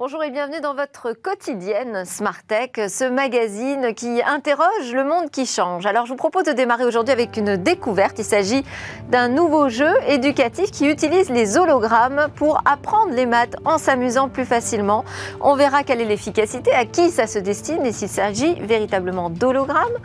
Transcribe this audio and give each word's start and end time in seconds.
Bonjour 0.00 0.24
et 0.24 0.30
bienvenue 0.30 0.62
dans 0.62 0.72
votre 0.72 1.12
quotidienne 1.12 2.06
Smart 2.06 2.42
Tech, 2.48 2.70
ce 2.88 3.04
magazine 3.04 3.92
qui 3.94 4.22
interroge 4.22 4.94
le 4.94 5.04
monde 5.04 5.28
qui 5.30 5.44
change. 5.44 5.84
Alors 5.84 6.06
je 6.06 6.12
vous 6.12 6.16
propose 6.16 6.44
de 6.44 6.52
démarrer 6.52 6.86
aujourd'hui 6.86 7.12
avec 7.12 7.36
une 7.36 7.58
découverte. 7.58 8.18
Il 8.18 8.24
s'agit 8.24 8.64
d'un 9.10 9.28
nouveau 9.28 9.68
jeu 9.68 9.92
éducatif 10.08 10.70
qui 10.70 10.86
utilise 10.86 11.28
les 11.28 11.58
hologrammes 11.58 12.28
pour 12.34 12.62
apprendre 12.64 13.12
les 13.12 13.26
maths 13.26 13.56
en 13.66 13.76
s'amusant 13.76 14.30
plus 14.30 14.46
facilement. 14.46 15.04
On 15.42 15.54
verra 15.54 15.82
quelle 15.82 16.00
est 16.00 16.06
l'efficacité, 16.06 16.72
à 16.72 16.86
qui 16.86 17.10
ça 17.10 17.26
se 17.26 17.38
destine 17.38 17.84
et 17.84 17.92
s'il 17.92 18.08
s'agit 18.08 18.54
véritablement 18.54 19.28
d'hologrammes 19.28 19.98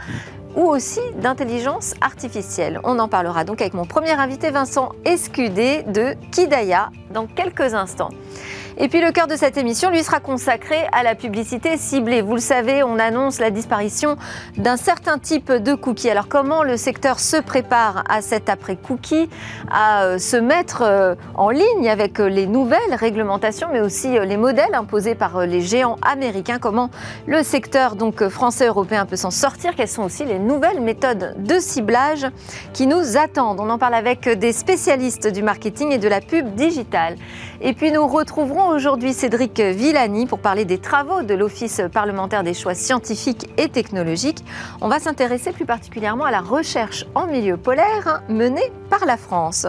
ou 0.58 0.64
aussi 0.64 1.00
d'intelligence 1.22 1.94
artificielle. 2.02 2.82
On 2.84 3.00
en 3.00 3.08
parlera 3.08 3.46
donc 3.46 3.62
avec 3.62 3.73
mon 3.73 3.86
premier 3.86 4.12
invité 4.12 4.52
Vincent 4.52 4.90
Escudé 5.05 5.84
de 5.84 6.16
Kidaya 6.32 6.90
dans 7.12 7.27
quelques 7.27 7.73
instants. 7.73 8.09
Et 8.78 8.90
puis 8.90 9.00
le 9.00 9.14
cœur 9.14 9.28
de 9.28 9.38
cette 9.38 9.56
émission 9.56 9.90
lui 9.90 10.04
sera 10.04 10.20
consacré 10.20 10.76
à 10.92 11.02
la 11.02 11.16
publicité 11.16 11.78
ciblée. 11.78 12.22
Vous 12.22 12.34
le 12.34 12.42
savez, 12.42 12.84
on 12.84 13.00
annonce 13.00 13.40
la 13.40 13.50
disparition 13.50 14.18
d'un 14.58 14.76
certain 14.76 15.18
type 15.18 15.50
de 15.50 15.76
cookies. 15.76 16.10
Alors 16.10 16.28
comment 16.28 16.62
le 16.62 16.76
secteur 16.76 17.22
se 17.22 17.38
prépare 17.38 18.04
à 18.10 18.22
cet 18.22 18.50
après-cookie, 18.50 19.30
à 19.72 20.04
euh, 20.04 20.18
se 20.18 20.36
mettre 20.36 20.82
euh, 20.82 21.16
en 21.36 21.52
ligne 21.52 21.88
avec 21.90 22.20
euh, 22.20 22.28
les 22.28 22.48
nouvelles 22.48 22.94
réglementations, 22.94 23.70
mais 23.72 23.80
aussi 23.80 24.20
les 24.20 24.36
modèles 24.36 24.76
imposés 24.76 25.16
par 25.16 25.46
les 25.46 25.62
géants 25.62 25.96
américains? 26.02 26.60
Comment 26.60 26.90
le 27.28 27.44
secteur 27.44 27.96
donc 27.96 28.28
français 28.28 28.68
européen 28.68 29.06
peut 29.06 29.16
s'en 29.16 29.32
sortir? 29.32 29.73
Quelles 29.78 29.88
sont 29.88 30.04
aussi 30.04 30.26
les 30.26 30.38
nouvelles 30.38 30.82
méthodes 30.82 31.36
de 31.38 31.60
ciblage 31.60 32.28
qui 32.73 32.88
nous 32.88 33.16
attendent? 33.16 33.62
On 33.62 33.70
en 33.70 33.78
parle 33.78 33.96
avec 33.96 34.28
des 34.28 34.52
spécialistes 34.52 35.28
du 35.28 35.44
marketing 35.44 35.94
et 35.94 35.98
de 35.98 36.10
la 36.10 36.20
pub 36.20 36.56
digitale. 36.56 37.16
Et 37.62 37.72
puis 37.73 37.94
nous 37.94 38.06
retrouverons 38.06 38.64
aujourd'hui 38.69 39.13
Cédric 39.13 39.59
Villani 39.59 40.25
pour 40.25 40.39
parler 40.39 40.66
des 40.66 40.77
travaux 40.77 41.21
de 41.23 41.33
l'Office 41.33 41.81
parlementaire 41.91 42.44
des 42.44 42.53
choix 42.53 42.73
scientifiques 42.73 43.47
et 43.58 43.69
technologiques. 43.69 44.44
On 44.81 44.88
va 44.88 44.99
s'intéresser 44.99 45.52
plus 45.52 45.66
particulièrement 45.66 46.25
à 46.25 46.31
la 46.31 46.41
recherche 46.41 47.05
en 47.16 47.27
milieu 47.27 47.58
polaire 47.58 48.23
menée 48.27 48.71
par 48.89 49.05
la 49.05 49.17
France. 49.17 49.67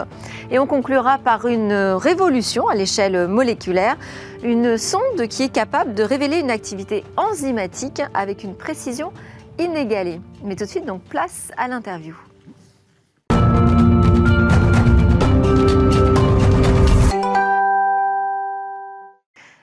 Et 0.51 0.59
on 0.59 0.67
conclura 0.67 1.17
par 1.17 1.47
une 1.47 1.73
révolution 1.73 2.67
à 2.67 2.75
l'échelle 2.75 3.27
moléculaire, 3.27 3.97
une 4.43 4.77
sonde 4.77 5.27
qui 5.29 5.43
est 5.43 5.53
capable 5.53 5.93
de 5.93 6.03
révéler 6.03 6.39
une 6.39 6.51
activité 6.51 7.03
enzymatique 7.15 8.01
avec 8.13 8.43
une 8.43 8.55
précision 8.55 9.11
inégalée. 9.59 10.19
Mais 10.43 10.55
tout 10.55 10.65
de 10.65 10.69
suite, 10.69 10.85
donc 10.85 11.01
place 11.03 11.51
à 11.57 11.67
l'interview. 11.67 12.26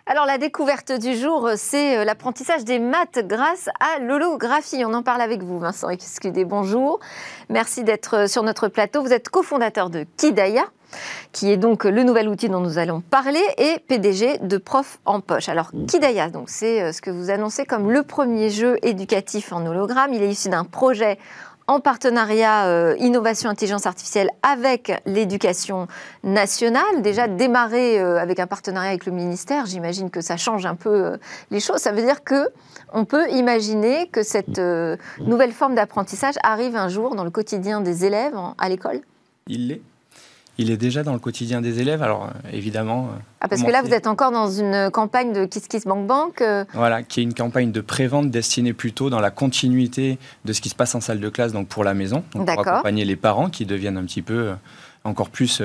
Alors 0.07 0.27
la 0.27 0.37
découverte 0.37 0.93
du 0.93 1.17
jour, 1.17 1.53
c'est 1.57 1.97
euh, 1.97 2.05
l'apprentissage 2.05 2.63
des 2.65 2.79
maths 2.79 3.21
grâce 3.27 3.71
à 3.81 4.01
l'holographie. 4.01 4.85
On 4.85 4.93
en 4.93 5.03
parle 5.03 5.23
avec 5.23 5.43
vous, 5.43 5.59
Vincent 5.59 5.89
Excusez, 5.89 6.45
bonjour. 6.45 7.01
Merci 7.49 7.85
d'être 7.85 8.17
euh, 8.19 8.27
sur 8.27 8.43
notre 8.43 8.69
plateau. 8.69 9.03
Vous 9.03 9.15
êtes 9.15 9.31
cofondateur 9.31 9.89
de 9.89 10.05
Kidaya 10.19 10.67
qui 11.33 11.51
est 11.51 11.57
donc 11.57 11.85
le 11.85 12.03
nouvel 12.03 12.29
outil 12.29 12.49
dont 12.49 12.61
nous 12.61 12.79
allons 12.79 13.01
parler, 13.01 13.43
et 13.59 13.79
PDG 13.89 14.39
de 14.39 14.57
Prof 14.59 14.99
en 15.05 15.21
Poche. 15.21 15.49
Alors, 15.49 15.71
Kidaya, 15.89 16.31
donc 16.31 16.51
c'est 16.51 16.83
euh, 16.83 16.93
ce 16.93 17.01
que 17.01 17.11
vous 17.11 17.31
annoncez 17.31 17.65
comme 17.65 17.91
le 17.91 18.03
premier 18.03 18.51
jeu 18.51 18.79
éducatif 18.83 19.53
en 19.53 19.65
hologramme. 19.67 20.13
Il 20.13 20.23
est 20.23 20.29
issu 20.31 20.49
d'un 20.49 20.65
projet 20.65 21.19
en 21.67 21.81
partenariat 21.81 22.67
euh, 22.67 22.95
innovation 22.99 23.49
intelligence 23.51 23.87
artificielle 23.87 24.31
avec 24.43 24.93
l'éducation 25.07 25.87
nationale. 26.23 27.03
Déjà 27.03 27.29
démarrer 27.29 27.99
euh, 27.99 28.19
avec 28.19 28.39
un 28.39 28.47
partenariat 28.47 28.91
avec 28.91 29.07
le 29.07 29.13
ministère, 29.13 29.67
j'imagine 29.67 30.11
que 30.11 30.21
ça 30.21 30.37
change 30.37 30.67
un 30.67 30.75
peu 30.75 30.91
euh, 30.91 31.17
les 31.51 31.61
choses. 31.61 31.79
Ça 31.79 31.93
veut 31.93 32.03
dire 32.03 32.23
que 32.25 32.51
on 32.93 33.05
peut 33.05 33.29
imaginer 33.31 34.09
que 34.09 34.23
cette 34.23 34.61
nouvelle 35.19 35.53
forme 35.53 35.75
d'apprentissage 35.75 36.35
arrive 36.43 36.77
un 36.77 36.89
jour 36.89 37.17
dans 37.17 37.25
le 37.25 37.31
quotidien 37.31 37.81
des 37.81 38.05
élèves 38.05 38.37
à 38.57 38.69
l'école? 38.69 39.01
Il 39.49 39.69
l'est 39.69 39.83
il 40.59 40.71
est 40.71 40.77
déjà 40.77 41.03
dans 41.03 41.13
le 41.13 41.19
quotidien 41.19 41.61
des 41.61 41.81
élèves. 41.81 42.03
Alors 42.03 42.25
euh, 42.25 42.51
évidemment. 42.53 43.07
Euh, 43.07 43.19
ah, 43.41 43.49
parce 43.49 43.63
que 43.63 43.71
là, 43.71 43.83
vous 43.83 43.93
êtes 43.93 44.07
encore 44.07 44.31
dans 44.31 44.51
une 44.51 44.91
campagne 44.91 45.33
de 45.33 45.45
Kiss 45.45 45.69
Kiss 45.69 45.85
Bank 45.85 46.07
Bank. 46.07 46.41
Euh. 46.41 46.65
Voilà, 46.75 47.03
qui 47.03 47.21
est 47.21 47.23
une 47.23 47.35
campagne 47.35 47.73
de 47.73 47.81
prévente 47.81 48.31
destinée 48.31 48.73
plutôt 48.73 49.11
dans 49.11 49.21
la 49.21 49.31
continuité 49.31 50.19
de 50.45 50.53
ce 50.53 50.61
qui 50.61 50.69
se 50.69 50.75
passe 50.75 50.95
en 50.95 51.01
salle 51.01 51.21
de 51.21 51.29
classe, 51.29 51.53
donc 51.53 51.69
pour 51.69 51.85
la 51.85 51.95
maison, 51.95 52.25
donc 52.35 52.47
pour 52.47 52.67
accompagner 52.67 53.05
les 53.05 53.17
parents 53.17 53.51
qui 53.51 53.67
deviennent 53.67 53.97
un 53.97 54.05
petit 54.05 54.23
peu 54.23 54.53
encore 55.05 55.29
plus 55.29 55.63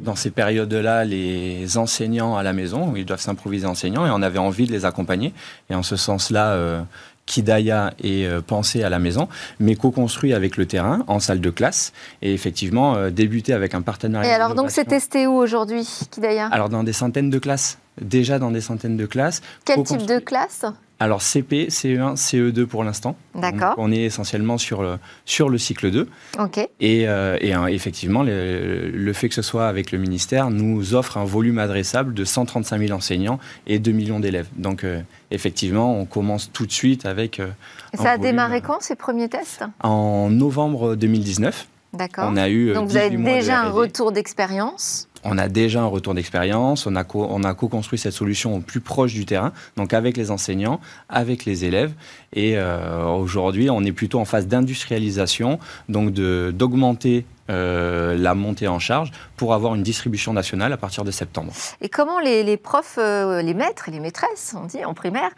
dans 0.00 0.16
ces 0.16 0.30
périodes-là 0.30 1.04
les 1.04 1.76
enseignants 1.76 2.36
à 2.36 2.42
la 2.42 2.54
maison, 2.54 2.90
où 2.90 2.96
ils 2.96 3.04
doivent 3.04 3.20
s'improviser 3.20 3.66
enseignants, 3.66 4.06
et 4.06 4.10
on 4.10 4.22
avait 4.22 4.38
envie 4.38 4.66
de 4.66 4.72
les 4.72 4.86
accompagner. 4.86 5.34
Et 5.68 5.74
en 5.74 5.82
ce 5.82 5.96
sens-là, 5.96 6.84
Kidaya 7.26 7.92
est 8.02 8.24
euh, 8.24 8.40
pensé 8.40 8.82
à 8.82 8.88
la 8.88 8.98
maison, 8.98 9.28
mais 9.60 9.76
co-construit 9.76 10.34
avec 10.34 10.56
le 10.56 10.66
terrain, 10.66 11.04
en 11.06 11.20
salle 11.20 11.40
de 11.40 11.50
classe, 11.50 11.92
et 12.22 12.34
effectivement 12.34 12.96
euh, 12.96 13.10
débuté 13.10 13.52
avec 13.52 13.74
un 13.74 13.82
partenariat. 13.82 14.30
Et 14.30 14.34
alors 14.34 14.54
donc 14.54 14.70
c'est 14.70 14.84
testé 14.84 15.26
où 15.26 15.34
aujourd'hui, 15.34 15.88
Kidaya? 16.10 16.48
Alors 16.48 16.68
dans 16.68 16.82
des 16.82 16.92
centaines 16.92 17.30
de 17.30 17.38
classes, 17.38 17.78
déjà 18.00 18.38
dans 18.38 18.50
des 18.50 18.60
centaines 18.60 18.96
de 18.96 19.06
classes. 19.06 19.42
Quel 19.64 19.82
type 19.84 20.06
de 20.06 20.18
classe? 20.18 20.64
Alors 21.00 21.22
CP, 21.22 21.68
CE1, 21.68 22.16
CE2 22.16 22.66
pour 22.66 22.84
l'instant. 22.84 23.16
D'accord. 23.34 23.74
On 23.78 23.90
est 23.90 24.02
essentiellement 24.02 24.58
sur 24.58 24.82
le, 24.82 24.98
sur 25.24 25.48
le 25.48 25.56
cycle 25.56 25.90
2. 25.90 26.06
OK. 26.38 26.58
Et, 26.80 27.08
euh, 27.08 27.38
et 27.40 27.54
effectivement, 27.74 28.22
le, 28.22 29.12
fait 29.14 29.30
que 29.30 29.34
ce 29.34 29.42
soit 29.42 29.66
avec 29.66 29.92
le 29.92 29.98
ministère 29.98 30.50
nous 30.50 30.94
offre 30.94 31.16
un 31.16 31.24
volume 31.24 31.58
adressable 31.58 32.12
de 32.12 32.24
135 32.24 32.78
000 32.78 32.92
enseignants 32.92 33.40
et 33.66 33.78
2 33.78 33.92
millions 33.92 34.20
d'élèves. 34.20 34.48
Donc 34.56 34.84
euh, 34.84 35.00
effectivement, 35.30 35.98
on 35.98 36.04
commence 36.04 36.52
tout 36.52 36.66
de 36.66 36.72
suite 36.72 37.06
avec... 37.06 37.40
Euh, 37.40 37.48
ça 37.94 38.12
a 38.12 38.18
démarré 38.18 38.60
quand 38.60 38.80
ces 38.82 38.94
premiers 38.94 39.30
tests? 39.30 39.64
En 39.82 40.28
novembre 40.28 40.96
2019. 40.96 41.66
D'accord. 41.94 42.28
On 42.30 42.36
a 42.36 42.50
eu 42.50 42.74
Donc 42.74 42.88
vous 42.88 42.96
avez 42.98 43.16
déjà 43.16 43.62
un 43.62 43.70
retour 43.70 44.12
d'expérience 44.12 45.08
on 45.24 45.38
a 45.38 45.48
déjà 45.48 45.82
un 45.82 45.86
retour 45.86 46.14
d'expérience, 46.14 46.86
on 46.86 46.96
a, 46.96 47.04
on 47.14 47.44
a 47.44 47.54
co-construit 47.54 47.98
cette 47.98 48.12
solution 48.12 48.56
au 48.56 48.60
plus 48.60 48.80
proche 48.80 49.12
du 49.12 49.26
terrain, 49.26 49.52
donc 49.76 49.92
avec 49.92 50.16
les 50.16 50.30
enseignants, 50.30 50.80
avec 51.08 51.44
les 51.44 51.64
élèves. 51.64 51.92
Et 52.32 52.56
euh, 52.56 53.06
aujourd'hui, 53.06 53.70
on 53.70 53.82
est 53.84 53.92
plutôt 53.92 54.20
en 54.20 54.24
phase 54.24 54.46
d'industrialisation, 54.46 55.58
donc 55.88 56.12
d'augmenter 56.12 57.26
euh, 57.50 58.16
la 58.16 58.34
montée 58.34 58.68
en 58.68 58.78
charge 58.78 59.10
pour 59.36 59.54
avoir 59.54 59.74
une 59.74 59.82
distribution 59.82 60.32
nationale 60.32 60.72
à 60.72 60.76
partir 60.76 61.04
de 61.04 61.10
septembre. 61.10 61.52
Et 61.80 61.88
comment 61.88 62.20
les, 62.20 62.56
profs, 62.56 62.98
euh, 62.98 63.42
les 63.42 63.54
maîtres 63.54 63.88
et 63.88 63.92
les 63.92 64.00
maîtresses, 64.00 64.54
on 64.56 64.66
dit 64.66 64.84
en 64.84 64.94
primaire, 64.94 65.30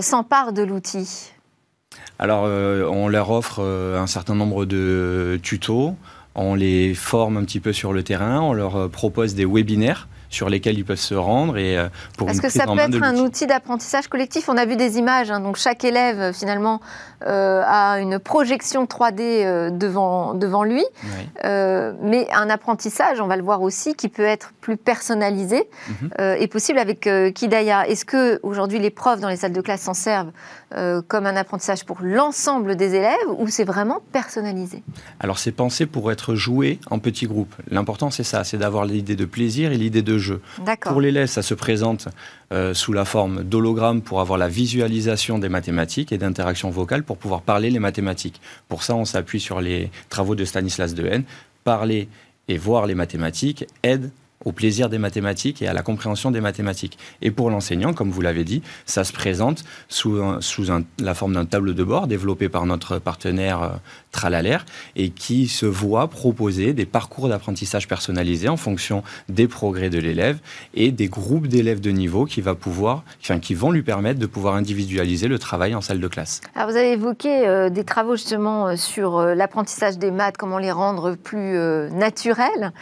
s'emparent 0.00 0.52
de 0.52 0.62
l'outil? 0.62 1.32
Alors, 2.18 2.44
on 2.44 3.08
leur 3.08 3.30
offre 3.30 3.60
un 3.60 4.06
certain 4.06 4.34
nombre 4.34 4.64
de 4.64 5.40
tutos 5.42 5.96
on 6.34 6.54
les 6.54 6.94
forme 6.94 7.36
un 7.36 7.44
petit 7.44 7.60
peu 7.60 7.72
sur 7.72 7.92
le 7.92 8.02
terrain, 8.02 8.40
on 8.40 8.52
leur 8.52 8.76
euh, 8.76 8.88
propose 8.88 9.34
des 9.34 9.44
webinaires 9.44 10.08
sur 10.30 10.48
lesquels 10.48 10.78
ils 10.78 10.84
peuvent 10.84 10.96
se 10.96 11.14
rendre 11.14 11.58
et 11.58 11.76
euh, 11.76 11.88
pour 12.16 12.30
Est-ce 12.30 12.40
que 12.40 12.48
ça 12.48 12.64
peut 12.64 12.78
être 12.78 13.02
un 13.02 13.16
outil 13.16 13.46
d'apprentissage 13.46 14.06
collectif 14.06 14.48
On 14.48 14.56
a 14.56 14.64
vu 14.64 14.76
des 14.76 14.96
images, 14.96 15.30
hein, 15.30 15.40
donc 15.40 15.56
chaque 15.56 15.84
élève 15.84 16.32
finalement 16.32 16.80
euh, 17.26 17.62
a 17.66 18.00
une 18.00 18.18
projection 18.18 18.84
3D 18.84 19.20
euh, 19.20 19.70
devant, 19.70 20.34
devant 20.34 20.62
lui, 20.62 20.84
mais 21.44 22.28
un 22.32 22.48
apprentissage, 22.48 23.20
on 23.20 23.26
va 23.26 23.36
le 23.36 23.42
voir 23.42 23.60
aussi, 23.60 23.94
qui 23.94 24.08
peut 24.08 24.24
être 24.24 24.52
plus 24.60 24.76
personnalisé, 24.76 25.68
mhm. 25.88 26.10
est 26.18 26.46
possible 26.46 26.78
avec 26.78 27.08
Kidaya. 27.34 27.88
Est-ce 27.88 28.04
que 28.04 28.38
aujourd'hui 28.44 28.78
les 28.78 28.90
profs 28.90 29.20
dans 29.20 29.28
les 29.28 29.36
salles 29.36 29.52
de 29.52 29.60
classe 29.60 29.82
s'en 29.82 29.94
servent 29.94 30.30
comme 31.08 31.26
un 31.26 31.34
apprentissage 31.34 31.84
pour 31.84 31.98
l'ensemble 32.02 32.76
des 32.76 32.94
élèves 32.94 33.16
ou 33.36 33.48
c'est 33.48 33.64
vraiment 33.64 34.00
personnalisé? 34.12 34.82
Alors 35.18 35.38
c'est 35.38 35.50
pensé 35.52 35.86
pour 35.86 36.12
être 36.12 36.36
joué 36.36 36.78
en 36.90 37.00
petits 37.00 37.26
groupes. 37.26 37.54
L'important 37.70 38.10
c'est 38.10 38.22
ça, 38.22 38.44
c'est 38.44 38.58
d'avoir 38.58 38.84
l'idée 38.84 39.16
de 39.16 39.24
plaisir 39.24 39.72
et 39.72 39.76
l'idée 39.76 40.02
de 40.02 40.19
jeu. 40.20 40.40
Pour 40.82 41.00
l'élève, 41.00 41.26
ça 41.26 41.42
se 41.42 41.54
présente 41.54 42.08
euh, 42.52 42.74
sous 42.74 42.92
la 42.92 43.04
forme 43.04 43.42
d'hologramme 43.42 44.02
pour 44.02 44.20
avoir 44.20 44.38
la 44.38 44.48
visualisation 44.48 45.38
des 45.38 45.48
mathématiques 45.48 46.12
et 46.12 46.18
d'interaction 46.18 46.70
vocale 46.70 47.02
pour 47.02 47.18
pouvoir 47.18 47.42
parler 47.42 47.70
les 47.70 47.78
mathématiques. 47.78 48.40
Pour 48.68 48.82
ça, 48.82 48.94
on 48.94 49.04
s'appuie 49.04 49.40
sur 49.40 49.60
les 49.60 49.90
travaux 50.08 50.34
de 50.34 50.44
Stanislas 50.44 50.94
Dehaene. 50.94 51.24
Parler 51.64 52.08
et 52.48 52.58
voir 52.58 52.86
les 52.86 52.94
mathématiques 52.94 53.66
aide 53.82 54.10
au 54.44 54.52
plaisir 54.52 54.88
des 54.88 54.98
mathématiques 54.98 55.60
et 55.60 55.68
à 55.68 55.74
la 55.74 55.82
compréhension 55.82 56.30
des 56.30 56.40
mathématiques. 56.40 56.98
Et 57.20 57.30
pour 57.30 57.50
l'enseignant, 57.50 57.92
comme 57.92 58.10
vous 58.10 58.22
l'avez 58.22 58.44
dit, 58.44 58.62
ça 58.86 59.04
se 59.04 59.12
présente 59.12 59.64
sous, 59.88 60.18
sous 60.40 60.64
la 60.98 61.14
forme 61.14 61.34
d'un 61.34 61.44
tableau 61.44 61.74
de 61.74 61.84
bord 61.84 62.06
développé 62.06 62.48
par 62.48 62.64
notre 62.64 62.98
partenaire 62.98 63.62
euh, 63.62 63.68
Tralalaire 64.12 64.66
et 64.96 65.10
qui 65.10 65.46
se 65.46 65.66
voit 65.66 66.08
proposer 66.08 66.72
des 66.72 66.86
parcours 66.86 67.28
d'apprentissage 67.28 67.86
personnalisés 67.86 68.48
en 68.48 68.56
fonction 68.56 69.04
des 69.28 69.46
progrès 69.46 69.88
de 69.88 70.00
l'élève 70.00 70.38
et 70.74 70.90
des 70.90 71.06
groupes 71.06 71.46
d'élèves 71.46 71.80
de 71.80 71.90
niveau 71.90 72.24
qui, 72.24 72.40
va 72.40 72.56
pouvoir, 72.56 73.04
enfin, 73.20 73.38
qui 73.38 73.54
vont 73.54 73.70
lui 73.70 73.82
permettre 73.82 74.18
de 74.18 74.26
pouvoir 74.26 74.54
individualiser 74.54 75.28
le 75.28 75.38
travail 75.38 75.76
en 75.76 75.80
salle 75.80 76.00
de 76.00 76.08
classe. 76.08 76.40
Alors 76.56 76.68
vous 76.70 76.76
avez 76.76 76.92
évoqué 76.92 77.46
euh, 77.46 77.70
des 77.70 77.84
travaux 77.84 78.16
justement 78.16 78.68
euh, 78.68 78.76
sur 78.76 79.20
l'apprentissage 79.22 79.96
des 79.96 80.10
maths, 80.10 80.36
comment 80.36 80.58
les 80.58 80.72
rendre 80.72 81.14
plus 81.14 81.56
naturels. 81.92 82.72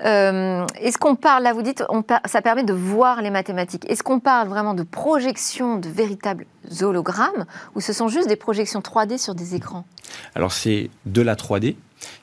Est-ce 0.00 0.96
qu'on 0.96 1.07
qu'on 1.08 1.16
parle, 1.16 1.42
là 1.42 1.54
vous 1.54 1.62
dites, 1.62 1.82
ça 2.26 2.42
permet 2.42 2.64
de 2.64 2.74
voir 2.74 3.22
les 3.22 3.30
mathématiques. 3.30 3.88
Est-ce 3.90 4.02
qu'on 4.02 4.20
parle 4.20 4.48
vraiment 4.48 4.74
de 4.74 4.82
projection 4.82 5.78
de 5.78 5.88
véritables 5.88 6.44
hologrammes 6.82 7.46
ou 7.74 7.80
ce 7.80 7.94
sont 7.94 8.08
juste 8.08 8.28
des 8.28 8.36
projections 8.36 8.80
3D 8.80 9.16
sur 9.16 9.34
des 9.34 9.54
écrans? 9.54 9.86
Alors 10.34 10.52
c'est 10.52 10.90
de 11.06 11.22
la 11.22 11.34
3D 11.34 11.76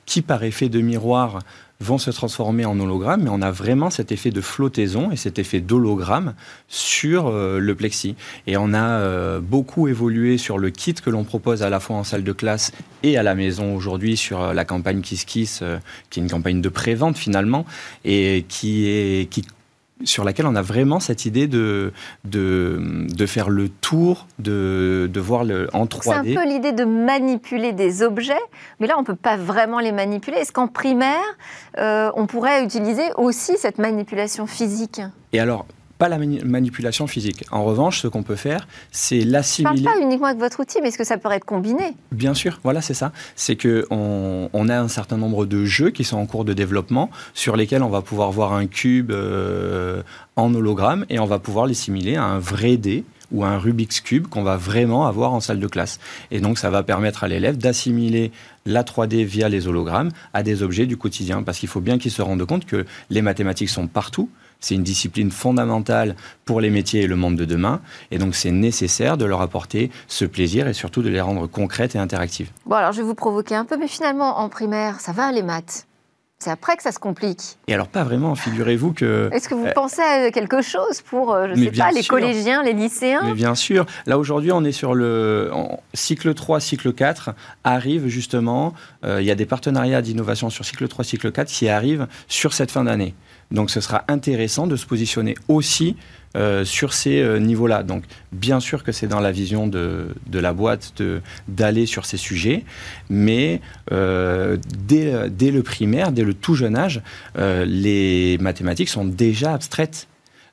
qui 0.06 0.22
par 0.22 0.44
effet 0.44 0.70
de 0.70 0.82
miroir 0.82 1.40
vont 1.82 1.98
se 1.98 2.10
transformer 2.10 2.66
en 2.66 2.80
hologramme, 2.80 3.24
mais 3.24 3.30
on 3.30 3.42
a 3.42 3.52
vraiment 3.52 3.90
cet 3.90 4.12
effet 4.12 4.32
de 4.32 4.42
flottaison 4.42 5.12
et 5.12 5.18
cet 5.18 5.40
effet 5.40 5.60
d'hologramme 5.60 6.34
sur 6.68 7.28
euh, 7.28 7.60
le 7.60 7.76
plexi. 7.76 8.16
Et 8.48 8.56
on 8.58 8.74
a 8.74 9.00
euh, 9.00 9.40
beaucoup 9.42 9.88
évolué 9.88 10.38
sur 10.38 10.58
le 10.58 10.70
kit 10.70 10.94
que 10.94 11.10
l'on 11.10 11.24
propose 11.24 11.64
à 11.64 11.70
la 11.70 11.80
fois 11.80 11.98
en 11.98 12.04
salle 12.04 12.24
de 12.24 12.32
classe 12.32 12.72
et 13.04 13.18
à 13.18 13.24
la 13.24 13.36
maison 13.36 13.76
aujourd'hui 13.76 14.16
sur 14.16 14.42
euh, 14.42 14.54
la 14.54 14.64
campagne 14.64 15.02
Kiss 15.02 15.26
Kiss, 15.26 15.64
qui 16.10 16.20
est 16.20 16.24
une 16.24 16.30
campagne 16.30 16.62
de 16.62 16.70
pré-vente 16.70 17.18
finalement, 17.18 17.66
et 18.06 18.46
qui, 18.48 18.88
est, 18.88 19.30
qui 19.30 19.44
sur 20.04 20.24
laquelle 20.24 20.46
on 20.46 20.56
a 20.56 20.62
vraiment 20.62 21.00
cette 21.00 21.26
idée 21.26 21.48
de, 21.48 21.94
de, 22.26 23.08
de 23.08 23.26
faire 23.26 23.50
le 23.50 23.70
tour, 23.70 24.28
de, 24.40 25.10
de 25.12 25.20
voir 25.20 25.44
le, 25.44 25.70
en 25.74 25.86
3D. 25.86 26.02
C'est 26.02 26.14
un 26.14 26.24
peu 26.24 26.48
l'idée 26.48 26.74
de 26.74 26.84
manipuler 26.84 27.72
des 27.72 28.04
objets, 28.04 28.34
mais 28.80 28.88
là, 28.88 28.96
on 28.98 29.02
ne 29.02 29.06
peut 29.06 29.16
pas 29.16 29.38
vraiment 29.38 29.80
les 29.80 29.92
manipuler. 29.92 30.38
Est-ce 30.38 30.52
qu'en 30.52 30.68
primaire, 30.68 31.24
euh, 31.78 32.12
on 32.16 32.28
pourrait 32.28 32.64
utiliser 32.64 33.04
aussi 33.16 33.58
cette 33.58 33.78
manipulation 33.78 34.48
physique? 34.48 35.02
Et 35.32 35.40
alors, 35.40 35.66
pas 35.98 36.10
la 36.10 36.18
manipulation 36.18 37.08
physique. 37.08 37.46
En 37.52 37.64
revanche, 37.64 38.02
ce 38.02 38.08
qu'on 38.08 38.24
peut 38.24 38.36
faire, 38.36 38.68
c'est 38.92 39.22
l'assimiler. 39.22 39.78
Je 39.78 39.82
ne 39.82 39.86
parle 39.86 40.00
pas 40.00 40.06
uniquement 40.06 40.28
avec 40.28 40.40
votre 40.40 40.60
outil, 40.60 40.80
mais 40.82 40.90
est-ce 40.90 40.98
que 40.98 41.04
ça 41.04 41.18
pourrait 41.18 41.38
être 41.38 41.46
combiné? 41.46 41.96
Bien 42.12 42.34
sûr, 42.34 42.60
voilà, 42.64 42.82
c'est 42.82 42.94
ça. 42.94 43.12
C'est 43.36 43.56
qu'on 43.56 44.50
on 44.52 44.70
a 44.70 44.78
un 44.78 44.88
certain 44.88 45.18
nombre 45.18 45.46
de 45.46 45.66
jeux 45.66 45.92
qui 45.92 46.04
sont 46.04 46.18
en 46.18 46.26
cours 46.26 46.46
de 46.46 46.54
développement 46.54 47.10
sur 47.34 47.56
lesquels 47.56 47.84
on 47.84 47.90
va 47.90 48.02
pouvoir 48.02 48.32
voir 48.32 48.54
un 48.54 48.68
cube 48.68 49.12
euh, 49.12 50.04
en 50.36 50.54
hologramme 50.54 51.06
et 51.10 51.20
on 51.20 51.26
va 51.26 51.40
pouvoir 51.40 51.66
les 51.66 51.74
simuler 51.74 52.16
à 52.16 52.24
un 52.24 52.40
vrai 52.40 52.78
dé 52.78 53.06
ou 53.32 53.44
un 53.44 53.58
Rubik's 53.58 54.02
Cube 54.02 54.28
qu'on 54.28 54.44
va 54.44 54.58
vraiment 54.58 55.08
avoir 55.08 55.34
en 55.34 55.40
salle 55.40 55.60
de 55.60 55.68
classe. 55.68 56.00
Et 56.32 56.40
donc, 56.40 56.58
ça 56.58 56.70
va 56.70 56.84
permettre 56.84 57.24
à 57.24 57.28
l'élève 57.28 57.58
d'assimiler 57.58 58.32
la 58.66 58.84
3D 58.84 59.24
via 59.24 59.50
les 59.50 59.68
hologrammes 59.68 60.12
à 60.34 60.44
des 60.44 60.64
objets 60.64 60.86
du 60.86 60.98
quotidien. 60.98 61.44
Parce 61.44 61.60
qu'il 61.60 61.70
faut 61.70 61.82
bien 61.82 61.98
qu'il 61.98 62.12
se 62.12 62.22
rende 62.22 62.44
compte 62.46 62.66
que 62.66 62.86
les 63.10 63.22
mathématiques 63.22 63.70
sont 63.70 63.88
partout, 63.88 64.30
c'est 64.60 64.76
une 64.76 64.84
discipline 64.84 65.32
fondamentale 65.32 66.16
pour 66.46 66.62
les 66.62 66.70
métiers 66.70 67.04
et 67.04 67.08
le 67.08 67.16
monde 67.16 67.36
de 67.36 67.46
demain. 67.46 67.82
Et 68.12 68.18
donc, 68.18 68.36
c'est 68.36 68.52
nécessaire 68.52 69.18
de 69.18 69.26
leur 69.26 69.42
apporter 69.42 69.92
ce 70.08 70.26
plaisir 70.26 70.68
et 70.68 70.74
surtout 70.74 71.02
de 71.02 71.10
les 71.10 71.22
rendre 71.22 71.48
concrètes 71.48 71.96
et 71.96 72.00
interactives. 72.00 72.50
Bon, 72.66 72.76
alors 72.76 72.92
je 72.92 73.02
vais 73.02 73.08
vous 73.08 73.16
provoquer 73.16 73.56
un 73.56 73.66
peu, 73.66 73.78
mais 73.78 73.88
finalement, 73.88 74.40
en 74.40 74.50
primaire, 74.50 75.00
ça 75.00 75.12
va 75.12 75.32
les 75.32 75.44
maths? 75.44 75.88
C'est 76.40 76.52
après 76.52 76.76
que 76.76 76.84
ça 76.84 76.92
se 76.92 77.00
complique. 77.00 77.58
Et 77.68 77.74
alors, 77.74 77.88
pas 77.88 78.04
vraiment, 78.04 78.36
figurez-vous 78.36 78.94
que. 78.94 79.30
Est-ce 79.32 79.48
que 79.48 79.56
vous 79.56 79.68
euh, 79.68 79.74
pensez 79.74 80.02
à 80.02 80.32
quelque 80.32 80.62
chose 80.62 81.02
pour, 81.02 81.34
euh, 81.34 81.48
je 81.48 81.60
ne 81.60 81.66
sais 81.66 81.72
pas, 81.72 81.92
les 81.92 82.04
collégiens, 82.04 82.62
les 82.62 82.74
lycéens? 82.74 83.22
Mais 83.24 83.34
bien 83.34 83.56
sûr. 83.56 83.86
Là, 84.06 84.18
aujourd'hui, 84.18 84.52
on 84.52 84.64
est 84.66 84.74
sur 84.74 84.94
le 84.96 85.50
cycle 85.94 86.34
3, 86.34 86.60
cycle 86.60 86.92
4, 86.92 87.32
arrive 87.64 88.08
justement. 88.08 88.74
Euh, 89.06 89.22
il 89.22 89.26
y 89.26 89.32
a 89.32 89.36
des 89.36 89.46
partenariats 89.46 90.02
d'innovation 90.02 90.50
sur 90.50 90.66
cycle 90.66 90.88
3, 90.88 91.06
cycle 91.06 91.32
4 91.32 91.48
qui 91.48 91.70
arrivent 91.70 92.08
sur 92.28 92.54
cette 92.54 92.72
fin 92.72 92.84
d'année. 92.84 93.16
Donc 93.52 93.70
ce 93.70 93.80
sera 93.80 94.04
intéressant 94.08 94.68
de 94.68 94.76
se 94.76 94.86
positionner 94.86 95.36
aussi 95.48 95.96
euh, 96.36 96.66
sur 96.66 96.94
ces 96.94 97.22
euh, 97.22 97.40
niveaux-là. 97.40 97.84
Donc, 97.84 98.04
bien 98.34 98.60
sûr 98.60 98.84
que 98.84 98.92
c'est 98.92 99.08
dans 99.08 99.22
la 99.22 99.32
vision 99.32 99.68
de, 99.68 100.14
la 100.34 100.54
boîte 100.54 101.02
d'aller 101.48 101.86
sur 101.86 102.06
ces 102.06 102.18
sujets, 102.18 102.66
mais 103.10 103.62
euh, 103.94 104.58
dès, 104.78 105.52
le 105.52 105.64
primaire, 105.64 106.12
dès 106.12 106.24
le 106.24 106.34
tout 106.34 106.56
jeune 106.56 106.76
âge, 106.76 107.02
les 107.38 108.38
mathématiques 108.42 108.90
sont 108.90 109.06
déjà 109.06 109.54
abstraites. 109.54 110.08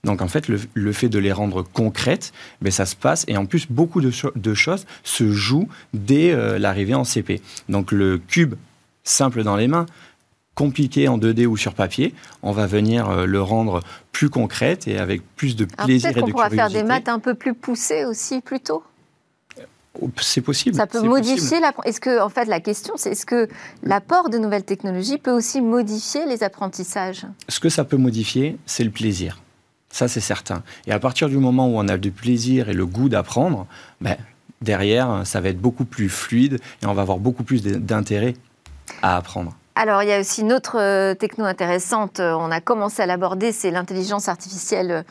Donc 0.04 0.22
en 0.22 0.28
fait, 0.28 0.48
le, 0.48 0.92
fait 0.92 1.08
de 1.08 1.18
les 1.18 1.32
rendre 1.32 1.62
concrètes, 1.62 2.32
ben, 2.60 2.70
ça 2.70 2.86
se 2.86 2.96
passe 2.96 3.24
et 3.28 3.36
en 3.36 3.46
plus 3.46 3.66
beaucoup 3.68 4.00
de, 4.00 4.10
de 4.36 4.54
choses 4.54 4.86
se 5.04 5.30
jouent 5.30 5.68
dès 5.94 6.58
l'arrivée 6.58 6.94
en 6.94 7.04
CP. 7.04 7.40
Donc 7.68 7.92
le 7.92 8.18
cube 8.18 8.54
simple 9.04 9.42
dans 9.42 9.56
les 9.56 9.68
mains, 9.68 9.86
compliqué 10.54 11.08
en 11.08 11.18
2D 11.18 11.46
ou 11.46 11.56
sur 11.56 11.74
papier, 11.74 12.14
on 12.42 12.52
va 12.52 12.66
venir 12.66 13.08
euh, 13.08 13.26
le 13.26 13.42
rendre 13.42 13.80
plus 14.12 14.28
concrète 14.28 14.86
et 14.86 14.98
avec 14.98 15.22
plus 15.36 15.56
de 15.56 15.64
plaisir 15.64 16.10
et 16.10 16.14
de 16.14 16.18
curiosité. 16.18 16.22
on 16.22 16.30
pourra 16.30 16.50
faire 16.50 16.70
des 16.70 16.82
maths 16.82 17.08
un 17.08 17.18
peu 17.18 17.34
plus 17.34 17.54
poussées 17.54 18.04
aussi, 18.04 18.40
plus 18.40 18.60
tôt? 18.60 18.82
Oh, 20.00 20.10
c'est 20.20 20.40
possible. 20.40 20.76
Ça 20.76 20.86
peut 20.86 21.02
modifier 21.02 21.60
la. 21.60 21.72
Est-ce 21.84 22.00
que, 22.00 22.20
en 22.20 22.30
fait, 22.30 22.46
la 22.46 22.60
question, 22.60 22.94
c'est 22.96 23.10
est-ce 23.10 23.26
que 23.26 23.48
l'apport 23.82 24.30
de 24.30 24.38
nouvelles 24.38 24.64
technologies 24.64 25.18
peut 25.18 25.30
aussi 25.30 25.60
modifier 25.60 26.24
les 26.26 26.42
apprentissages? 26.42 27.26
Ce 27.48 27.60
que 27.60 27.68
ça 27.68 27.84
peut 27.84 27.98
modifier, 27.98 28.56
c'est 28.64 28.84
le 28.84 28.90
plaisir. 28.90 29.42
Ça, 29.90 30.08
c'est 30.08 30.20
certain. 30.20 30.62
Et 30.86 30.92
à 30.92 30.98
partir 30.98 31.28
du 31.28 31.36
moment 31.36 31.68
où 31.68 31.76
on 31.76 31.88
a 31.88 31.98
du 31.98 32.10
plaisir 32.10 32.70
et 32.70 32.72
le 32.72 32.86
goût 32.86 33.10
d'apprendre, 33.10 33.66
ben, 34.00 34.16
derrière, 34.62 35.26
ça 35.26 35.42
va 35.42 35.50
être 35.50 35.60
beaucoup 35.60 35.84
plus 35.84 36.08
fluide 36.08 36.58
et 36.82 36.86
on 36.86 36.94
va 36.94 37.02
avoir 37.02 37.18
beaucoup 37.18 37.44
plus 37.44 37.62
d'intérêt 37.62 38.34
à 39.02 39.18
apprendre. 39.18 39.54
Alors, 39.74 40.02
il 40.02 40.08
y 40.08 40.12
a 40.12 40.20
aussi 40.20 40.42
une 40.42 40.52
autre 40.52 40.78
euh, 40.78 41.14
techno 41.14 41.46
intéressante, 41.46 42.20
euh, 42.20 42.34
on 42.34 42.50
a 42.50 42.60
commencé 42.60 43.00
à 43.00 43.06
l'aborder, 43.06 43.52
c'est 43.52 43.70
l'intelligence 43.70 44.28
artificielle. 44.28 45.04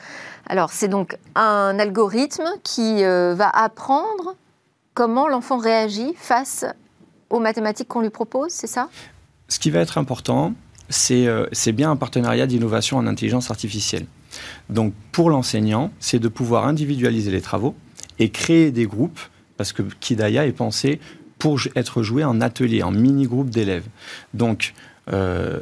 Alors, 0.45 0.69
c'est 0.71 0.87
donc 0.87 1.17
un 1.33 1.79
algorithme 1.79 2.47
qui 2.63 3.03
euh, 3.03 3.33
va 3.35 3.49
apprendre 3.49 4.35
comment 4.93 5.27
l'enfant 5.27 5.57
réagit 5.57 6.13
face 6.15 6.65
aux 7.31 7.39
mathématiques 7.39 7.87
qu'on 7.87 8.01
lui 8.01 8.11
propose, 8.11 8.51
c'est 8.51 8.67
ça? 8.67 8.89
Ce 9.47 9.57
qui 9.57 9.71
va 9.71 9.79
être 9.79 9.97
important, 9.97 10.53
c'est 10.89 11.71
bien 11.71 11.89
un 11.89 11.95
partenariat 11.95 12.45
d'innovation 12.45 12.97
en 12.97 13.07
intelligence 13.07 13.49
artificielle. 13.49 14.05
Donc, 14.69 14.93
pour 15.11 15.29
l'enseignant, 15.29 15.91
c'est 15.99 16.19
de 16.19 16.27
pouvoir 16.27 16.67
individualiser 16.67 17.31
les 17.31 17.41
travaux 17.41 17.73
et 18.19 18.29
créer 18.29 18.71
des 18.71 18.85
groupes, 18.85 19.19
parce 19.57 19.73
que 19.73 19.81
Kidaya 19.81 20.45
est 20.45 20.51
pensé 20.51 20.99
pour 21.41 21.59
être 21.75 22.03
joué 22.03 22.23
en 22.23 22.39
atelier, 22.39 22.83
en 22.83 22.91
mini-groupe 22.91 23.49
d'élèves. 23.49 23.87
Donc, 24.35 24.75
euh, 25.11 25.61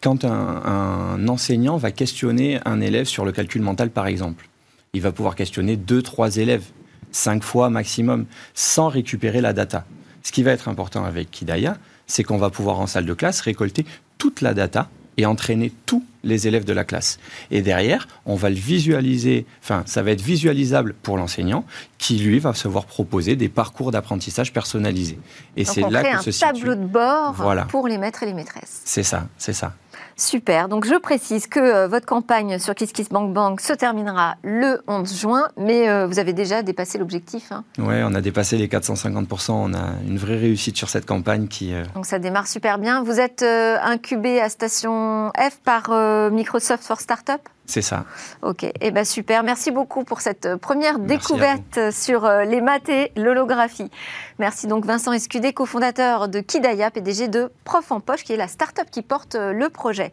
quand 0.00 0.24
un, 0.24 1.26
enseignant 1.26 1.78
va 1.78 1.90
questionner 1.90 2.60
un 2.64 2.80
élève 2.80 3.06
sur 3.06 3.24
le 3.24 3.32
calcul 3.32 3.60
mental, 3.60 3.90
par 3.90 4.06
exemple, 4.06 4.48
il 4.92 5.02
va 5.02 5.10
pouvoir 5.10 5.34
questionner 5.34 5.76
deux, 5.76 6.00
trois 6.00 6.36
élèves, 6.36 6.62
cinq 7.10 7.42
fois 7.42 7.70
maximum, 7.70 8.26
sans 8.54 8.86
récupérer 8.86 9.40
la 9.40 9.52
data. 9.52 9.84
Ce 10.22 10.30
qui 10.30 10.44
va 10.44 10.52
être 10.52 10.68
important 10.68 11.04
avec 11.04 11.28
Kidaya, 11.32 11.76
c'est 12.06 12.22
qu'on 12.22 12.38
va 12.38 12.50
pouvoir 12.50 12.78
en 12.78 12.86
salle 12.86 13.04
de 13.04 13.14
classe 13.14 13.40
récolter 13.40 13.84
toute 14.16 14.42
la 14.42 14.54
data 14.54 14.88
et 15.20 15.26
entraîner 15.26 15.70
tous 15.84 16.02
les 16.24 16.48
élèves 16.48 16.64
de 16.64 16.72
la 16.72 16.84
classe. 16.84 17.18
Et 17.50 17.60
derrière, 17.60 18.08
on 18.24 18.36
va 18.36 18.48
le 18.48 18.56
visualiser, 18.56 19.44
enfin, 19.62 19.82
ça 19.84 20.02
va 20.02 20.12
être 20.12 20.22
visualisable 20.22 20.94
pour 21.02 21.18
l'enseignant 21.18 21.64
qui, 21.98 22.16
lui, 22.16 22.38
va 22.38 22.54
se 22.54 22.68
voir 22.68 22.86
proposer 22.86 23.36
des 23.36 23.50
parcours 23.50 23.90
d'apprentissage 23.90 24.52
personnalisés. 24.52 25.18
Et 25.56 25.64
c'est 25.66 25.88
là 25.90 26.02
que 26.02 26.16
un 26.16 26.22
se 26.22 26.40
tableau 26.40 26.74
de 26.74 26.86
bord 26.86 27.34
pour 27.68 27.86
les 27.86 27.98
maîtres 27.98 28.22
et 28.22 28.26
les 28.26 28.34
maîtresses. 28.34 28.80
C'est 28.84 29.02
ça, 29.02 29.28
c'est 29.36 29.52
ça. 29.52 29.74
Super. 30.20 30.68
Donc 30.68 30.84
je 30.84 30.94
précise 30.96 31.46
que 31.46 31.58
euh, 31.60 31.88
votre 31.88 32.04
campagne 32.04 32.58
sur 32.58 32.74
Kiss 32.74 32.92
Kiss 32.92 33.08
Bank 33.08 33.32
Bank 33.32 33.62
se 33.62 33.72
terminera 33.72 34.36
le 34.42 34.82
11 34.86 35.18
juin, 35.18 35.48
mais 35.56 35.88
euh, 35.88 36.06
vous 36.06 36.18
avez 36.18 36.34
déjà 36.34 36.62
dépassé 36.62 36.98
l'objectif. 36.98 37.50
Hein. 37.52 37.64
Oui, 37.78 37.94
on 38.04 38.14
a 38.14 38.20
dépassé 38.20 38.58
les 38.58 38.68
450%. 38.68 39.52
On 39.52 39.72
a 39.72 39.94
une 40.06 40.18
vraie 40.18 40.36
réussite 40.36 40.76
sur 40.76 40.90
cette 40.90 41.06
campagne 41.06 41.48
qui. 41.48 41.72
Euh, 41.72 41.84
Donc 41.94 42.04
ça 42.04 42.18
démarre 42.18 42.48
super 42.48 42.78
bien. 42.78 43.02
Vous 43.02 43.18
êtes 43.18 43.42
incubé 43.42 44.42
à 44.42 44.50
Station 44.50 45.32
F 45.38 45.58
par 45.64 45.90
Microsoft 46.30 46.84
for 46.84 47.00
Startup? 47.00 47.40
C'est 47.70 47.82
ça. 47.82 48.04
Ok, 48.42 48.64
et 48.64 48.72
eh 48.80 48.90
ben 48.90 49.04
super. 49.04 49.42
Merci 49.42 49.70
beaucoup 49.70 50.04
pour 50.04 50.20
cette 50.20 50.46
euh, 50.46 50.56
première 50.56 50.98
découverte 50.98 51.92
sur 51.92 52.24
euh, 52.24 52.44
les 52.44 52.60
maths 52.60 52.88
et 52.88 53.12
l'holographie. 53.16 53.90
Merci 54.38 54.66
donc 54.66 54.84
Vincent 54.84 55.12
Escudé, 55.12 55.52
cofondateur 55.52 56.28
de 56.28 56.40
Kidaya, 56.40 56.90
PDG 56.90 57.28
de 57.28 57.50
Prof 57.64 57.92
en 57.92 58.00
Poche, 58.00 58.24
qui 58.24 58.32
est 58.32 58.36
la 58.36 58.48
start-up 58.48 58.88
qui 58.90 59.02
porte 59.02 59.36
euh, 59.36 59.52
le 59.52 59.68
projet. 59.68 60.12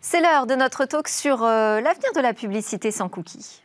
C'est 0.00 0.20
l'heure 0.20 0.46
de 0.46 0.54
notre 0.54 0.84
talk 0.84 1.08
sur 1.08 1.40
l'avenir 1.40 2.12
de 2.14 2.20
la 2.20 2.34
publicité 2.34 2.90
sans 2.90 3.08
cookies. 3.08 3.62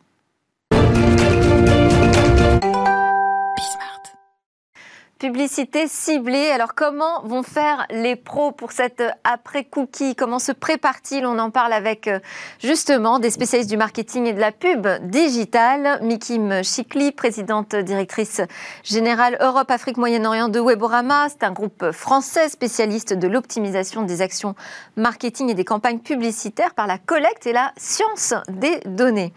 Publicité 5.19 5.89
ciblée. 5.89 6.49
Alors 6.49 6.75
comment 6.75 7.21
vont 7.23 7.43
faire 7.43 7.85
les 7.89 8.15
pros 8.15 8.53
pour 8.53 8.71
cette 8.71 9.03
après-cookie 9.25 10.15
Comment 10.15 10.39
se 10.39 10.53
prépare-t-il? 10.53 11.25
On 11.25 11.37
en 11.39 11.49
parle 11.49 11.73
avec 11.73 12.07
euh, 12.07 12.19
justement 12.63 13.19
des 13.19 13.29
spécialistes 13.29 13.69
du 13.69 13.75
marketing 13.75 14.27
et 14.27 14.31
de 14.31 14.39
la 14.39 14.53
pub 14.53 14.87
digitale. 15.09 15.99
Mikim 16.03 16.63
Chikli, 16.63 17.11
présidente 17.11 17.75
directrice 17.75 18.39
générale 18.85 19.35
Europe, 19.41 19.69
Afrique, 19.71 19.97
Moyen-Orient 19.97 20.47
de 20.47 20.61
Weborama. 20.61 21.27
C'est 21.27 21.43
un 21.43 21.51
groupe 21.51 21.91
français 21.91 22.47
spécialiste 22.47 23.13
de 23.13 23.27
l'optimisation 23.27 24.03
des 24.03 24.21
actions 24.21 24.55
marketing 24.95 25.49
et 25.49 25.53
des 25.53 25.65
campagnes 25.65 25.99
publicitaires 25.99 26.73
par 26.73 26.87
la 26.87 26.97
collecte 26.97 27.45
et 27.45 27.51
la 27.51 27.73
science 27.75 28.33
des 28.47 28.79
données. 28.85 29.33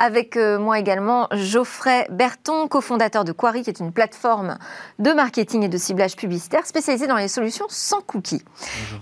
Avec 0.00 0.36
euh, 0.36 0.60
moi 0.60 0.78
également 0.78 1.26
Geoffrey 1.32 2.06
Berton, 2.08 2.68
cofondateur 2.68 3.24
de 3.24 3.32
Quarry, 3.32 3.62
qui 3.62 3.70
est 3.70 3.80
une 3.80 3.92
plateforme 3.92 4.56
de 5.00 5.12
marketing 5.12 5.64
et 5.64 5.68
de 5.68 5.76
ciblage 5.76 6.14
publicitaire 6.14 6.64
spécialisé 6.66 7.08
dans 7.08 7.16
les 7.16 7.26
solutions 7.26 7.66
sans 7.68 8.00
cookies. 8.00 8.44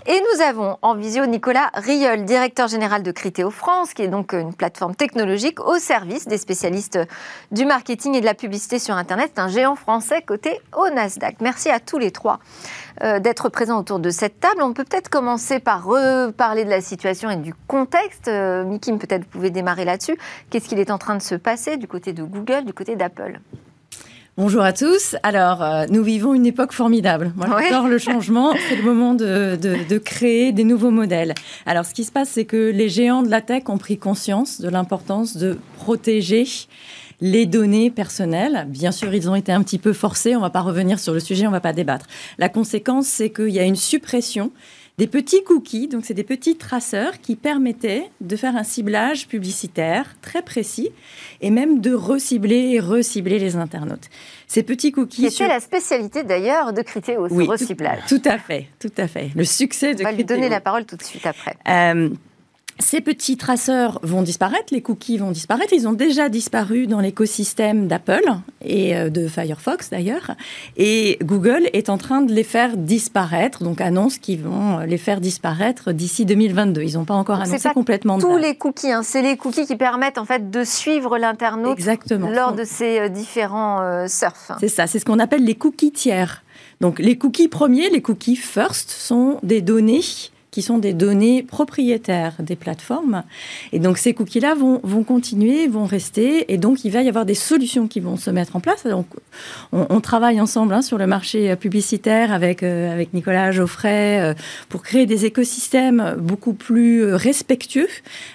Et 0.07 0.19
nous 0.19 0.41
avons 0.41 0.77
en 0.81 0.95
visio 0.95 1.27
Nicolas 1.27 1.69
Rieul, 1.75 2.25
directeur 2.25 2.67
général 2.67 3.03
de 3.03 3.11
Criteo 3.11 3.51
France, 3.51 3.93
qui 3.93 4.01
est 4.01 4.07
donc 4.07 4.33
une 4.33 4.55
plateforme 4.55 4.95
technologique 4.95 5.59
au 5.59 5.77
service 5.77 6.27
des 6.27 6.39
spécialistes 6.39 6.99
du 7.51 7.65
marketing 7.65 8.15
et 8.15 8.21
de 8.21 8.25
la 8.25 8.33
publicité 8.33 8.79
sur 8.79 8.95
Internet, 8.95 9.37
un 9.37 9.49
géant 9.49 9.75
français 9.75 10.23
coté 10.23 10.59
au 10.75 10.89
Nasdaq. 10.89 11.37
Merci 11.41 11.69
à 11.69 11.79
tous 11.79 11.99
les 11.99 12.09
trois 12.09 12.39
euh, 13.03 13.19
d'être 13.19 13.49
présents 13.49 13.79
autour 13.79 13.99
de 13.99 14.09
cette 14.09 14.39
table. 14.39 14.61
On 14.61 14.73
peut 14.73 14.83
peut-être 14.83 15.09
commencer 15.09 15.59
par 15.59 15.83
reparler 15.83 16.65
de 16.65 16.69
la 16.69 16.81
situation 16.81 17.29
et 17.29 17.35
du 17.35 17.53
contexte. 17.67 18.27
Euh, 18.27 18.63
Mikim, 18.63 18.97
peut-être 18.97 19.23
vous 19.23 19.29
pouvez 19.29 19.49
démarrer 19.49 19.85
là-dessus. 19.85 20.17
Qu'est-ce 20.49 20.67
qu'il 20.67 20.79
est 20.79 20.91
en 20.91 20.97
train 20.97 21.15
de 21.15 21.21
se 21.21 21.35
passer 21.35 21.77
du 21.77 21.87
côté 21.87 22.13
de 22.13 22.23
Google, 22.23 22.65
du 22.65 22.73
côté 22.73 22.95
d'Apple? 22.95 23.39
Bonjour 24.37 24.61
à 24.61 24.71
tous. 24.71 25.15
Alors, 25.23 25.63
euh, 25.63 25.85
nous 25.89 26.03
vivons 26.03 26.35
une 26.35 26.45
époque 26.45 26.71
formidable. 26.71 27.33
Moi, 27.35 27.47
j'adore 27.59 27.87
le 27.87 27.97
changement. 27.97 28.53
C'est 28.69 28.75
le 28.75 28.83
moment 28.83 29.15
de, 29.15 29.55
de, 29.55 29.97
créer 29.97 30.51
des 30.51 30.63
nouveaux 30.63 30.91
modèles. 30.91 31.33
Alors, 31.65 31.85
ce 31.85 31.93
qui 31.95 32.03
se 32.03 32.11
passe, 32.11 32.29
c'est 32.29 32.45
que 32.45 32.69
les 32.71 32.87
géants 32.87 33.23
de 33.23 33.31
la 33.31 33.41
tech 33.41 33.63
ont 33.67 33.79
pris 33.79 33.97
conscience 33.97 34.61
de 34.61 34.69
l'importance 34.69 35.37
de 35.37 35.57
protéger 35.77 36.45
les 37.21 37.45
données 37.45 37.89
personnelles. 37.91 38.65
Bien 38.69 38.91
sûr, 38.91 39.13
ils 39.13 39.29
ont 39.29 39.35
été 39.35 39.51
un 39.51 39.63
petit 39.63 39.79
peu 39.79 39.93
forcés. 39.93 40.35
On 40.35 40.39
ne 40.39 40.45
va 40.45 40.49
pas 40.49 40.61
revenir 40.61 40.99
sur 40.99 41.13
le 41.13 41.19
sujet, 41.19 41.45
on 41.45 41.49
ne 41.49 41.55
va 41.55 41.61
pas 41.61 41.73
débattre. 41.73 42.05
La 42.37 42.49
conséquence, 42.49 43.07
c'est 43.07 43.29
qu'il 43.29 43.49
y 43.49 43.59
a 43.59 43.63
une 43.63 43.75
suppression 43.75 44.51
des 44.97 45.05
petits 45.05 45.43
cookies, 45.43 45.87
donc 45.87 46.05
c'est 46.05 46.15
des 46.15 46.23
petits 46.23 46.55
traceurs 46.55 47.21
qui 47.21 47.35
permettaient 47.35 48.09
de 48.19 48.35
faire 48.35 48.55
un 48.55 48.63
ciblage 48.63 49.27
publicitaire 49.27 50.15
très 50.23 50.41
précis 50.41 50.89
et 51.39 51.51
même 51.51 51.81
de 51.81 51.93
recibler 51.93 52.71
et 52.71 52.79
recibler 52.79 53.37
les 53.37 53.57
internautes. 53.57 54.09
Ces 54.47 54.63
petits 54.63 54.91
cookies. 54.91 55.29
C'est 55.29 55.47
la 55.47 55.59
spécialité 55.59 56.23
d'ailleurs 56.23 56.73
de 56.73 56.81
Criteo, 56.81 57.29
ce 57.29 57.33
oui, 57.33 57.45
reciblage. 57.45 57.99
Tout, 58.07 58.21
à 58.25 58.39
fait, 58.39 58.69
tout 58.79 58.91
à 58.97 59.07
fait. 59.07 59.29
Le 59.35 59.43
succès 59.43 59.93
de 59.93 60.01
On 60.01 60.05
va 60.05 60.11
lui 60.13 60.25
donner 60.25 60.49
la 60.49 60.61
parole 60.61 60.85
tout 60.85 60.97
de 60.97 61.03
suite 61.03 61.27
après. 61.27 61.55
Euh, 61.67 62.09
ces 62.79 63.01
petits 63.01 63.37
traceurs 63.37 63.99
vont 64.03 64.21
disparaître, 64.21 64.71
les 64.71 64.81
cookies 64.81 65.17
vont 65.17 65.31
disparaître. 65.31 65.73
Ils 65.73 65.87
ont 65.87 65.93
déjà 65.93 66.29
disparu 66.29 66.87
dans 66.87 66.99
l'écosystème 66.99 67.87
d'Apple 67.87 68.23
et 68.63 68.95
euh, 68.95 69.09
de 69.09 69.27
Firefox 69.27 69.89
d'ailleurs. 69.89 70.31
Et 70.75 71.17
Google 71.23 71.69
est 71.73 71.89
en 71.89 71.97
train 71.97 72.21
de 72.21 72.33
les 72.33 72.43
faire 72.43 72.77
disparaître, 72.77 73.63
donc 73.63 73.81
annonce 73.81 74.17
qu'ils 74.17 74.41
vont 74.41 74.79
les 74.79 74.97
faire 74.97 75.21
disparaître 75.21 75.91
d'ici 75.91 76.25
2022. 76.25 76.83
Ils 76.83 76.93
n'ont 76.93 77.05
pas 77.05 77.15
encore 77.15 77.41
annoncé 77.41 77.69
complètement. 77.73 78.19
Tous 78.19 78.37
les 78.37 78.55
cookies, 78.55 78.91
hein. 78.91 79.03
c'est 79.03 79.21
les 79.21 79.37
cookies 79.37 79.65
qui 79.65 79.75
permettent 79.75 80.17
en 80.17 80.25
fait 80.25 80.49
de 80.49 80.63
suivre 80.63 81.17
l'internaute 81.17 81.79
lors 82.09 82.53
de 82.53 82.63
ces 82.63 82.99
euh, 82.99 83.09
différents 83.09 83.81
euh, 83.81 84.07
surfs. 84.07 84.51
C'est 84.59 84.67
ça, 84.67 84.87
c'est 84.87 84.99
ce 84.99 85.05
qu'on 85.05 85.19
appelle 85.19 85.43
les 85.43 85.55
cookies 85.55 85.91
tiers. 85.91 86.43
Donc 86.79 86.99
les 86.99 87.17
cookies 87.17 87.47
premiers, 87.47 87.89
les 87.89 88.01
cookies 88.01 88.35
first, 88.35 88.91
sont 88.91 89.39
des 89.43 89.61
données 89.61 90.01
qui 90.57 90.63
sont 90.63 90.79
des 90.79 90.93
données 90.93 91.43
propriétaires 91.43 92.33
des 92.39 92.55
plateformes. 92.55 93.21
Et 93.73 93.77
donc 93.77 93.99
ces 93.99 94.15
cookies-là 94.15 94.55
vont, 94.55 94.79
vont 94.81 95.03
continuer, 95.03 95.67
vont 95.67 95.85
rester, 95.85 96.51
et 96.51 96.57
donc 96.57 96.83
il 96.83 96.89
va 96.89 97.03
y 97.03 97.09
avoir 97.09 97.25
des 97.25 97.35
solutions 97.35 97.87
qui 97.87 97.99
vont 97.99 98.17
se 98.17 98.31
mettre 98.31 98.55
en 98.55 98.59
place. 98.59 98.83
Donc 98.87 99.05
on, 99.71 100.01
travaille 100.01 100.41
ensemble 100.41 100.73
hein, 100.73 100.81
sur 100.81 100.97
le 100.97 101.05
marché 101.05 101.55
publicitaire 101.57 102.33
avec, 102.33 102.63
euh, 102.63 102.91
avec 102.91 103.13
Nicolas 103.13 103.51
Geoffrey 103.51 104.19
euh, 104.19 104.33
pour 104.67 104.81
créer 104.81 105.05
des 105.05 105.25
écosystèmes 105.25 106.15
beaucoup 106.17 106.53
plus 106.53 107.13
respectueux 107.13 107.89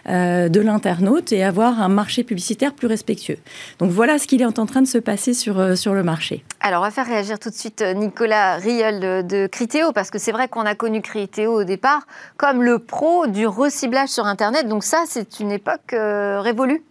euh, 0.09 0.49
de 0.49 0.61
l'internaute 0.61 1.33
et 1.33 1.43
avoir 1.43 1.83
un 1.83 1.89
marché 1.89 2.23
publicitaire 2.23 2.73
plus 2.73 2.87
respectueux. 2.87 3.39
Donc 3.81 3.91
voilà 3.91 4.21
ce 4.21 4.29
qu'il 4.29 4.43
est 4.43 4.59
en 4.59 4.67
train 4.67 4.83
de 4.83 4.87
se 4.87 4.99
passer 4.99 5.35
sur, 5.35 5.77
sur 5.77 5.93
le 5.93 6.05
marché. 6.05 6.45
Alors 6.61 6.83
on 6.83 6.85
va 6.85 6.93
faire 6.93 7.07
réagir 7.07 7.41
tout 7.41 7.51
de 7.51 7.57
suite 7.57 7.83
Nicolas 7.97 8.59
Riel 8.59 9.01
de, 9.01 9.23
de 9.23 9.49
Criteo, 9.49 9.91
parce 9.91 10.13
que 10.13 10.21
c'est 10.21 10.31
vrai 10.31 10.47
qu'on 10.47 10.67
a 10.67 10.77
connu 10.77 11.03
Criteo 11.03 11.53
au 11.53 11.65
départ 11.65 12.07
comme 12.37 12.63
le 12.63 12.79
pro 12.79 13.27
du 13.27 13.47
reciblage 13.47 14.09
sur 14.09 14.27
Internet. 14.27 14.69
Donc 14.69 14.85
ça, 14.85 15.05
c'est 15.07 15.41
une 15.41 15.51
époque 15.51 15.93
euh, 15.93 16.41
révolue. 16.41 16.83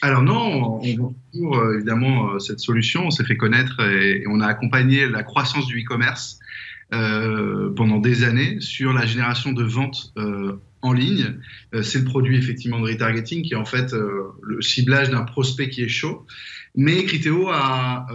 Alors 0.00 0.22
non, 0.22 0.80
on 0.82 0.96
voit 0.96 1.12
toujours 1.32 1.56
euh, 1.56 1.74
évidemment 1.74 2.30
euh, 2.30 2.38
cette 2.38 2.60
solution. 2.60 3.06
On 3.06 3.10
s'est 3.10 3.24
fait 3.24 3.36
connaître 3.36 3.80
et, 3.80 4.24
on 4.28 4.40
a 4.40 4.46
accompagné 4.46 5.08
la 5.08 5.22
croissance 5.22 5.66
du 5.66 5.82
e-commerce 5.82 6.38
pendant 6.90 7.98
des 7.98 8.24
années 8.24 8.60
sur 8.60 8.94
la 8.94 9.04
génération 9.04 9.52
de 9.52 9.62
ventes 9.62 10.14
en 10.80 10.94
ligne. 10.94 11.34
c'est 11.82 11.98
le 11.98 12.04
produit 12.06 12.38
effectivement 12.38 12.80
de 12.80 12.86
retargeting 12.86 13.42
qui 13.42 13.52
est 13.52 13.56
en 13.56 13.66
fait 13.66 13.92
le 13.92 14.62
ciblage 14.62 15.10
d'un 15.10 15.24
prospect 15.24 15.68
qui 15.68 15.82
est 15.82 15.88
chaud. 15.88 16.24
Mais 16.74 17.04
Criteo 17.04 17.50
a 17.50 18.06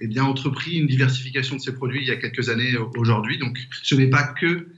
eh 0.00 0.06
bien 0.06 0.22
entrepris 0.22 0.76
une 0.76 0.86
diversification 0.86 1.56
de 1.56 1.60
ses 1.60 1.74
produits 1.74 2.02
il 2.02 2.06
y 2.06 2.12
a 2.12 2.16
quelques 2.16 2.48
années 2.48 2.76
aujourd'hui. 2.96 3.38
Donc 3.38 3.58
ce 3.82 3.96
n'est 3.96 4.10
pas 4.10 4.22
que 4.22 4.68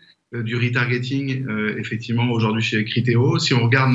du 0.43 0.57
retargeting, 0.57 1.47
euh, 1.49 1.77
effectivement, 1.79 2.31
aujourd'hui 2.31 2.63
chez 2.63 2.85
Criteo. 2.85 3.39
Si 3.39 3.55
on 3.55 3.63
regarde, 3.63 3.95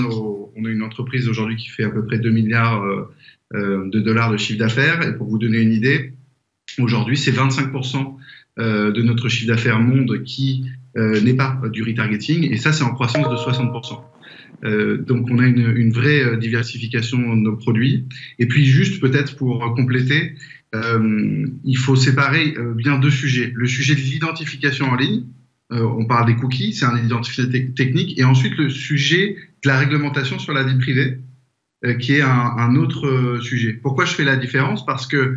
on 0.55 0.65
a 0.65 0.69
une 0.69 0.83
entreprise 0.83 1.27
aujourd'hui 1.27 1.55
qui 1.55 1.69
fait 1.69 1.83
à 1.83 1.89
peu 1.89 2.05
près 2.05 2.19
2 2.19 2.29
milliards 2.29 2.83
euh, 2.83 3.89
de 3.89 3.99
dollars 3.99 4.31
de 4.31 4.37
chiffre 4.37 4.59
d'affaires. 4.59 5.01
Et 5.07 5.15
pour 5.15 5.27
vous 5.27 5.37
donner 5.37 5.59
une 5.59 5.73
idée, 5.73 6.13
aujourd'hui, 6.79 7.17
c'est 7.17 7.31
25% 7.31 8.15
de 8.57 9.01
notre 9.01 9.29
chiffre 9.29 9.47
d'affaires 9.47 9.79
monde 9.79 10.21
qui 10.23 10.65
n'est 10.95 11.33
pas 11.33 11.61
du 11.71 11.81
retargeting. 11.81 12.51
Et 12.51 12.57
ça, 12.57 12.73
c'est 12.73 12.83
en 12.83 12.93
croissance 12.93 13.29
de 13.29 13.35
60%. 13.35 15.05
donc 15.05 15.27
on 15.31 15.39
a 15.39 15.45
une, 15.47 15.91
vraie 15.91 16.35
diversification 16.35 17.17
de 17.17 17.41
nos 17.41 17.55
produits. 17.55 18.05
Et 18.37 18.47
puis 18.47 18.65
juste 18.65 18.99
peut-être 18.99 19.37
pour 19.37 19.73
compléter, 19.75 20.35
il 20.73 21.77
faut 21.77 21.95
séparer 21.95 22.53
bien 22.75 22.99
deux 22.99 23.11
sujets. 23.11 23.53
Le 23.55 23.65
sujet 23.65 23.95
de 23.95 24.01
l'identification 24.01 24.89
en 24.89 24.95
ligne, 24.97 25.23
euh, 25.71 25.83
on 25.83 26.05
parle 26.05 26.25
des 26.25 26.35
cookies, 26.35 26.73
c'est 26.73 26.85
un 26.85 26.97
identifiant 26.97 27.45
technique, 27.75 28.17
et 28.17 28.23
ensuite 28.23 28.57
le 28.57 28.69
sujet 28.69 29.37
de 29.63 29.69
la 29.69 29.77
réglementation 29.77 30.39
sur 30.39 30.53
la 30.53 30.63
vie 30.63 30.77
privée, 30.77 31.19
euh, 31.85 31.93
qui 31.93 32.13
est 32.13 32.21
un, 32.21 32.75
autre 32.75 33.07
euh, 33.07 33.39
sujet. 33.41 33.73
Pourquoi 33.73 34.05
je 34.05 34.13
fais 34.13 34.23
la 34.23 34.35
différence? 34.35 34.83
Parce 34.85 35.05
que 35.05 35.35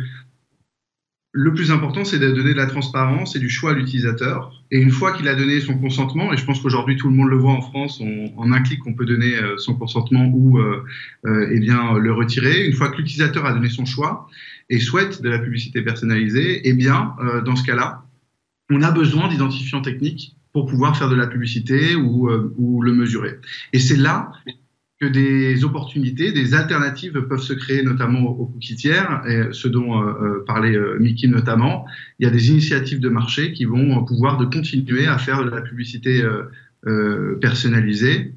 le 1.35 1.53
plus 1.53 1.71
important, 1.71 2.03
c'est 2.03 2.19
de 2.19 2.31
donner 2.31 2.53
de 2.53 2.57
la 2.57 2.65
transparence 2.65 3.35
et 3.35 3.39
du 3.39 3.49
choix 3.49 3.71
à 3.71 3.73
l'utilisateur. 3.73 4.63
Et 4.71 4.79
une 4.79 4.91
fois 4.91 5.13
qu'il 5.13 5.27
a 5.27 5.35
donné 5.35 5.59
son 5.61 5.77
consentement, 5.77 6.33
et 6.33 6.37
je 6.37 6.45
pense 6.45 6.59
qu'aujourd'hui 6.61 6.95
tout 6.95 7.09
le 7.09 7.15
monde 7.15 7.29
le 7.29 7.37
voit 7.37 7.53
en 7.53 7.61
France, 7.61 8.01
en 8.37 8.51
un 8.51 8.61
clic, 8.61 8.85
on 8.85 8.93
peut 8.93 9.05
donner 9.05 9.33
son 9.57 9.73
consentement 9.73 10.27
ou 10.27 10.59
eh 11.25 11.59
bien 11.59 11.97
le 11.97 12.13
retirer. 12.13 12.67
Une 12.67 12.73
fois 12.73 12.89
que 12.89 12.97
l'utilisateur 12.97 13.47
a 13.47 13.53
donné 13.53 13.69
son 13.69 13.83
choix 13.83 14.27
et 14.69 14.79
souhaite 14.79 15.23
de 15.23 15.29
la 15.29 15.39
publicité 15.39 15.81
personnalisée, 15.81 16.61
eh 16.65 16.73
bien 16.73 17.15
dans 17.43 17.55
ce 17.55 17.63
cas-là, 17.63 18.03
on 18.69 18.81
a 18.81 18.91
besoin 18.91 19.27
d'identifiants 19.27 19.81
techniques 19.81 20.35
pour 20.53 20.67
pouvoir 20.67 20.95
faire 20.95 21.09
de 21.09 21.15
la 21.15 21.27
publicité 21.27 21.95
ou, 21.95 22.29
euh, 22.29 22.53
le 22.81 22.93
mesurer. 22.93 23.39
Et 23.73 23.79
c'est 23.79 23.97
là 23.97 24.31
que 25.01 25.07
des 25.07 25.63
opportunités, 25.65 26.31
des 26.31 26.53
alternatives 26.53 27.19
peuvent 27.27 27.41
se 27.41 27.53
créer, 27.53 27.81
notamment 27.81 28.21
aux 28.21 28.45
cookies 28.45 28.75
tiers, 28.75 29.23
et 29.27 29.51
ce 29.51 29.67
dont 29.67 30.01
euh, 30.01 30.13
euh, 30.21 30.43
parlait 30.45 30.77
Mickey 30.99 31.27
notamment. 31.27 31.85
Il 32.19 32.25
y 32.25 32.27
a 32.27 32.31
des 32.31 32.51
initiatives 32.51 32.99
de 32.99 33.09
marché 33.09 33.51
qui 33.51 33.65
vont 33.65 34.05
pouvoir 34.05 34.37
de 34.37 34.45
continuer 34.45 35.07
à 35.07 35.17
faire 35.17 35.43
de 35.43 35.49
la 35.49 35.61
publicité 35.61 36.23
personnalisée, 37.41 38.33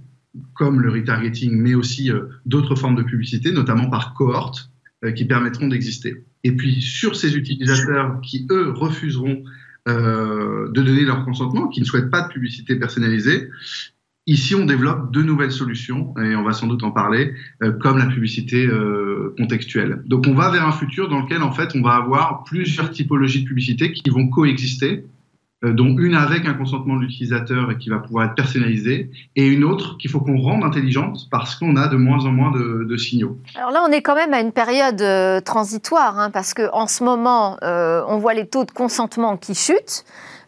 comme 0.55 0.81
le 0.81 0.91
retargeting, 0.91 1.53
mais 1.57 1.75
aussi 1.75 2.11
d'autres 2.47 2.77
formes 2.77 2.97
de 2.97 3.03
publicité, 3.03 3.53
notamment 3.53 3.91
par 3.91 4.15
cohorte, 4.15 4.71
qui 5.15 5.25
permettront 5.25 5.69
d'exister. 5.69 6.25
Et 6.45 6.53
puis 6.53 6.81
sur 6.81 7.17
ces 7.17 7.37
utilisateurs 7.37 8.21
qui, 8.23 8.47
eux, 8.51 8.71
refuseront 8.71 9.43
euh, 9.89 10.69
de 10.71 10.83
donner 10.83 11.03
leur 11.03 11.25
consentement, 11.25 11.69
qui 11.69 11.81
ne 11.81 11.85
souhaitent 11.85 12.11
pas 12.11 12.23
de 12.23 12.29
publicité 12.29 12.77
personnalisée. 12.77 13.51
Ici, 14.29 14.57
on 14.57 14.67
développe 14.67 15.13
de 15.13 15.23
nouvelles 15.23 15.53
solutions, 15.53 16.13
et 16.19 16.35
on 16.35 16.43
va 16.43 16.53
sans 16.53 16.67
doute 16.67 16.83
en 16.83 16.91
parler, 16.91 17.33
euh, 17.63 17.71
comme 17.73 17.99
la 17.99 18.07
publicité 18.07 18.67
euh, 18.67 19.35
contextuelle. 19.39 20.03
Donc, 20.07 20.27
on 20.27 20.35
va 20.35 20.51
vers 20.51 20.67
un 20.67 20.73
futur 20.73 21.09
dans 21.09 21.21
lequel, 21.21 21.43
en 21.43 21.53
fait, 21.53 21.71
on 21.77 21.83
va 21.83 21.95
avoir 21.95 22.43
plusieurs 22.43 22.91
typologies 22.91 23.45
de 23.45 23.49
publicité 23.49 23.93
qui 23.93 24.11
vont 24.11 24.29
coexister 24.29 25.05
dont 25.73 25.97
une 25.99 26.15
avec 26.15 26.47
un 26.47 26.55
consentement 26.55 26.97
de 26.97 27.03
l'utilisateur 27.03 27.71
et 27.71 27.79
qui 27.79 27.89
va 27.89 27.99
pouvoir 27.99 28.27
être 28.27 28.35
personnalisée, 28.35 29.11
et 29.37 29.47
une 29.47 29.65
autre 29.65 29.97
qu'il 29.99 30.11
faut 30.11 30.21
qu'on 30.21 30.39
rende 30.39 30.65
intelligente 30.65 31.29
parce 31.31 31.55
qu'on 31.57 31.77
a 31.77 31.89
de 31.89 31.97
moins 31.97 32.25
en 32.25 32.33
moins 32.33 32.51
de, 32.51 32.97
signaux. 32.97 33.39
Alors 33.57 33.71
là, 33.71 33.85
on 33.87 33.93
est 33.93 34.01
quand 34.01 34.15
même 34.15 34.33
à 34.33 34.41
une 34.41 34.53
période 34.53 35.03
euh, 35.03 35.41
transitoire, 35.41 36.19
hein, 36.19 36.31
parce 36.31 36.55
qu'en 36.55 36.87
ce 36.87 37.05
moment, 37.05 37.59
euh, 37.63 38.03
on 38.09 38.17
voit 38.17 38.33
les 38.33 38.47
taux 38.47 38.65
de 38.65 38.71
consentement 38.71 39.37
qui 39.37 39.55
chutent. 39.55 40.05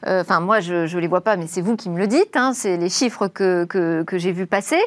Euh, 0.06 0.20
enfin, 0.20 0.40
moi, 0.40 0.60
je 0.60 0.94
ne 0.94 1.00
les 1.00 1.08
vois 1.08 1.22
pas, 1.22 1.36
mais 1.36 1.46
c'est 1.46 1.60
vous 1.60 1.76
qui 1.76 1.90
me 1.90 1.98
le 1.98 2.06
dites. 2.06 2.36
Hein, 2.36 2.52
c'est 2.54 2.76
les 2.76 2.88
chiffres 2.88 3.28
que, 3.28 3.64
que, 3.64 4.18
j'ai 4.18 4.32
vu 4.32 4.46
passer. 4.46 4.80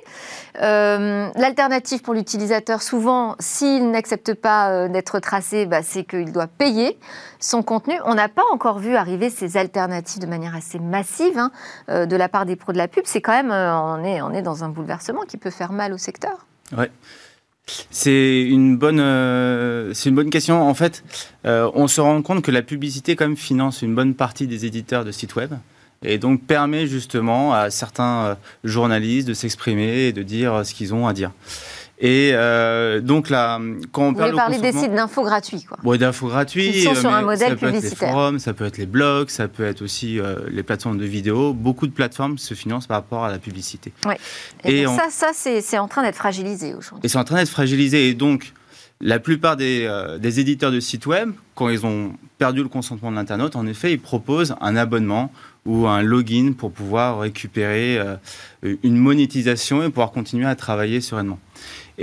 Euh, 0.62 1.30
l'alternative 1.36 2.02
pour 2.02 2.14
l'utilisateur, 2.14 2.82
souvent, 2.82 3.36
s'il 3.40 3.92
n'accepte 3.92 4.34
pas 4.34 4.72
euh, 4.72 4.88
d'être 4.88 5.20
tracé, 5.20 5.66
bah, 5.66 5.82
c'est 5.84 6.04
qu'il 6.04 6.32
doit 6.32 6.48
payer 6.48 6.98
son 7.40 7.64
contenu. 7.64 7.96
On 8.06 8.16
n'a 8.16 8.30
pas 8.30 8.44
encore 8.52 8.80
vu 8.80 8.96
arriver 8.96 9.30
ces 9.30 9.58
alternatives 9.58 10.22
de 10.22 10.28
manière 10.28 10.56
assez 10.56 10.80
massive 10.80 11.38
hein, 11.38 11.52
de 11.88 12.16
la 12.16 12.30
part 12.30 12.46
des 12.46 12.56
pros 12.56 12.72
de 12.72 12.78
la 12.78 12.88
pub. 12.88 13.04
C'est 13.06 13.22
quand 13.22 13.32
même, 13.34 13.52
on, 13.52 14.04
est, 14.04 14.22
on 14.22 14.32
est 14.32 14.42
dans 14.42 14.64
un 14.64 14.70
bouleversement 14.70 15.22
qui 15.22 15.38
peut 15.38 15.50
faire 15.50 15.72
mal 15.72 15.94
au 15.94 15.98
secteur. 15.98 16.46
Ouais. 16.78 16.92
C'est 17.90 18.42
une 18.42 18.78
bonne, 18.78 19.94
c'est 19.94 20.10
une 20.10 20.16
bonne 20.16 20.30
question. 20.30 20.62
En 20.62 20.74
fait, 20.74 21.04
on 21.44 21.88
se 21.88 22.02
rend 22.02 22.22
compte 22.22 22.44
que 22.44 22.52
la 22.52 22.62
publicité 22.62 23.16
quand 23.16 23.28
même 23.28 23.38
finance 23.38 23.82
une 23.82 23.96
bonne 23.96 24.16
partie 24.16 24.48
des 24.48 24.66
éditeurs 24.66 25.06
de 25.06 25.12
sites 25.12 25.36
web 25.36 25.54
et 26.04 26.18
donc 26.18 26.42
permet 26.44 26.88
justement 26.88 27.54
à 27.54 27.70
certains 27.70 28.38
journalistes 28.64 29.28
de 29.28 29.34
s'exprimer 29.34 30.08
et 30.08 30.14
de 30.14 30.24
dire 30.24 30.66
ce 30.66 30.74
qu'ils 30.74 30.94
ont 30.94 31.08
à 31.08 31.14
dire. 31.14 31.32
Et 32.04 32.32
euh, 32.34 33.00
donc 33.00 33.30
là, 33.30 33.60
quand 33.92 34.08
on 34.08 34.12
Vous 34.12 34.18
parle 34.18 34.36
parler 34.36 34.58
des 34.58 34.72
sites 34.72 34.94
d'infos 34.94 35.24
gratuits, 35.24 35.64
quoi. 35.64 35.78
Oui, 35.84 36.00
d'infos 36.00 36.30
gratuits. 36.30 36.72
Ils 36.74 36.84
sont 36.84 36.96
sur 36.96 37.14
un 37.14 37.22
modèle 37.22 37.50
ça 37.50 37.56
publicitaire. 37.56 37.70
Peut 37.70 37.76
être 37.78 38.02
les 38.02 38.12
forums, 38.12 38.40
ça 38.40 38.54
peut 38.54 38.66
être 38.66 38.78
les 38.80 38.86
blogs, 38.88 39.30
ça 39.30 39.48
peut 39.48 39.64
être 39.64 39.84
aussi 39.84 40.20
euh, 40.20 40.40
les 40.50 40.64
plateformes 40.64 40.98
de 40.98 41.06
vidéos. 41.06 41.54
Beaucoup 41.54 41.86
de 41.86 41.92
plateformes 41.92 42.40
se 42.40 42.56
financent 42.56 42.88
par 42.88 42.98
rapport 42.98 43.24
à 43.24 43.30
la 43.30 43.38
publicité. 43.38 43.94
Oui. 44.08 44.16
Et, 44.64 44.86
ça, 44.86 45.10
ça 45.12 45.28
c'est 45.34 45.78
en 45.78 45.88
train 45.88 46.02
d'être 46.02 46.16
fragilisé 46.16 46.74
aujourd'hui. 46.74 47.06
Et 47.06 47.08
c'est 47.08 47.20
en 47.20 47.24
train 47.24 47.36
d'être 47.36 47.50
fragilisé. 47.50 48.10
Et 48.10 48.16
donc, 48.16 48.52
la 49.00 49.20
plupart 49.20 49.56
des, 49.56 49.86
euh, 49.88 50.18
des, 50.18 50.40
éditeurs 50.40 50.72
de 50.72 50.80
sites 50.80 51.06
web, 51.06 51.30
quand 51.54 51.70
ils 51.70 51.86
ont 51.86 52.14
perdu 52.40 52.64
le 52.64 52.70
consentement 52.70 53.12
de 53.12 53.16
l'internaute, 53.16 53.56
en 53.56 53.68
effet, 53.68 53.94
ils 53.94 54.00
proposent 54.00 54.56
un 54.60 54.76
abonnement 54.76 55.32
ou 55.68 55.86
un 55.86 56.02
login 56.02 56.54
pour 56.58 56.72
pouvoir 56.72 57.20
récupérer 57.20 58.00
une 58.64 58.98
monétisation 58.98 59.84
et 59.84 59.90
pouvoir 59.90 60.12
continuer 60.12 60.48
à 60.48 60.56
travailler 60.56 61.02
sereinement. 61.02 61.38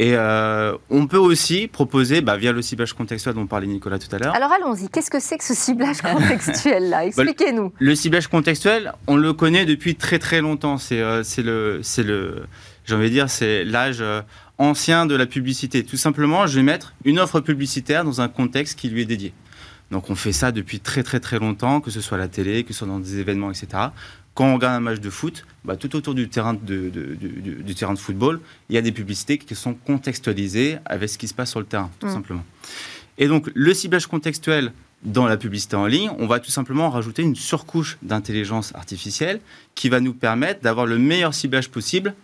Et 0.01 0.15
euh, 0.15 0.77
on 0.91 1.09
peut 1.09 1.19
aussi 1.19 1.67
proposer, 1.67 2.21
bah, 2.21 2.37
via 2.37 2.53
le 2.53 2.63
ciblage 2.63 2.93
contextuel 2.93 3.35
dont 3.35 3.49
parlait 3.49 3.67
Nicolas 3.67 3.99
tout 3.99 4.15
à 4.15 4.19
l'heure. 4.21 4.33
Alors 4.33 4.53
allons-y, 4.53 4.89
qu'est-ce 4.89 5.11
que 5.11 5.19
c'est 5.19 5.37
que 5.37 5.43
ce 5.43 5.55
ciblage 5.55 6.03
contextuel-là 6.03 6.99
bah, 6.99 7.05
Expliquez-nous. 7.05 7.73
le, 7.77 7.95
ciblage 7.97 8.29
contextuel, 8.29 8.93
on 9.09 9.17
le 9.17 9.33
connaît 9.33 9.67
depuis 9.67 9.97
très 9.97 10.21
très 10.21 10.41
longtemps. 10.41 10.79
C'est 10.79 11.01
euh, 11.01 11.25
le, 11.39 11.83
le 12.05 12.43
j'ai 12.85 12.95
envie 12.95 13.09
de 13.09 13.13
dire, 13.13 13.29
c'est 13.29 13.65
l'âge 13.65 13.99
euh, 14.01 14.23
ancien 14.59 15.05
de 15.05 15.17
la 15.17 15.27
publicité. 15.27 15.83
Tout 15.83 15.97
simplement, 15.97 16.47
je 16.47 16.55
vais 16.55 16.63
mettre 16.63 16.95
une 17.05 17.19
offre 17.19 17.41
publicitaire 17.41 18.05
dans 18.05 18.21
un 18.21 18.29
contexte 18.29 18.79
qui 18.79 18.91
lui 18.91 19.03
est 19.03 19.07
dédié. 19.07 19.35
Donc 19.91 20.11
on 20.11 20.15
fait 20.15 20.33
ça 20.33 20.53
depuis 20.53 20.79
très 20.79 21.03
très 21.03 21.19
très 21.19 21.41
longtemps, 21.41 21.81
que 21.81 21.91
ce 21.91 22.01
soit 22.01 22.19
à 22.19 22.21
la 22.21 22.29
télé, 22.29 22.63
que 22.63 22.73
ce 22.73 22.81
soit 22.81 22.89
dans 22.89 23.01
des 23.01 23.19
événements, 23.19 23.51
etc 23.51 23.89
quand 24.39 24.47
on 24.47 24.55
regarde 24.55 24.77
un 24.77 24.81
match 24.81 25.01
de 25.01 25.11
foot, 25.11 25.45
bah, 25.65 25.75
tout 25.75 25.97
autour 25.97 26.15
du 26.15 26.29
terrain 26.29 26.55
de, 26.55 26.91
du, 26.91 27.75
terrain 27.75 27.93
de 27.93 27.99
football, 27.99 28.41
il 28.69 28.77
y 28.77 28.79
a 28.79 28.83
des 28.83 28.93
publicités 28.93 29.37
qui 29.37 29.53
sont 29.57 29.75
contextualisées 29.75 30.79
avec 30.85 31.09
ce 31.09 31.19
qui 31.19 31.27
se 31.27 31.35
passe 31.35 31.51
sur 31.51 31.59
le 31.59 31.67
terrain, 31.67 31.91
tout 31.99 32.07
mm. 32.07 32.13
simplement. 32.13 32.45
Et 33.19 33.27
donc, 33.27 33.51
le 33.53 33.75
ciblage 33.75 34.07
contextuel 34.07 34.73
dans 35.03 35.27
la 35.27 35.39
publicité 35.39 35.75
en 35.75 35.87
ligne, 35.87 36.13
on 36.21 36.29
va 36.29 36.39
tout 36.39 36.53
simplement 36.53 36.89
rajouter 36.89 37.23
une 37.23 37.35
surcouche 37.35 37.99
d'intelligence 38.03 38.73
artificielle 38.77 39.41
qui 39.75 39.89
va 39.89 39.99
nous 39.99 40.15
permettre 40.15 40.61
d'avoir 40.61 40.87
le 40.87 40.99
meilleur 40.99 41.35
ciblage 41.35 41.69
possible 41.69 42.15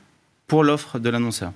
pour 0.46 0.62
l'offre 0.62 1.00
de 1.00 1.10
l'annonceur. 1.10 1.52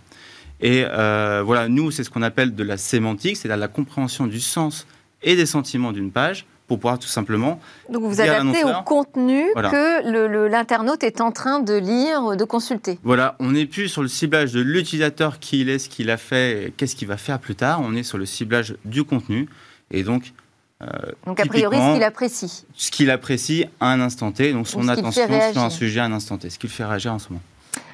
Et 0.61 0.85
euh, 0.89 1.41
voilà, 1.47 1.69
nous, 1.69 1.93
c'est 1.93 2.03
ce 2.03 2.11
qu'on 2.11 2.23
appelle 2.23 2.57
de 2.57 2.65
la 2.65 2.79
sémantique, 2.79 3.37
c'est-à-dire 3.37 3.59
la 3.59 3.69
compréhension 3.69 4.27
du 4.27 4.41
sens 4.41 4.89
et 5.23 5.37
des 5.37 5.47
sentiments 5.47 5.93
d'une 5.93 6.11
page 6.11 6.47
pour 6.69 6.79
pouvoir 6.79 6.99
tout 6.99 7.09
simplement. 7.09 7.59
Donc 7.89 8.03
vous 8.03 8.21
adaptez 8.21 8.63
au 8.63 8.83
contenu 8.85 9.43
que 9.55 10.49
l'internaute 10.49 11.03
est 11.03 11.21
en 11.21 11.33
train 11.33 11.61
de 11.61 11.75
lire, 11.75 12.37
de 12.37 12.45
consulter. 12.45 12.99
Voilà, 13.03 13.35
on 13.41 13.53
n'est 13.53 13.67
plus 13.67 13.89
sur 13.89 14.03
le 14.03 14.09
ciblage 14.09 14.53
de 14.53 14.61
l'utilisateur 14.61 15.39
qui 15.39 15.63
il 15.63 15.71
est, 15.71 15.79
ce 15.79 15.89
qu'il 15.89 16.11
a 16.11 16.19
fait, 16.19 16.73
qu'est-ce 16.77 16.95
qu'il 16.95 17.09
va 17.09 17.17
faire 17.17 17.39
plus 17.39 17.57
tard. 17.57 17.81
On 17.83 17.95
est 17.97 18.03
sur 18.03 18.19
le 18.19 18.27
ciblage 18.27 18.77
du 18.85 19.03
contenu 19.03 19.49
et 19.91 20.03
donc. 20.03 20.33
Euh, 20.81 20.87
donc 21.27 21.41
a 21.41 21.47
priori, 21.47 21.77
ce 21.77 21.95
qu'il 21.95 22.05
apprécie. 22.05 22.65
Ce 22.75 22.91
qu'il 22.93 23.11
apprécie 23.11 23.65
à 23.81 23.91
un 23.91 24.01
instant 24.01 24.31
T, 24.31 24.53
donc 24.53 24.69
son 24.69 24.87
attention 24.87 25.27
sur 25.53 25.63
un 25.63 25.71
sujet 25.71 26.01
à 26.01 26.05
un 26.05 26.13
instant 26.13 26.37
T, 26.37 26.51
ce 26.51 26.59
qu'il 26.59 26.71
fait 26.71 26.85
réagir 26.85 27.13
en 27.13 27.19
ce 27.19 27.31
moment. 27.31 27.43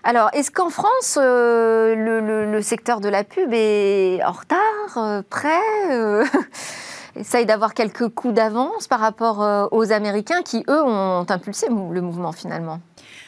Alors, 0.02 0.28
est-ce 0.34 0.50
qu'en 0.50 0.68
France, 0.68 1.18
euh, 1.18 1.94
le, 1.94 2.60
secteur 2.60 3.00
de 3.00 3.08
la 3.08 3.24
pub 3.24 3.50
est 3.52 4.22
en 4.22 4.32
retard, 4.32 4.98
euh, 4.98 5.22
prêt 5.28 5.60
essaye 7.16 7.46
d'avoir 7.46 7.74
quelques 7.74 8.08
coups 8.08 8.34
d'avance 8.34 8.86
par 8.88 9.00
rapport 9.00 9.42
euh, 9.42 9.66
aux 9.70 9.92
Américains 9.92 10.42
qui, 10.42 10.64
eux, 10.68 10.82
ont 10.82 11.26
impulsé 11.28 11.68
le 11.68 12.00
mouvement 12.00 12.32
finalement 12.32 12.80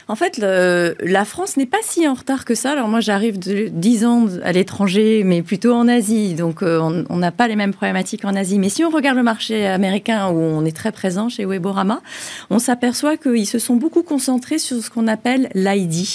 en 0.08 0.14
fait, 0.14 0.38
la 0.38 1.24
France 1.24 1.56
n'est 1.56 1.66
pas 1.66 1.78
si 1.82 2.06
en 2.06 2.14
retard 2.14 2.44
que 2.44 2.54
ça. 2.54 2.70
Alors 2.70 2.86
moi, 2.86 3.00
j'arrive 3.00 3.40
de 3.40 3.66
10 3.68 4.06
ans 4.06 4.26
à 4.44 4.52
l'étranger, 4.52 5.22
mais 5.24 5.42
plutôt 5.42 5.72
en 5.72 5.88
Asie. 5.88 6.34
Donc 6.34 6.62
euh, 6.62 7.04
on 7.10 7.16
n'a 7.16 7.32
pas 7.32 7.48
les 7.48 7.56
mêmes 7.56 7.74
problématiques 7.74 8.24
en 8.24 8.36
Asie. 8.36 8.60
Mais 8.60 8.68
si 8.68 8.84
on 8.84 8.90
regarde 8.90 9.16
le 9.16 9.24
marché 9.24 9.66
américain, 9.66 10.28
où 10.28 10.36
on 10.36 10.64
est 10.64 10.76
très 10.76 10.92
présent 10.92 11.28
chez 11.28 11.44
Weborama, 11.44 12.02
on 12.50 12.60
s'aperçoit 12.60 13.16
qu'ils 13.16 13.48
se 13.48 13.58
sont 13.58 13.74
beaucoup 13.74 14.04
concentrés 14.04 14.58
sur 14.58 14.80
ce 14.80 14.90
qu'on 14.90 15.08
appelle 15.08 15.48
l'ID. 15.54 16.06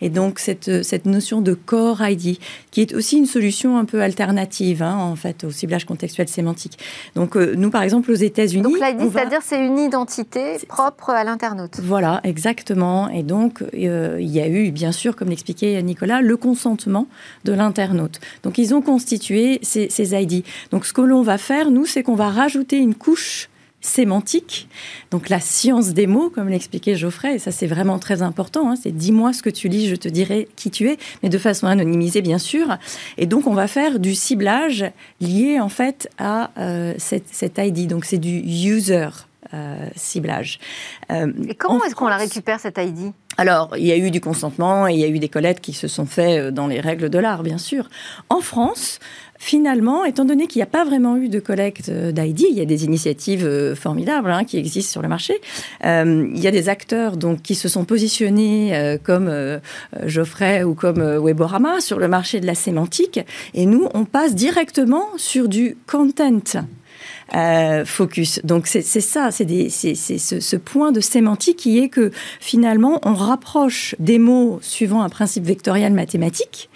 Et 0.00 0.10
donc 0.10 0.38
cette, 0.38 0.82
cette 0.82 1.06
notion 1.06 1.40
de 1.40 1.54
core 1.54 2.06
ID, 2.06 2.38
qui 2.70 2.80
est 2.80 2.94
aussi 2.94 3.18
une 3.18 3.26
solution 3.26 3.78
un 3.78 3.84
peu 3.84 4.02
alternative 4.02 4.82
hein, 4.82 4.96
en 4.96 5.16
fait 5.16 5.44
au 5.44 5.50
ciblage 5.50 5.84
contextuel 5.84 6.28
sémantique. 6.28 6.78
Donc 7.14 7.36
euh, 7.36 7.54
nous 7.56 7.70
par 7.70 7.82
exemple 7.82 8.10
aux 8.10 8.14
États-Unis, 8.14 8.62
donc 8.62 8.74
l'ID, 8.74 9.12
c'est-à-dire 9.12 9.40
c'est 9.42 9.64
une 9.64 9.78
identité 9.78 10.56
propre 10.68 11.10
à 11.10 11.24
l'internaute. 11.24 11.80
Voilà, 11.82 12.20
exactement. 12.24 13.08
Et 13.08 13.22
donc 13.22 13.62
euh, 13.62 14.18
il 14.20 14.30
y 14.30 14.40
a 14.40 14.48
eu 14.48 14.70
bien 14.70 14.92
sûr, 14.92 15.16
comme 15.16 15.28
l'expliquait 15.28 15.82
Nicolas, 15.82 16.20
le 16.20 16.36
consentement 16.36 17.06
de 17.44 17.52
l'internaute. 17.52 18.20
Donc 18.42 18.58
ils 18.58 18.74
ont 18.74 18.82
constitué 18.82 19.58
ces, 19.62 19.88
ces 19.90 20.14
ID. 20.14 20.44
Donc 20.70 20.86
ce 20.86 20.92
que 20.92 21.00
l'on 21.00 21.22
va 21.22 21.38
faire, 21.38 21.70
nous, 21.70 21.86
c'est 21.86 22.02
qu'on 22.02 22.14
va 22.14 22.30
rajouter 22.30 22.78
une 22.78 22.94
couche 22.94 23.48
sémantique, 23.84 24.66
donc 25.10 25.28
la 25.28 25.40
science 25.40 25.92
des 25.92 26.06
mots, 26.06 26.30
comme 26.30 26.48
l'expliquait 26.48 26.96
Geoffrey, 26.96 27.34
et 27.34 27.38
ça 27.38 27.52
c'est 27.52 27.66
vraiment 27.66 27.98
très 27.98 28.22
important, 28.22 28.70
hein. 28.70 28.76
c'est 28.82 28.92
dis-moi 28.92 29.34
ce 29.34 29.42
que 29.42 29.50
tu 29.50 29.68
lis, 29.68 29.88
je 29.88 29.94
te 29.94 30.08
dirai 30.08 30.48
qui 30.56 30.70
tu 30.70 30.88
es, 30.88 30.96
mais 31.22 31.28
de 31.28 31.36
façon 31.36 31.66
anonymisée 31.66 32.22
bien 32.22 32.38
sûr. 32.38 32.78
Et 33.18 33.26
donc 33.26 33.46
on 33.46 33.52
va 33.52 33.66
faire 33.66 33.98
du 33.98 34.14
ciblage 34.14 34.86
lié 35.20 35.60
en 35.60 35.68
fait 35.68 36.08
à 36.16 36.50
euh, 36.58 36.94
cette, 36.96 37.58
ID, 37.58 37.86
donc 37.86 38.06
c'est 38.06 38.18
du 38.18 38.38
user. 38.38 39.08
Euh, 39.52 39.88
ciblage. 39.94 40.58
Euh, 41.12 41.30
et 41.46 41.54
comment 41.54 41.84
est-ce 41.84 41.94
qu'on 41.94 42.08
la 42.08 42.16
récupère 42.16 42.58
cette 42.58 42.78
ID 42.78 43.12
alors, 43.36 43.76
il 43.76 43.84
y 43.84 43.90
a 43.90 43.96
eu 43.96 44.12
du 44.12 44.20
consentement 44.20 44.86
et 44.86 44.94
il 44.94 45.00
y 45.00 45.04
a 45.04 45.08
eu 45.08 45.18
des 45.18 45.28
collectes 45.28 45.60
qui 45.60 45.72
se 45.72 45.88
sont 45.88 46.06
faites 46.06 46.54
dans 46.54 46.68
les 46.68 46.80
règles 46.80 47.10
de 47.10 47.18
l'art, 47.18 47.42
bien 47.42 47.58
sûr. 47.58 47.88
En 48.28 48.40
France, 48.40 49.00
finalement, 49.38 50.04
étant 50.04 50.24
donné 50.24 50.46
qu'il 50.46 50.60
n'y 50.60 50.64
a 50.64 50.66
pas 50.66 50.84
vraiment 50.84 51.16
eu 51.16 51.28
de 51.28 51.40
collecte 51.40 51.88
euh, 51.88 52.12
d'ID, 52.12 52.40
il 52.50 52.56
y 52.56 52.60
a 52.60 52.64
des 52.64 52.84
initiatives 52.84 53.44
euh, 53.44 53.74
formidables 53.74 54.30
hein, 54.30 54.44
qui 54.44 54.58
existent 54.58 54.92
sur 54.92 55.02
le 55.02 55.08
marché. 55.08 55.40
Euh, 55.84 56.28
il 56.34 56.40
y 56.40 56.46
a 56.46 56.50
des 56.50 56.68
acteurs 56.68 57.16
donc 57.16 57.42
qui 57.42 57.54
se 57.54 57.68
sont 57.68 57.84
positionnés 57.84 58.98
comme 59.02 59.30
Geoffrey 60.04 60.62
ou 60.62 60.74
comme 60.74 61.02
Weborama 61.02 61.80
sur 61.80 61.98
le 61.98 62.08
marché 62.08 62.40
de 62.40 62.46
la 62.46 62.54
sémantique, 62.54 63.20
et 63.54 63.66
nous, 63.66 63.88
on 63.94 64.04
passe 64.04 64.34
directement 64.34 65.06
sur 65.16 65.48
du 65.48 65.76
content. 65.86 66.40
Focus. 67.84 68.40
Donc 68.44 68.66
c'est 68.66 68.82
ça, 68.82 69.30
c'est 69.30 69.68
ce, 69.68 70.40
ce, 70.40 70.56
point 70.56 70.92
de 70.92 71.00
sémantique 71.00 71.56
qui 71.56 71.78
est 71.78 71.88
que 71.88 72.10
finalement 72.40 73.00
on 73.02 73.14
rapproche 73.14 73.94
des 73.98 74.18
mots 74.18 74.58
suivant 74.62 75.02
un 75.02 75.08
principe 75.08 75.44
vectoriel 75.44 75.92
mathématique 75.92 76.68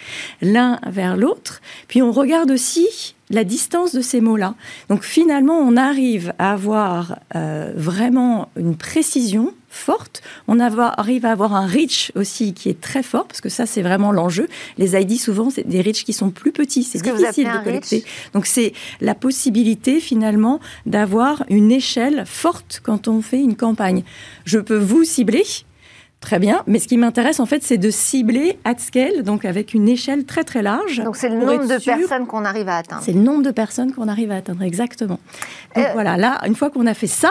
l'un 0.43 0.81
vers 0.87 1.17
l'autre, 1.17 1.61
puis 1.89 2.03
on 2.03 2.13
regarde 2.13 2.51
aussi 2.51 3.15
la 3.31 3.45
distance 3.45 3.93
de 3.93 4.01
ces 4.01 4.21
mots-là. 4.21 4.55
Donc 4.89 5.05
finalement, 5.05 5.59
on 5.59 5.77
arrive 5.77 6.33
à 6.39 6.53
avoir 6.53 7.19
euh, 7.35 7.73
vraiment 7.77 8.49
une 8.57 8.77
précision 8.77 9.53
forte. 9.69 10.23
On 10.47 10.61
arrive 10.61 11.27
à 11.27 11.31
avoir 11.31 11.55
un 11.55 11.67
reach 11.67 12.13
aussi 12.15 12.55
qui 12.55 12.69
est 12.69 12.81
très 12.81 13.03
fort, 13.03 13.27
parce 13.27 13.41
que 13.41 13.49
ça, 13.49 13.67
c'est 13.67 13.83
vraiment 13.83 14.13
l'enjeu. 14.13 14.49
Les 14.79 15.01
ID, 15.01 15.19
souvent, 15.19 15.51
c'est 15.51 15.67
des 15.67 15.81
reach 15.81 16.05
qui 16.05 16.13
sont 16.13 16.31
plus 16.31 16.53
petits. 16.53 16.83
C'est 16.83 17.03
difficile 17.03 17.49
de 17.49 17.65
collecter. 17.65 18.05
Donc 18.33 18.47
c'est 18.47 18.73
la 19.01 19.15
possibilité 19.15 20.01
finalement 20.01 20.61
d'avoir 20.87 21.45
une 21.49 21.71
échelle 21.71 22.25
forte 22.27 22.81
quand 22.83 23.09
on 23.09 23.23
fait 23.23 23.41
une 23.41 23.57
campagne. 23.57 24.03
Je 24.45 24.59
peux 24.59 24.79
vous 24.79 25.05
cibler, 25.05 25.45
Très 26.21 26.41
bien, 26.41 26.65
mais 26.67 26.81
ce 26.81 26.89
qui 26.89 26.97
m'intéresse 26.97 27.39
en 27.39 27.47
fait, 27.47 27.63
c'est 27.63 27.79
de 27.79 27.91
cibler 27.91 28.59
at 28.65 28.79
scale, 28.79 29.23
donc 29.23 29.45
avec 29.45 29.73
une 29.73 29.89
échelle 29.89 30.25
très 30.25 30.43
très 30.43 30.63
large. 30.63 31.01
Donc 31.05 31.15
c'est 31.15 31.29
le 31.29 31.37
nombre 31.37 31.69
de 31.69 31.83
personnes 31.85 32.27
qu'on 32.27 32.45
arrive 32.45 32.69
à 32.69 32.79
atteindre. 32.79 33.03
C'est 33.05 33.13
le 33.13 33.21
nombre 33.21 33.45
de 33.45 33.53
personnes 33.53 33.93
qu'on 33.93 34.09
arrive 34.09 34.33
à 34.33 34.37
atteindre, 34.37 34.63
exactement. 34.63 35.21
Donc 35.77 35.85
euh, 35.85 35.93
voilà, 35.93 36.17
là, 36.17 36.41
une 36.45 36.57
fois 36.57 36.71
qu'on 36.71 36.89
a 36.89 36.95
fait 36.95 37.07
ça, 37.07 37.31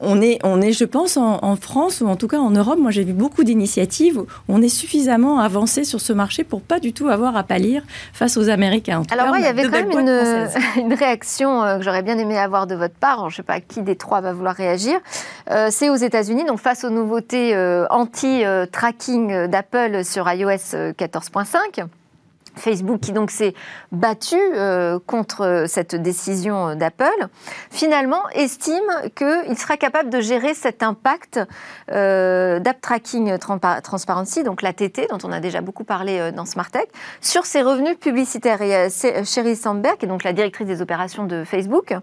on, 0.00 0.20
est, 0.20 0.38
on 0.44 0.60
est, 0.60 0.72
je 0.72 0.84
pense, 0.84 1.16
en, 1.16 1.56
France 1.56 2.00
ou 2.00 2.06
en 2.06 2.16
tout 2.16 2.28
cas 2.28 2.38
en 2.38 2.50
Europe, 2.50 2.78
moi 2.78 2.90
j'ai 2.90 3.04
vu 3.04 3.12
beaucoup 3.12 3.44
d'initiatives 3.44 4.18
où 4.18 4.26
on 4.48 4.62
est 4.62 4.68
suffisamment 4.68 5.38
avancé 5.38 5.84
sur 5.84 6.00
ce 6.00 6.12
marché 6.12 6.44
pour 6.44 6.62
pas 6.62 6.80
du 6.80 6.92
tout 6.92 7.08
avoir 7.08 7.36
à 7.36 7.42
pâlir 7.42 7.82
face 8.12 8.36
aux 8.36 8.48
Américains. 8.48 9.02
Alors 9.10 9.28
moi, 9.28 9.38
il 9.38 9.44
y 9.44 9.48
avait 9.48 9.64
quand 9.64 9.86
même 9.86 9.90
une, 10.78 10.92
réaction 10.92 11.62
euh, 11.62 11.78
que 11.78 11.84
j'aurais 11.84 12.02
bien 12.02 12.18
aimé 12.18 12.38
avoir 12.38 12.66
de 12.66 12.74
votre 12.74 12.94
part. 12.94 13.30
je 13.30 13.34
ne 13.34 13.36
sais 13.36 13.42
pas 13.42 13.60
qui 13.60 13.82
des 13.82 13.96
trois 13.96 14.20
va 14.20 14.32
vouloir 14.32 14.54
réagir. 14.54 14.98
Euh, 15.50 15.68
c'est 15.70 15.90
aux 15.90 15.96
États-Unis, 15.96 16.44
donc 16.44 16.58
face 16.58 16.84
aux 16.84 16.90
nouveautés 16.90 17.56
anti-tracking 17.90 19.46
d'Apple 19.46 20.04
sur 20.04 20.30
iOS 20.30 20.94
14.5. 20.96 21.86
Facebook 22.58 23.00
qui 23.00 23.12
donc 23.12 23.30
s'est 23.30 23.54
battu 23.92 24.36
euh, 24.36 24.98
contre 25.06 25.64
cette 25.66 25.94
décision 25.94 26.74
d'Apple, 26.74 27.28
finalement 27.70 28.28
estime 28.32 28.76
qu'il 29.14 29.56
sera 29.58 29.76
capable 29.76 30.10
de 30.10 30.20
gérer 30.20 30.54
cet 30.54 30.82
impact 30.82 31.40
euh, 31.90 32.58
d'App 32.60 32.80
Tracking 32.80 33.38
Transparency, 33.38 34.42
donc 34.42 34.62
l'ATT, 34.62 35.08
dont 35.10 35.18
on 35.24 35.32
a 35.32 35.40
déjà 35.40 35.60
beaucoup 35.60 35.84
parlé 35.84 36.18
euh, 36.18 36.32
dans 36.32 36.44
Smart 36.44 36.70
Tech, 36.70 36.86
sur 37.20 37.46
ses 37.46 37.62
revenus 37.62 37.98
publicitaires. 37.98 38.60
Et 38.62 38.88
Sherry 39.24 39.56
Sandberg, 39.56 39.98
qui 39.98 40.06
est 40.06 40.08
donc 40.08 40.24
la 40.24 40.32
directrice 40.32 40.66
des 40.66 40.82
opérations 40.82 41.24
de 41.24 41.44
Facebook, 41.44 41.94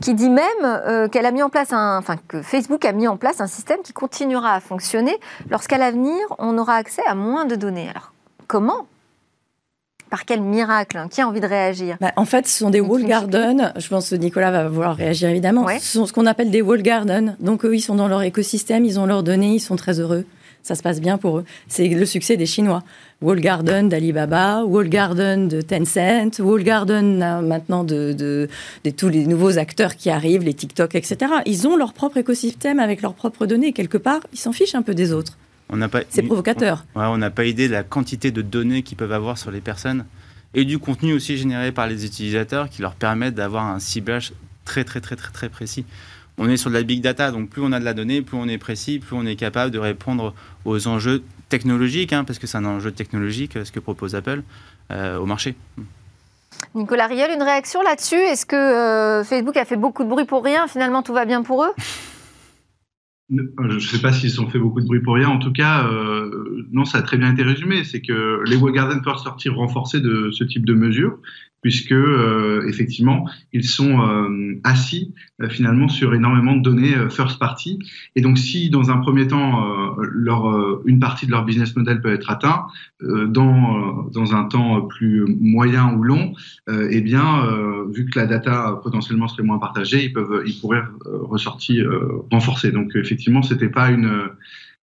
qui 0.00 0.14
dit 0.14 0.30
même 0.30 1.08
qu'elle 1.10 1.26
a 1.26 1.30
mis 1.30 1.42
en 1.42 1.48
place 1.48 1.72
enfin 1.72 2.16
que 2.28 2.42
Facebook 2.42 2.84
a 2.84 2.92
mis 2.92 3.08
en 3.08 3.16
place 3.16 3.40
un 3.40 3.46
système 3.46 3.80
qui 3.82 3.92
continuera 3.92 4.54
à 4.54 4.60
fonctionner 4.60 5.18
lorsqu'à 5.50 5.78
l'avenir 5.78 6.14
on 6.38 6.58
aura 6.58 6.74
accès 6.74 7.02
à 7.06 7.14
moins 7.14 7.44
de 7.44 7.54
données. 7.54 7.88
Alors 7.88 8.12
comment 8.46 8.86
par 10.14 10.24
quel 10.24 10.42
miracle 10.42 11.08
Qui 11.10 11.22
a 11.22 11.28
envie 11.28 11.40
de 11.40 11.46
réagir 11.46 11.96
bah, 12.00 12.12
En 12.14 12.24
fait, 12.24 12.46
ce 12.46 12.56
sont 12.56 12.70
des 12.70 12.80
wall 12.80 13.04
gardens. 13.04 13.72
Je 13.74 13.88
pense 13.88 14.10
que 14.10 14.14
Nicolas 14.14 14.52
va 14.52 14.68
vouloir 14.68 14.94
réagir 14.94 15.28
évidemment. 15.28 15.66
Ce 15.80 15.98
sont 15.98 16.06
ce 16.06 16.12
qu'on 16.12 16.26
appelle 16.26 16.52
des 16.52 16.62
wall 16.62 16.82
gardens. 16.82 17.34
Donc 17.40 17.64
eux, 17.64 17.74
ils 17.74 17.80
sont 17.80 17.96
dans 17.96 18.06
leur 18.06 18.22
écosystème, 18.22 18.84
ils 18.84 19.00
ont 19.00 19.06
leurs 19.06 19.24
données, 19.24 19.54
ils 19.54 19.60
sont 19.60 19.74
très 19.74 19.98
heureux. 19.98 20.24
Ça 20.62 20.76
se 20.76 20.84
passe 20.84 21.00
bien 21.00 21.18
pour 21.18 21.38
eux. 21.38 21.44
C'est 21.66 21.88
le 21.88 22.06
succès 22.06 22.36
des 22.36 22.46
Chinois. 22.46 22.84
Wall 23.22 23.40
Garden 23.40 23.88
d'Alibaba, 23.88 24.62
Wall 24.62 24.88
Garden 24.88 25.48
de 25.48 25.60
Tencent, 25.60 26.38
Wall 26.38 26.62
Garden 26.62 27.20
euh, 27.20 27.40
maintenant 27.40 27.82
de, 27.82 28.12
de, 28.12 28.48
tous 28.90 29.08
les 29.08 29.26
nouveaux 29.26 29.58
acteurs 29.58 29.96
qui 29.96 30.10
arrivent, 30.10 30.44
les 30.44 30.54
TikTok, 30.54 30.94
etc. 30.94 31.32
Ils 31.44 31.66
ont 31.66 31.76
leur 31.76 31.92
propre 31.92 32.18
écosystème 32.18 32.78
avec 32.78 33.02
leurs 33.02 33.14
propres 33.14 33.46
données. 33.46 33.72
Quelque 33.72 33.98
part, 33.98 34.20
ils 34.32 34.38
s'en 34.38 34.52
fichent 34.52 34.76
un 34.76 34.82
peu 34.82 34.94
des 34.94 35.12
autres. 35.12 35.36
C'est 36.08 36.22
provocateur. 36.22 36.84
On 36.94 37.18
n'a 37.18 37.30
pas 37.30 37.44
idée 37.44 37.68
de 37.68 37.72
la 37.72 37.82
quantité 37.82 38.30
de 38.30 38.42
données 38.42 38.82
qu'ils 38.82 38.96
peuvent 38.96 39.12
avoir 39.12 39.38
sur 39.38 39.50
les 39.50 39.60
personnes 39.60 40.04
et 40.54 40.64
du 40.64 40.78
contenu 40.78 41.12
aussi 41.12 41.36
généré 41.36 41.72
par 41.72 41.86
les 41.86 42.04
utilisateurs 42.04 42.68
qui 42.68 42.82
leur 42.82 42.94
permettent 42.94 43.34
d'avoir 43.34 43.64
un 43.66 43.80
ciblage 43.80 44.32
très 44.64 44.84
très 44.84 45.00
très 45.00 45.16
très 45.16 45.32
très 45.32 45.48
précis. 45.48 45.84
On 46.38 46.48
est 46.48 46.56
sur 46.56 46.70
de 46.70 46.74
la 46.74 46.82
big 46.82 47.00
data, 47.00 47.30
donc 47.30 47.48
plus 47.48 47.62
on 47.62 47.72
a 47.72 47.78
de 47.78 47.84
la 47.84 47.94
donnée, 47.94 48.22
plus 48.22 48.36
on 48.36 48.48
est 48.48 48.58
précis, 48.58 48.98
plus 48.98 49.16
on 49.16 49.24
est 49.24 49.36
capable 49.36 49.70
de 49.70 49.78
répondre 49.78 50.34
aux 50.64 50.88
enjeux 50.88 51.22
technologiques, 51.48 52.12
hein, 52.12 52.24
parce 52.24 52.38
que 52.38 52.46
c'est 52.46 52.58
un 52.58 52.64
enjeu 52.64 52.90
technologique 52.90 53.56
ce 53.64 53.70
que 53.70 53.78
propose 53.78 54.14
Apple 54.16 54.42
euh, 54.90 55.18
au 55.18 55.26
marché. 55.26 55.54
Nicolas 56.74 57.06
Riel, 57.06 57.30
une 57.32 57.42
réaction 57.42 57.82
là-dessus? 57.82 58.16
Est-ce 58.16 58.46
que 58.46 58.56
euh, 58.56 59.22
Facebook 59.22 59.56
a 59.56 59.64
fait 59.64 59.76
beaucoup 59.76 60.02
de 60.02 60.08
bruit 60.08 60.24
pour 60.24 60.42
rien? 60.42 60.66
Finalement, 60.66 61.02
tout 61.02 61.12
va 61.12 61.24
bien 61.24 61.42
pour 61.42 61.64
eux? 61.64 61.72
euh, 61.78 61.82
je 63.30 63.74
ne 63.74 63.78
sais 63.80 64.00
pas 64.00 64.12
s'ils 64.12 64.40
ont 64.40 64.48
fait 64.48 64.58
beaucoup 64.58 64.80
de 64.80 64.86
bruit 64.86 65.00
pour 65.00 65.14
rien. 65.14 65.28
En 65.28 65.38
tout 65.38 65.52
cas, 65.52 65.88
euh, 65.88 66.66
non, 66.72 66.84
ça 66.84 66.98
a 66.98 67.02
très 67.02 67.16
bien 67.16 67.32
été 67.32 67.42
résumé. 67.42 67.84
C'est 67.84 68.02
que 68.02 68.42
les 68.46 68.56
Wall 68.56 68.72
Gardens 68.72 69.00
peuvent 69.02 69.16
sortir 69.16 69.54
renforcés 69.54 70.00
de 70.00 70.30
ce 70.30 70.44
type 70.44 70.66
de 70.66 70.74
mesures 70.74 71.18
puisque 71.64 71.92
euh, 71.92 72.68
effectivement 72.68 73.26
ils 73.54 73.64
sont 73.64 74.02
euh, 74.02 74.60
assis 74.64 75.14
euh, 75.40 75.48
finalement 75.48 75.88
sur 75.88 76.14
énormément 76.14 76.54
de 76.54 76.60
données 76.60 76.94
first 77.08 77.38
party. 77.38 77.78
Et 78.16 78.20
donc 78.20 78.36
si 78.36 78.68
dans 78.68 78.90
un 78.90 78.98
premier 78.98 79.26
temps 79.26 79.96
leur 79.98 80.82
une 80.84 81.00
partie 81.00 81.24
de 81.26 81.30
leur 81.30 81.44
business 81.44 81.74
model 81.74 82.02
peut 82.02 82.12
être 82.12 82.30
atteint 82.30 82.66
dans 83.00 84.08
dans 84.12 84.34
un 84.34 84.44
temps 84.44 84.82
plus 84.82 85.24
moyen 85.40 85.94
ou 85.94 86.02
long 86.02 86.34
eh 86.68 87.00
bien 87.00 87.46
vu 87.90 88.04
que 88.04 88.18
la 88.18 88.26
data 88.26 88.78
potentiellement 88.82 89.28
serait 89.28 89.42
moins 89.42 89.58
partagée 89.58 90.04
ils 90.04 90.12
peuvent 90.12 90.42
ils 90.46 90.58
pourraient 90.60 90.84
ressortir 91.06 91.90
renforcer 92.30 92.72
donc 92.72 92.90
effectivement 92.94 93.42
c'était 93.42 93.70
pas 93.70 93.90
une 93.90 94.28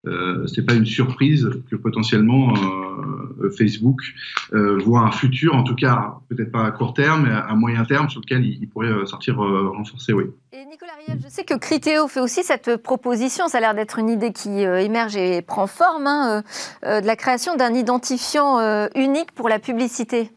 euh, 0.08 0.48
c'est 0.48 0.66
pas 0.66 0.74
une 0.74 0.86
surprise 0.86 1.48
que 1.70 1.76
potentiellement 1.76 2.54
euh, 2.56 3.52
Facebook 3.56 4.02
euh, 4.54 4.80
voit 4.80 5.02
un 5.02 5.12
futur, 5.12 5.56
en 5.56 5.64
tout 5.64 5.76
cas 5.76 6.16
peut-être 6.28 6.52
pas 6.52 6.66
à 6.66 6.72
court 6.72 6.96
terme, 6.96 7.28
mais 7.28 7.32
à, 7.32 7.54
moyen 7.54 7.86
terme 7.86 8.10
sur 8.10 8.22
lequel 8.22 8.44
il, 8.44 8.68
pourrait 8.68 9.06
sortir 9.06 9.38
renforcé, 9.38 10.12
oui. 10.14 10.26
Et 10.54 10.66
Nicolas 10.66 10.94
Riel, 11.06 11.20
je 11.24 11.30
sais 11.30 11.44
que 11.44 11.54
Criteo 11.54 12.08
fait 12.08 12.20
aussi 12.20 12.44
cette 12.44 12.78
proposition, 12.78 13.48
ça 13.48 13.60
a 13.60 13.62
l'air 13.62 13.76
d'être 13.76 14.00
une 14.00 14.10
idée 14.10 14.34
qui 14.34 14.62
émerge 14.62 15.16
et 15.16 15.44
prend 15.44 15.68
forme, 15.68 16.08
hein, 16.08 16.42
de 16.84 17.06
la 17.06 17.16
création 17.16 17.56
d'un 17.56 17.74
identifiant 17.74 18.88
unique 18.96 19.32
pour 19.34 19.50
la 19.50 19.60
publicité. 19.60 20.32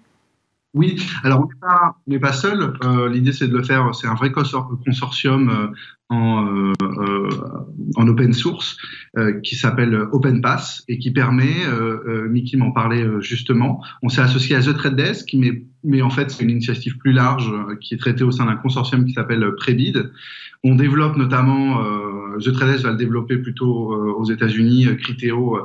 Oui, 0.75 1.01
alors 1.23 1.41
on 1.41 1.49
n'est 2.09 2.19
pas, 2.19 2.29
pas, 2.29 2.33
seul. 2.33 2.73
L'idée, 3.11 3.33
c'est 3.33 3.49
de 3.49 3.57
le 3.57 3.63
faire. 3.63 3.95
C'est 3.95 4.09
un 4.09 4.15
vrai 4.15 4.33
consortium 4.33 5.73
en, 6.11 6.47
euh, 6.47 6.73
euh, 6.83 7.29
en, 7.97 8.09
open 8.09 8.33
source 8.33 8.77
euh, 9.17 9.41
qui 9.41 9.57
s'appelle 9.57 9.95
OpenPass 10.13 10.85
et 10.89 10.99
qui 10.99 11.11
permet, 11.11 11.55
Mickey 12.29 12.57
m'en 12.57 12.73
parlait 12.73 13.07
justement, 13.21 13.83
on 14.03 14.09
s'est 14.09 14.21
associé 14.21 14.57
à 14.57 14.61
The 14.61 14.75
Trade 14.75 14.97
Desk, 14.97 15.31
mais, 15.35 15.65
mais 15.83 16.03
en 16.03 16.11
fait 16.11 16.31
c'est 16.31 16.45
une 16.45 16.51
initiative 16.51 16.99
plus 16.99 17.13
large 17.13 17.51
qui 17.81 17.95
est 17.95 17.99
traitée 17.99 18.25
au 18.25 18.31
sein 18.31 18.47
d'un 18.47 18.57
consortium 18.57 19.05
qui 19.05 19.13
s'appelle 19.13 19.55
Prebid. 19.57 20.11
On 20.65 20.75
développe 20.75 21.17
notamment, 21.17 21.85
The 22.41 22.53
Trade 22.53 22.73
Desk 22.73 22.85
va 22.85 22.91
le 22.91 22.97
développer 22.97 23.37
plutôt 23.37 23.95
aux 23.95 24.25
États-Unis, 24.25 24.89
Criteo 24.97 25.59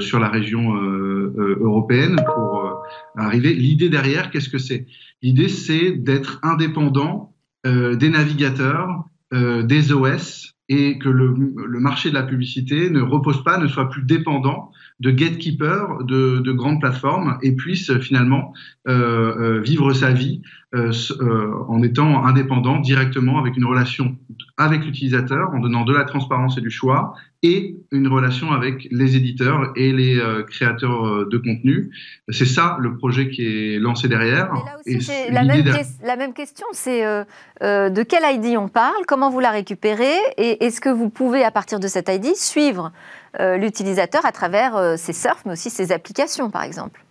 sur 0.00 0.18
la 0.18 0.28
région 0.28 0.74
européenne 0.76 2.16
pour 2.34 2.82
arriver. 3.16 3.54
L'idée 3.54 3.88
derrière, 3.88 4.30
qu'est-ce 4.30 4.50
que 4.50 4.58
c'est? 4.58 4.86
L'idée 5.22 5.48
c'est 5.48 5.92
d'être 5.92 6.40
indépendant 6.42 7.32
des 7.64 8.10
navigateurs 8.10 9.08
euh, 9.34 9.62
des 9.62 9.92
OS 9.92 10.54
et 10.70 10.98
que 10.98 11.10
le, 11.10 11.34
marché 11.80 12.08
de 12.08 12.14
la 12.14 12.22
publicité 12.22 12.88
ne 12.88 13.02
repose 13.02 13.44
pas, 13.44 13.58
ne 13.58 13.66
soit 13.66 13.90
plus 13.90 14.02
dépendant 14.02 14.72
de 15.00 15.10
gatekeepers 15.10 16.04
de, 16.04 16.40
de 16.40 16.52
grandes 16.52 16.80
plateformes 16.80 17.38
et 17.42 17.52
puisse 17.52 17.96
finalement 18.00 18.52
euh, 18.88 19.58
euh 19.58 19.60
vivre 19.60 19.92
sa 19.92 20.12
vie 20.12 20.42
euh, 20.74 20.92
en 21.68 21.82
étant 21.82 22.26
indépendant 22.26 22.78
directement 22.80 23.38
avec 23.38 23.56
une 23.56 23.64
relation 23.64 24.16
avec 24.56 24.84
l'utilisateur, 24.84 25.50
en 25.54 25.60
donnant 25.60 25.84
de 25.84 25.94
la 25.94 26.04
transparence 26.04 26.58
et 26.58 26.60
du 26.60 26.70
choix, 26.70 27.14
et 27.42 27.76
une 27.92 28.08
relation 28.08 28.50
avec 28.50 28.88
les 28.90 29.16
éditeurs 29.16 29.72
et 29.76 29.92
les 29.92 30.18
euh, 30.18 30.42
créateurs 30.42 31.26
de 31.26 31.38
contenu. 31.38 31.90
C'est 32.28 32.44
ça 32.44 32.76
le 32.80 32.96
projet 32.96 33.30
qui 33.30 33.46
est 33.46 33.78
lancé 33.78 34.08
derrière. 34.08 34.50
Et 34.84 34.98
la, 35.30 35.44
même 35.44 35.64
la, 36.02 36.16
même 36.16 36.34
question, 36.34 36.66
c'est 36.72 37.02
de 37.62 38.02
quel 38.02 38.22
ID 38.34 38.58
on 38.58 38.68
parle, 38.68 39.06
comment 39.06 39.30
vous 39.30 39.40
la 39.40 39.52
récupérez, 39.52 40.16
et 40.36 40.64
est-ce 40.64 40.80
que 40.80 40.90
vous 40.90 41.08
pouvez, 41.08 41.44
à 41.44 41.50
partir 41.50 41.78
de 41.78 41.86
cet 41.86 42.08
ID, 42.08 42.34
suivre 42.34 42.92
l'utilisateur 43.38 44.24
à 44.26 44.32
travers 44.32 44.98
ses 44.98 45.12
surfs, 45.12 45.42
mais 45.46 45.52
aussi 45.52 45.70
ses 45.70 45.92
applications, 45.92 46.50
par 46.50 46.62
exemple 46.62 47.04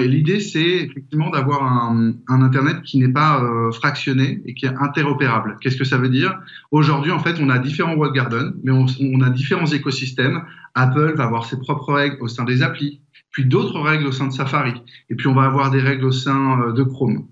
L'idée, 0.00 0.40
c'est 0.40 0.60
effectivement 0.60 1.30
d'avoir 1.30 1.64
un, 1.64 2.14
Internet 2.28 2.82
qui 2.82 2.98
n'est 2.98 3.12
pas 3.12 3.42
euh, 3.42 3.70
fractionné 3.72 4.40
et 4.46 4.54
qui 4.54 4.66
est 4.66 4.74
interopérable. 4.80 5.58
Qu'est-ce 5.60 5.76
que 5.76 5.84
ça 5.84 5.98
veut 5.98 6.08
dire? 6.08 6.40
Aujourd'hui, 6.70 7.12
en 7.12 7.18
fait, 7.18 7.36
on 7.40 7.50
a 7.50 7.58
différents 7.58 7.94
walled 7.94 8.14
gardens, 8.14 8.52
mais 8.62 8.72
on, 8.72 9.20
a 9.20 9.30
différents 9.30 9.66
écosystèmes. 9.66 10.44
Apple 10.74 11.14
va 11.16 11.24
avoir 11.24 11.44
ses 11.44 11.58
propres 11.58 11.92
règles 11.92 12.16
au 12.20 12.28
sein 12.28 12.44
des 12.44 12.62
applis, 12.62 13.00
puis 13.30 13.44
d'autres 13.44 13.80
règles 13.80 14.06
au 14.06 14.12
sein 14.12 14.26
de 14.26 14.32
Safari, 14.32 14.74
et 15.10 15.14
puis 15.14 15.26
on 15.26 15.34
va 15.34 15.44
avoir 15.44 15.70
des 15.70 15.80
règles 15.80 16.04
au 16.04 16.12
sein 16.12 16.60
euh, 16.62 16.72
de 16.72 16.82
Chrome. 16.82 17.26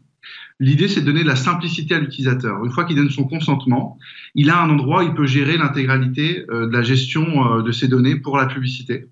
L'idée, 0.60 0.88
c'est 0.88 1.00
de 1.00 1.06
donner 1.06 1.22
de 1.22 1.28
la 1.28 1.36
simplicité 1.36 1.94
à 1.94 1.98
l'utilisateur. 1.98 2.64
Une 2.64 2.70
fois 2.70 2.84
qu'il 2.84 2.96
donne 2.96 3.10
son 3.10 3.24
consentement, 3.24 3.98
il 4.34 4.50
a 4.50 4.62
un 4.62 4.70
endroit 4.70 5.02
où 5.02 5.08
il 5.08 5.14
peut 5.14 5.26
gérer 5.26 5.56
l'intégralité 5.56 6.44
euh, 6.50 6.68
de 6.68 6.72
la 6.72 6.82
gestion 6.82 7.62
de 7.62 7.72
ses 7.72 7.88
données 7.88 8.16
pour 8.16 8.36
la 8.36 8.46
publicité. 8.46 9.08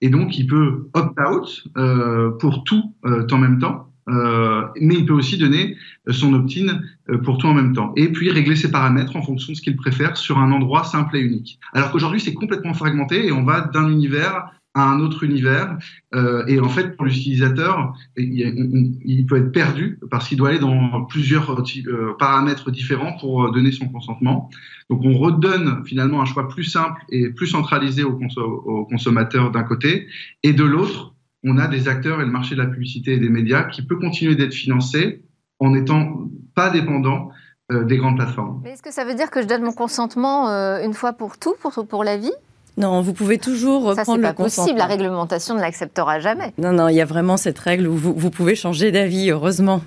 Et 0.00 0.08
donc, 0.08 0.38
il 0.38 0.46
peut 0.46 0.88
opt-out 0.94 1.64
euh, 1.76 2.30
pour 2.38 2.64
tout 2.64 2.94
euh, 3.04 3.26
en 3.30 3.38
même 3.38 3.58
temps. 3.58 3.88
Euh, 4.08 4.66
mais 4.80 4.96
il 4.96 5.06
peut 5.06 5.12
aussi 5.12 5.38
donner 5.38 5.76
son 6.08 6.34
opt-in 6.34 6.80
pour 7.22 7.38
tout 7.38 7.46
en 7.46 7.54
même 7.54 7.72
temps. 7.72 7.92
Et 7.96 8.08
puis 8.08 8.30
régler 8.30 8.56
ses 8.56 8.70
paramètres 8.70 9.14
en 9.14 9.22
fonction 9.22 9.52
de 9.52 9.56
ce 9.56 9.62
qu'il 9.62 9.76
préfère 9.76 10.16
sur 10.16 10.38
un 10.38 10.50
endroit 10.50 10.82
simple 10.82 11.16
et 11.16 11.20
unique. 11.20 11.60
Alors 11.72 11.92
qu'aujourd'hui, 11.92 12.20
c'est 12.20 12.34
complètement 12.34 12.74
fragmenté 12.74 13.26
et 13.26 13.32
on 13.32 13.44
va 13.44 13.60
d'un 13.60 13.88
univers 13.88 14.50
à 14.74 14.88
un 14.90 15.00
autre 15.00 15.22
univers. 15.24 15.76
Euh, 16.14 16.44
et 16.46 16.58
en 16.60 16.68
fait, 16.68 16.96
pour 16.96 17.04
l'utilisateur, 17.04 17.94
il, 18.16 19.26
peut 19.28 19.36
être 19.36 19.52
perdu 19.52 19.98
parce 20.10 20.28
qu'il 20.28 20.38
doit 20.38 20.50
aller 20.50 20.58
dans 20.58 21.04
plusieurs 21.04 21.50
euh, 21.50 22.16
paramètres 22.18 22.70
différents 22.70 23.16
pour 23.18 23.44
euh, 23.44 23.50
donner 23.50 23.72
son 23.72 23.88
consentement. 23.88 24.50
Donc, 24.88 25.02
on 25.04 25.16
redonne 25.18 25.84
finalement 25.84 26.22
un 26.22 26.24
choix 26.24 26.48
plus 26.48 26.64
simple 26.64 27.00
et 27.10 27.30
plus 27.30 27.46
centralisé 27.46 28.02
au, 28.02 28.18
au 28.36 28.86
consommateur 28.86 29.50
d'un 29.50 29.62
côté, 29.62 30.06
et 30.42 30.52
de 30.52 30.64
l'autre, 30.64 31.14
on 31.44 31.58
a 31.58 31.66
des 31.66 31.88
acteurs 31.88 32.20
et 32.20 32.24
le 32.24 32.30
marché 32.30 32.54
de 32.54 32.62
la 32.62 32.68
publicité 32.68 33.14
et 33.14 33.18
des 33.18 33.28
médias 33.28 33.64
qui 33.64 33.82
peut 33.82 33.96
continuer 33.96 34.36
d'être 34.36 34.54
financé 34.54 35.22
en 35.58 35.70
n'étant 35.70 36.28
pas 36.54 36.70
dépendant 36.70 37.30
des 37.70 37.96
grandes 37.96 38.16
plateformes. 38.16 38.62
Est-ce 38.66 38.82
que 38.82 38.92
ça 38.92 39.04
veut 39.04 39.14
dire 39.14 39.30
que 39.30 39.40
je 39.42 39.46
donne 39.46 39.62
mon 39.62 39.72
consentement 39.72 40.48
une 40.82 40.92
fois 40.92 41.14
pour 41.14 41.38
tout, 41.38 41.54
pour, 41.60 41.72
pour 41.88 42.04
la 42.04 42.16
vie? 42.16 42.32
Non, 42.78 43.02
vous 43.02 43.12
pouvez 43.12 43.36
toujours 43.36 43.84
reprendre 43.84 44.18
le 44.18 44.24
Ça, 44.24 44.30
c'est 44.30 44.36
pas 44.36 44.44
possible. 44.44 44.78
La 44.78 44.86
réglementation 44.86 45.54
ne 45.54 45.60
l'acceptera 45.60 46.20
jamais. 46.20 46.54
Non, 46.56 46.72
non, 46.72 46.88
il 46.88 46.96
y 46.96 47.02
a 47.02 47.04
vraiment 47.04 47.36
cette 47.36 47.58
règle 47.58 47.86
où 47.86 47.96
vous, 47.96 48.30
pouvez 48.30 48.54
changer 48.54 48.90
d'avis, 48.90 49.30
heureusement. 49.30 49.82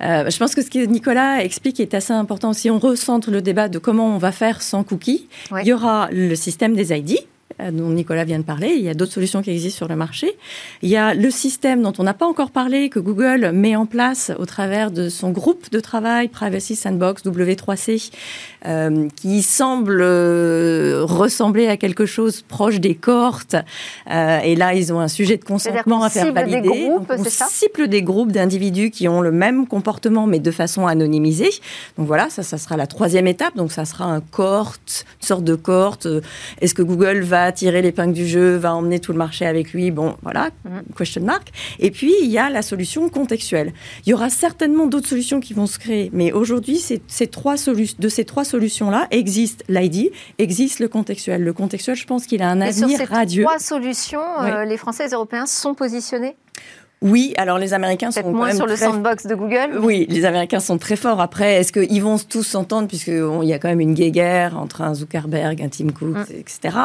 Euh, 0.00 0.30
je 0.30 0.38
pense 0.38 0.54
que 0.54 0.62
ce 0.62 0.70
que 0.70 0.84
Nicolas 0.84 1.44
explique 1.44 1.78
est 1.78 1.92
assez 1.92 2.12
important. 2.12 2.54
Si 2.54 2.70
on 2.70 2.78
recentre 2.78 3.30
le 3.30 3.42
débat 3.42 3.68
de 3.68 3.78
comment 3.78 4.14
on 4.14 4.18
va 4.18 4.32
faire 4.32 4.62
sans 4.62 4.82
cookies, 4.82 5.28
il 5.60 5.66
y 5.66 5.72
aura 5.74 6.08
le 6.10 6.34
système 6.34 6.74
des 6.74 6.96
ID, 6.96 7.18
dont 7.70 7.90
Nicolas 7.90 8.24
vient 8.24 8.38
de 8.38 8.44
parler. 8.44 8.74
Il 8.76 8.82
y 8.82 8.88
a 8.88 8.94
d'autres 8.94 9.12
solutions 9.12 9.42
qui 9.42 9.50
existent 9.50 9.76
sur 9.76 9.88
le 9.88 9.96
marché. 9.96 10.36
Il 10.82 10.88
y 10.88 10.96
a 10.96 11.14
le 11.14 11.30
système 11.30 11.82
dont 11.82 11.92
on 11.98 12.02
n'a 12.02 12.14
pas 12.14 12.26
encore 12.26 12.50
parlé, 12.50 12.88
que 12.88 12.98
Google 12.98 13.50
met 13.52 13.76
en 13.76 13.86
place 13.86 14.32
au 14.38 14.46
travers 14.46 14.90
de 14.90 15.08
son 15.08 15.30
groupe 15.30 15.70
de 15.70 15.80
travail 15.80 16.28
Privacy 16.28 16.76
Sandbox 16.76 17.24
W3C, 17.24 18.10
euh, 18.66 19.08
qui 19.16 19.42
semble 19.42 20.00
euh, 20.00 21.04
ressembler 21.04 21.68
à 21.68 21.76
quelque 21.76 22.06
chose 22.06 22.42
proche 22.42 22.80
des 22.80 22.94
cohortes. 22.94 23.56
Euh, 24.10 24.38
et 24.40 24.56
là, 24.56 24.74
ils 24.74 24.92
ont 24.92 25.00
un 25.00 25.08
sujet 25.08 25.36
de 25.36 25.44
consentement 25.44 26.02
à 26.02 26.10
faire 26.10 26.32
valider. 26.32 26.60
Des 26.60 26.86
groupes, 26.86 27.12
on 27.16 27.24
cible 27.24 27.88
des 27.88 28.02
groupes 28.02 28.32
d'individus 28.32 28.90
qui 28.90 29.08
ont 29.08 29.20
le 29.20 29.32
même 29.32 29.66
comportement, 29.66 30.26
mais 30.26 30.38
de 30.38 30.50
façon 30.50 30.86
anonymisée. 30.86 31.50
Donc 31.98 32.06
voilà, 32.06 32.30
ça, 32.30 32.42
ça 32.42 32.58
sera 32.58 32.76
la 32.76 32.86
troisième 32.86 33.26
étape. 33.26 33.56
Donc 33.56 33.72
ça 33.72 33.84
sera 33.84 34.04
un 34.04 34.20
cohorte, 34.20 35.04
une 35.20 35.26
sorte 35.26 35.44
de 35.44 35.54
cohorte. 35.54 36.06
Est-ce 36.60 36.74
que 36.74 36.82
Google 36.82 37.20
va 37.20 37.44
tirer 37.52 37.82
l'épingle 37.82 38.12
du 38.12 38.26
jeu, 38.26 38.56
va 38.56 38.74
emmener 38.74 39.00
tout 39.00 39.12
le 39.12 39.18
marché 39.18 39.46
avec 39.46 39.72
lui 39.72 39.90
Bon, 39.90 40.16
voilà, 40.22 40.50
mm. 40.64 40.94
question 40.96 41.22
mark. 41.22 41.52
Et 41.78 41.90
puis, 41.90 42.12
il 42.22 42.30
y 42.30 42.38
a 42.38 42.50
la 42.50 42.62
solution 42.62 43.08
contextuelle. 43.08 43.72
Il 44.06 44.10
y 44.10 44.14
aura 44.14 44.30
certainement 44.30 44.86
d'autres 44.86 45.08
solutions 45.08 45.40
qui 45.40 45.54
vont 45.54 45.66
se 45.66 45.78
créer, 45.78 46.10
mais 46.12 46.32
aujourd'hui, 46.32 46.78
ces 46.78 47.26
trois 47.26 47.56
de 47.56 48.08
ces 48.08 48.24
trois 48.24 48.44
solutions-là 48.44 49.06
existe 49.10 49.64
l'ID, 49.68 50.10
existe 50.38 50.80
le 50.80 50.88
contextuel. 50.88 51.42
Le 51.42 51.52
contextuel, 51.52 51.96
je 51.96 52.06
pense 52.06 52.26
qu'il 52.26 52.42
a 52.42 52.48
un 52.48 52.60
avenir 52.60 52.88
sur 52.88 52.98
ces 52.98 53.04
radieux. 53.04 53.44
Trois 53.44 53.58
solutions, 53.58 54.20
euh, 54.40 54.64
les 54.64 54.76
Français 54.76 55.04
et 55.04 55.06
les 55.06 55.12
Européens 55.12 55.46
sont 55.46 55.74
positionnés? 55.74 56.36
Oui, 57.02 57.34
alors 57.36 57.58
les 57.58 57.74
Américains 57.74 58.10
sont 58.10 58.30
moins 58.30 58.52
sur 58.52 58.66
le 58.66 58.76
sandbox 58.76 59.26
de 59.26 59.34
Google. 59.34 59.78
Oui, 59.80 60.06
les 60.08 60.24
Américains 60.24 60.60
sont 60.60 60.78
très 60.78 60.96
forts. 60.96 61.20
Après, 61.20 61.54
est-ce 61.54 61.72
qu'ils 61.72 62.02
vont 62.02 62.16
tous 62.18 62.44
s'entendre 62.44 62.88
puisqu'il 62.88 63.44
y 63.44 63.52
a 63.52 63.58
quand 63.58 63.68
même 63.68 63.80
une 63.80 63.94
guerre 63.94 64.56
entre 64.58 64.82
un 64.82 64.94
Zuckerberg, 64.94 65.60
un 65.60 65.68
Tim 65.68 65.88
Cook, 65.88 66.16
mm. 66.16 66.34
etc. 66.38 66.76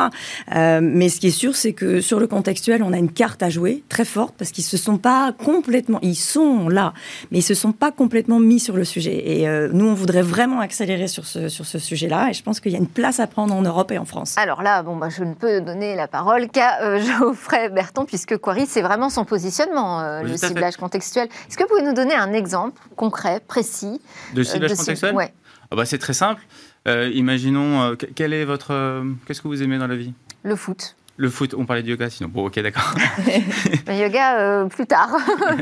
Euh, 0.56 0.80
mais 0.82 1.10
ce 1.10 1.19
qui 1.19 1.27
est 1.27 1.32
sûr, 1.32 1.56
c'est 1.56 1.73
que 1.73 2.01
sur 2.01 2.19
le 2.19 2.27
contextuel, 2.27 2.82
on 2.84 2.93
a 2.93 2.97
une 2.97 3.12
carte 3.12 3.43
à 3.43 3.49
jouer 3.49 3.84
très 3.89 4.06
forte 4.06 4.34
parce 4.38 4.51
qu'ils 4.51 4.63
se 4.63 4.77
sont 4.77 4.97
pas 4.97 5.34
complètement, 5.34 5.99
ils 6.01 6.15
sont 6.15 6.67
là, 6.67 6.93
mais 7.32 7.39
ils 7.39 7.43
se 7.43 7.53
sont 7.53 7.71
pas 7.71 7.91
complètement 7.91 8.39
mis 8.39 8.60
sur 8.60 8.75
le 8.75 8.86
sujet. 8.86 9.38
Et 9.38 9.47
euh, 9.47 9.69
nous, 9.71 9.88
on 9.88 9.93
voudrait 9.93 10.21
vraiment 10.23 10.60
accélérer 10.60 11.08
sur 11.08 11.25
ce 11.25 11.47
sur 11.49 11.65
ce 11.65 11.80
sujet-là. 11.80 12.30
Et 12.30 12.34
je 12.34 12.43
pense 12.43 12.60
qu'il 12.60 12.71
y 12.71 12.75
a 12.75 12.80
une 12.80 12.88
place 12.88 13.19
à 13.19 13.27
prendre 13.27 13.53
en 13.53 13.62
Europe 13.62 13.91
et 13.91 13.97
en 13.97 14.06
France. 14.06 14.36
Alors 14.38 14.63
là, 14.63 14.82
bon, 14.82 14.95
bah, 14.95 15.10
je 15.10 15.23
ne 15.23 15.34
peux 15.34 15.62
donner 15.62 15.95
la 15.95 16.08
parole 16.08 16.49
qu'à 16.49 16.82
euh, 16.82 16.99
Geoffrey 17.19 17.69
Berton 17.69 18.06
puisque 18.06 18.38
Quarry, 18.38 18.65
c'est 18.65 18.82
vraiment 18.82 19.10
son 19.10 19.25
positionnement 19.25 20.07
euh, 20.08 20.24
le 20.24 20.38
ciblage 20.38 20.78
contextuel. 20.78 21.28
Est-ce 21.48 21.58
que 21.58 21.63
vous 21.63 21.70
pouvez 21.70 21.84
nous 21.84 21.93
donner 21.93 22.15
un 22.15 22.34
exemple 22.34 22.82
concret, 22.96 23.39
précis 23.39 24.02
De 24.34 24.41
euh, 24.41 24.43
ciblage 24.43 24.74
contextuel 24.76 25.15
ouais. 25.15 25.34
Ah 25.72 25.76
bah, 25.76 25.86
C'est 25.86 25.98
très 25.98 26.13
simple. 26.13 26.41
Euh, 26.88 27.12
imaginons, 27.13 27.96
quel 28.15 28.34
est 28.34 28.46
votre, 28.46 29.04
qu'est-ce 29.26 29.41
que 29.41 29.48
vous 29.48 29.62
aimez 29.62 29.78
dans 29.78 29.88
la 29.88 29.96
vie? 29.96 30.13
Le 30.43 30.56
foot. 30.56 30.96
Le 31.19 31.32
foot, 31.32 31.56
on 31.58 31.65
parlait 31.65 31.82
de 31.82 31.89
yoga 31.89 32.12
sinon. 32.12 32.30
Bon, 32.32 32.45
ok, 32.45 32.60
d'accord. 32.60 32.93
le 33.88 33.93
yoga, 33.93 34.39
euh, 34.39 34.65
plus 34.65 34.86
tard. 34.86 35.17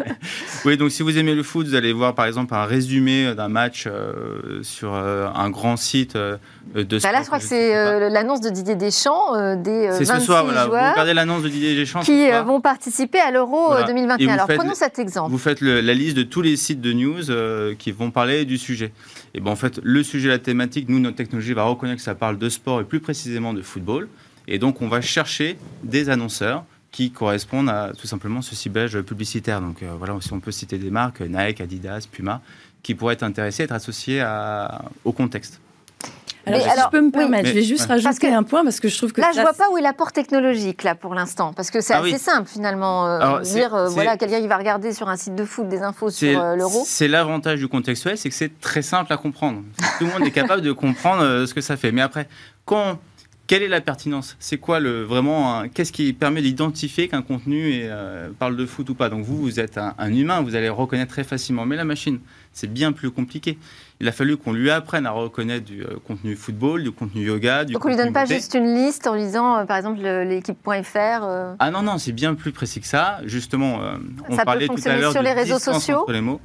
oui, 0.65 0.75
donc 0.75 0.91
si 0.91 1.01
vous 1.01 1.17
aimez 1.17 1.33
le 1.33 1.43
foot, 1.43 1.65
vous 1.65 1.75
allez 1.75 1.93
voir 1.93 2.13
par 2.13 2.25
exemple 2.25 2.53
un 2.53 2.65
résumé 2.65 3.33
d'un 3.33 3.47
match 3.47 3.85
euh, 3.87 4.61
sur 4.63 4.93
euh, 4.93 5.29
un 5.33 5.49
grand 5.49 5.77
site 5.77 6.17
de 6.17 6.35
bah 6.75 7.11
Là, 7.13 7.21
je 7.21 7.27
crois 7.27 7.39
que 7.39 7.45
c'est 7.45 8.09
l'annonce 8.09 8.41
de 8.41 8.49
Didier 8.49 8.75
Deschamps, 8.75 9.55
des 9.55 9.87
26 9.87 10.05
ce 10.05 10.19
soir, 10.19 10.43
voilà. 10.43 10.65
vous 10.65 10.73
regardez 10.73 11.13
l'annonce 11.13 11.43
de 11.43 11.47
Didier 11.47 11.73
Deschamps 11.73 12.01
qui 12.01 12.29
vont 12.29 12.59
participer 12.59 13.19
à 13.19 13.31
l'Euro 13.31 13.75
2021. 13.87 14.33
Alors 14.33 14.47
prenons 14.47 14.75
cet 14.75 14.99
exemple. 14.99 15.31
Vous 15.31 15.37
faites 15.37 15.61
la 15.61 15.93
liste 15.93 16.17
de 16.17 16.23
tous 16.23 16.41
les 16.41 16.57
sites 16.57 16.81
de 16.81 16.91
news 16.91 17.75
qui 17.77 17.93
vont 17.93 18.11
parler 18.11 18.43
du 18.43 18.57
sujet. 18.57 18.91
Et 19.33 19.39
ben 19.39 19.51
en 19.51 19.55
fait, 19.55 19.79
le 19.83 20.03
sujet, 20.03 20.27
la 20.27 20.39
thématique, 20.39 20.89
nous, 20.89 20.99
notre 20.99 21.15
technologie 21.15 21.53
va 21.53 21.63
reconnaître 21.63 21.97
que 21.97 22.03
ça 22.03 22.15
parle 22.15 22.37
de 22.37 22.49
sport 22.49 22.81
et 22.81 22.83
plus 22.83 22.99
précisément 22.99 23.53
de 23.53 23.61
football. 23.61 24.09
Et 24.47 24.60
donc, 24.60 24.81
on 24.81 24.88
va 24.88 25.01
chercher 25.01 25.58
des 25.84 26.10
annonceurs 26.10 26.65
qui 26.95 27.12
correspondent 27.12 27.69
à 27.69 27.91
tout 27.99 28.08
simplement 28.08 28.41
ce 28.41 28.55
ciblage 28.55 28.97
publicitaire. 29.01 29.60
Donc 29.60 29.84
euh, 29.84 29.91
voilà, 29.97 30.15
si 30.21 30.31
on 30.31 30.39
peut 30.39 30.51
citer 30.51 30.77
des 30.77 30.89
marques, 30.89 31.19
Nike, 31.19 31.60
Adidas, 31.60 32.08
Puma, 32.10 32.39
qui 32.84 32.95
pourraient 32.95 33.15
être 33.15 33.23
intéressés, 33.23 33.63
être 33.63 33.73
associés 33.73 34.23
au 35.03 35.12
contexte. 35.12 35.60
Alors, 36.45 36.62
si 36.62 36.69
je 36.69 36.89
peux 36.91 37.01
me 37.01 37.12
permettre, 37.12 37.49
je 37.49 37.53
vais 37.53 37.63
juste 37.63 37.88
rajouter 37.88 38.31
un 38.31 38.43
point 38.43 38.63
parce 38.63 38.79
que 38.79 38.88
je 38.88 38.97
trouve 38.97 39.12
que 39.12 39.19
là, 39.19 39.31
je 39.36 39.41
vois 39.41 39.51
pas 39.51 39.69
où 39.71 39.77
est 39.77 39.81
l'apport 39.81 40.13
technologique 40.13 40.84
là 40.84 40.95
pour 40.95 41.15
l'instant, 41.15 41.51
parce 41.51 41.69
que 41.69 41.81
c'est 41.81 41.95
ah 41.95 42.01
assez 42.01 42.17
simple 42.17 42.47
finalement. 42.47 43.08
Euh, 43.08 43.41
dire 43.41 43.75
euh, 43.75 43.89
voilà, 43.89 44.15
quelqu'un 44.15 44.39
qui 44.39 44.47
va 44.47 44.55
regarder 44.55 44.93
sur 44.93 45.10
un 45.10 45.17
site 45.17 45.36
de 45.36 45.43
foot 45.43 45.67
des 45.67 45.81
infos 45.81 46.12
sur 46.12 46.55
l'euro. 46.55 46.84
C'est 46.86 47.10
l'avantage 47.10 47.60
du 47.60 47.67
contextuel, 47.67 48.17
c'est 48.17 48.29
que 48.29 48.36
c'est 48.36 48.62
très 48.62 48.84
simple 48.84 49.12
à 49.12 49.17
comprendre. 49.17 49.63
Tout 49.97 50.05
le 50.05 50.12
monde 50.12 50.25
est 50.25 50.31
capable 50.31 50.62
de 50.62 50.71
comprendre 50.71 51.45
ce 51.45 51.53
que 51.53 51.62
ça 51.62 51.75
fait. 51.75 51.91
Mais 51.91 52.03
après, 52.03 52.29
quand 52.63 52.99
quelle 53.47 53.62
est 53.62 53.67
la 53.67 53.81
pertinence? 53.81 54.36
C'est 54.39 54.58
quoi 54.58 54.79
le 54.79 55.03
vraiment 55.03 55.67
Qu'est-ce 55.67 55.91
qui 55.91 56.13
permet 56.13 56.41
d'identifier 56.41 57.08
qu'un 57.08 57.21
contenu 57.21 57.81
euh, 57.84 58.29
parle 58.39 58.55
de 58.55 58.65
foot 58.65 58.89
ou 58.89 58.95
pas? 58.95 59.10
Donc 59.10 59.23
vous, 59.23 59.38
vous 59.38 59.60
êtes 59.60 59.77
un, 59.77 60.13
humain, 60.13 60.41
vous 60.41 60.55
allez 60.55 60.69
reconnaître 60.69 61.12
très 61.12 61.23
facilement. 61.23 61.65
Mais 61.65 61.75
la 61.75 61.84
machine, 61.84 62.19
c'est 62.53 62.71
bien 62.71 62.91
plus 62.91 63.12
compliqué. 63.12 63.60
Il 63.99 64.08
a 64.08 64.12
fallu 64.12 64.38
qu'on 64.38 64.51
lui 64.51 64.71
apprenne 64.71 65.05
à 65.05 65.12
reconnaître 65.12 65.65
du 65.65 65.84
euh, 65.84 65.97
contenu 66.08 66.36
football, 66.36 66.84
du 66.84 66.91
contenu 66.91 67.21
yoga, 67.21 67.65
du 67.65 67.73
Donc 67.73 67.86
on 67.86 67.89
lui 67.89 67.95
donne 67.95 68.13
pas 68.13 68.25
juste 68.25 68.55
une 68.55 68.73
liste 68.73 69.08
en 69.08 69.13
lisant, 69.13 69.58
euh, 69.58 69.65
par 69.65 69.77
exemple, 69.77 70.01
l'équipe.fr 70.01 71.55
Ah 71.60 71.71
non 71.71 71.84
non, 71.84 71.97
c'est 71.97 72.13
bien 72.13 72.34
plus 72.34 72.51
précis 72.51 72.81
que 72.81 72.88
ça. 72.88 73.19
Justement, 73.25 73.79
on 74.27 74.38
parlait 74.38 74.67
tout 74.67 74.75
à 74.86 74.95
l'heure 74.97 75.12
sur 75.12 75.21
les 75.21 75.34
réseaux 75.34 75.60
sociaux. 75.60 76.05
les 76.10 76.21
mots. 76.21 76.41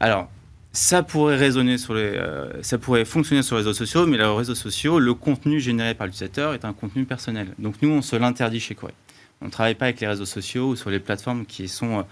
Alors 0.00 0.28
ça 0.72 1.02
pourrait 1.02 1.36
résonner 1.36 1.78
sur 1.78 1.94
les, 1.94 2.02
euh, 2.02 2.62
ça 2.62 2.78
pourrait 2.78 3.04
fonctionner 3.04 3.42
sur 3.42 3.56
les 3.56 3.62
réseaux 3.62 3.74
sociaux, 3.74 4.06
mais 4.06 4.16
les 4.16 4.24
réseaux 4.24 4.54
sociaux, 4.54 4.98
le 5.00 5.14
contenu 5.14 5.58
généré 5.58 5.94
par 5.94 6.06
l'utilisateur 6.06 6.54
est 6.54 6.64
un 6.64 6.72
contenu 6.72 7.04
personnel. 7.04 7.48
Donc 7.58 7.76
nous, 7.82 7.90
on 7.90 8.02
se 8.02 8.14
l'interdit 8.16 8.60
chez 8.60 8.74
Query. 8.74 8.92
On 9.40 9.46
ne 9.46 9.50
travaille 9.50 9.74
pas 9.74 9.86
avec 9.86 10.00
les 10.00 10.06
réseaux 10.06 10.26
sociaux 10.26 10.68
ou 10.68 10.76
sur 10.76 10.90
les 10.90 11.00
plateformes 11.00 11.44
qui 11.44 11.66
sont 11.66 12.04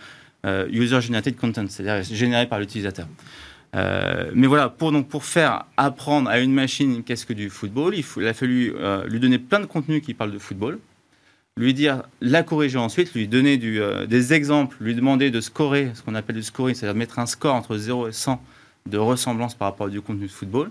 euh, 0.45 0.67
user-generated 0.71 1.37
content, 1.37 1.67
c'est-à-dire 1.69 2.03
générés 2.03 2.47
par 2.47 2.59
l'utilisateur. 2.59 3.07
Euh, 3.77 4.31
mais 4.35 4.47
voilà, 4.47 4.71
pour, 4.71 4.91
donc, 4.93 5.09
pour 5.09 5.25
faire 5.25 5.67
apprendre 5.77 6.29
à 6.29 6.41
une 6.41 6.53
machine 6.53 7.05
qu'est-ce 7.05 7.27
que 7.27 7.35
du 7.35 7.51
football, 7.51 7.95
il, 7.95 8.05
il 8.17 8.27
a 8.27 8.35
fallu 8.35 8.75
lui 9.07 9.21
donner 9.21 9.39
plein 9.39 9.61
de 9.61 9.67
contenus 9.67 10.03
qui 10.03 10.15
parlent 10.15 10.33
de 10.33 10.39
football, 10.39 10.79
lui 11.59 11.75
dire, 11.75 12.03
la 12.21 12.43
corriger 12.43 12.79
ensuite, 12.79 13.13
lui 13.15 13.27
donner 13.27 13.61
euh, 13.63 14.07
des 14.07 14.33
exemples, 14.33 14.77
lui 14.81 14.95
demander 14.95 15.31
de 15.31 15.41
scorer, 15.41 15.91
ce 15.95 16.03
qu'on 16.03 16.15
appelle 16.15 16.37
du 16.37 16.43
scoring, 16.43 16.75
c'est-à-dire 16.75 16.97
mettre 16.97 17.19
un 17.19 17.27
score 17.27 17.55
entre 17.55 17.77
0 17.77 18.09
et 18.09 18.13
100 18.13 18.41
de 18.87 18.97
ressemblance 18.97 19.55
par 19.55 19.69
rapport 19.69 19.89
à 19.89 19.91
du 19.91 20.01
contenu 20.01 20.27
de 20.27 20.33
football, 20.33 20.71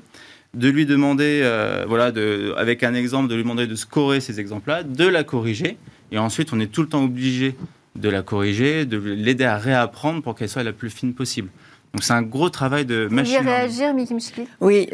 de 0.54 0.70
lui 0.70 0.86
demander, 0.86 1.42
euh, 1.44 1.86
voilà, 1.88 2.12
avec 2.58 2.84
un 2.84 2.94
exemple, 2.94 3.30
de 3.30 3.36
lui 3.36 3.44
demander 3.44 3.68
de 3.68 3.76
scorer 3.76 4.22
ces 4.22 4.40
exemples-là, 4.40 4.84
de 4.84 5.06
la 5.06 5.24
corriger, 5.24 5.78
et 6.12 6.18
ensuite 6.18 6.54
on 6.54 6.60
est 6.60 6.72
tout 6.72 6.82
le 6.82 6.88
temps 6.88 7.04
obligé 7.04 7.56
de 7.96 8.10
la 8.10 8.22
corriger, 8.22 8.86
de 8.86 8.98
l'aider 8.98 9.44
à 9.44 9.58
réapprendre 9.58 10.22
pour 10.22 10.36
qu'elle 10.36 10.50
soit 10.50 10.64
la 10.64 10.72
plus 10.72 10.90
fine 10.90 11.14
possible. 11.14 11.50
Donc 11.98 12.04
c'est 12.04 12.14
un 12.14 12.22
gros 12.22 12.52
travail 12.52 12.86
de 12.86 13.08
machine. 13.10 13.38
Vous 13.38 13.42
voulez 13.42 13.56
réagir, 13.56 13.92
Miki 13.96 14.14
Oui, 14.62 14.88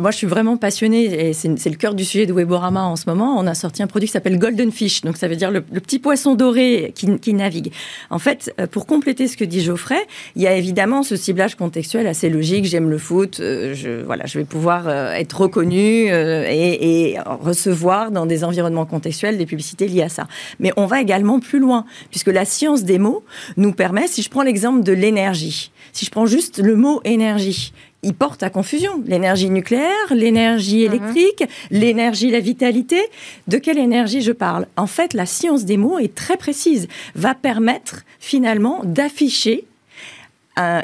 moi 0.00 0.10
je 0.10 0.16
suis 0.16 0.26
vraiment 0.26 0.56
passionnée 0.56 1.28
et 1.28 1.32
c'est 1.32 1.70
le 1.70 1.76
cœur 1.76 1.94
du 1.94 2.04
sujet 2.04 2.26
de 2.26 2.32
Weborama 2.32 2.82
en 2.82 2.96
ce 2.96 3.08
moment. 3.08 3.36
On 3.38 3.46
a 3.46 3.54
sorti 3.54 3.84
un 3.84 3.86
produit 3.86 4.08
qui 4.08 4.12
s'appelle 4.12 4.36
Golden 4.36 4.72
Fish, 4.72 5.02
donc 5.02 5.16
ça 5.16 5.28
veut 5.28 5.36
dire 5.36 5.52
le, 5.52 5.60
petit 5.60 6.00
poisson 6.00 6.34
doré 6.34 6.92
qui, 6.96 7.34
navigue. 7.34 7.72
En 8.10 8.18
fait, 8.18 8.52
euh, 8.58 8.66
pour 8.66 8.86
compléter 8.86 9.28
ce 9.28 9.36
que 9.36 9.44
dit 9.44 9.62
Geoffrey, 9.62 10.00
il 10.34 10.42
y 10.42 10.48
a 10.48 10.56
évidemment 10.56 11.04
ce 11.04 11.14
ciblage 11.14 11.54
contextuel 11.54 12.08
assez 12.08 12.28
logique. 12.28 12.64
J'aime 12.64 12.90
le 12.90 12.98
foot, 12.98 13.38
euh, 13.38 13.72
je, 13.72 14.02
voilà, 14.02 14.26
je 14.26 14.36
vais 14.36 14.44
pouvoir 14.44 14.88
euh, 14.88 15.12
être 15.12 15.42
reconnu 15.42 16.08
et, 16.08 17.10
et 17.12 17.20
recevoir 17.20 18.10
dans 18.10 18.26
des 18.26 18.42
environnements 18.42 18.86
contextuels 18.86 19.38
des 19.38 19.46
publicités 19.46 19.86
liées 19.86 20.02
à 20.02 20.08
ça. 20.08 20.26
Mais 20.58 20.72
on 20.76 20.86
va 20.86 21.00
également 21.00 21.38
plus 21.38 21.60
loin, 21.60 21.84
puisque 22.10 22.26
la 22.26 22.44
science 22.44 22.82
des 22.82 22.98
mots 22.98 23.22
nous 23.56 23.72
permet, 23.72 24.08
si 24.08 24.22
je 24.22 24.30
prends 24.30 24.42
l'exemple 24.42 24.82
de 24.82 24.92
l'énergie, 24.92 25.70
si 25.92 26.04
je 26.04 26.10
prends 26.10 26.26
juste 26.26 26.58
le 26.58 26.76
mot 26.76 27.00
énergie, 27.04 27.72
il 28.02 28.14
porte 28.14 28.42
à 28.42 28.50
confusion. 28.50 29.02
L'énergie 29.06 29.50
nucléaire, 29.50 29.90
l'énergie 30.10 30.88
mhm. 30.88 30.94
électrique, 30.94 31.44
l'énergie, 31.70 32.30
la 32.30 32.40
vitalité. 32.40 33.00
De 33.48 33.58
quelle 33.58 33.78
énergie 33.78 34.22
je 34.22 34.32
parle? 34.32 34.66
En 34.76 34.86
fait, 34.86 35.14
la 35.14 35.26
science 35.26 35.64
des 35.64 35.76
mots 35.76 35.98
est 35.98 36.14
très 36.14 36.36
précise, 36.36 36.88
va 37.14 37.34
permettre 37.34 38.04
finalement 38.18 38.80
d'afficher 38.84 39.64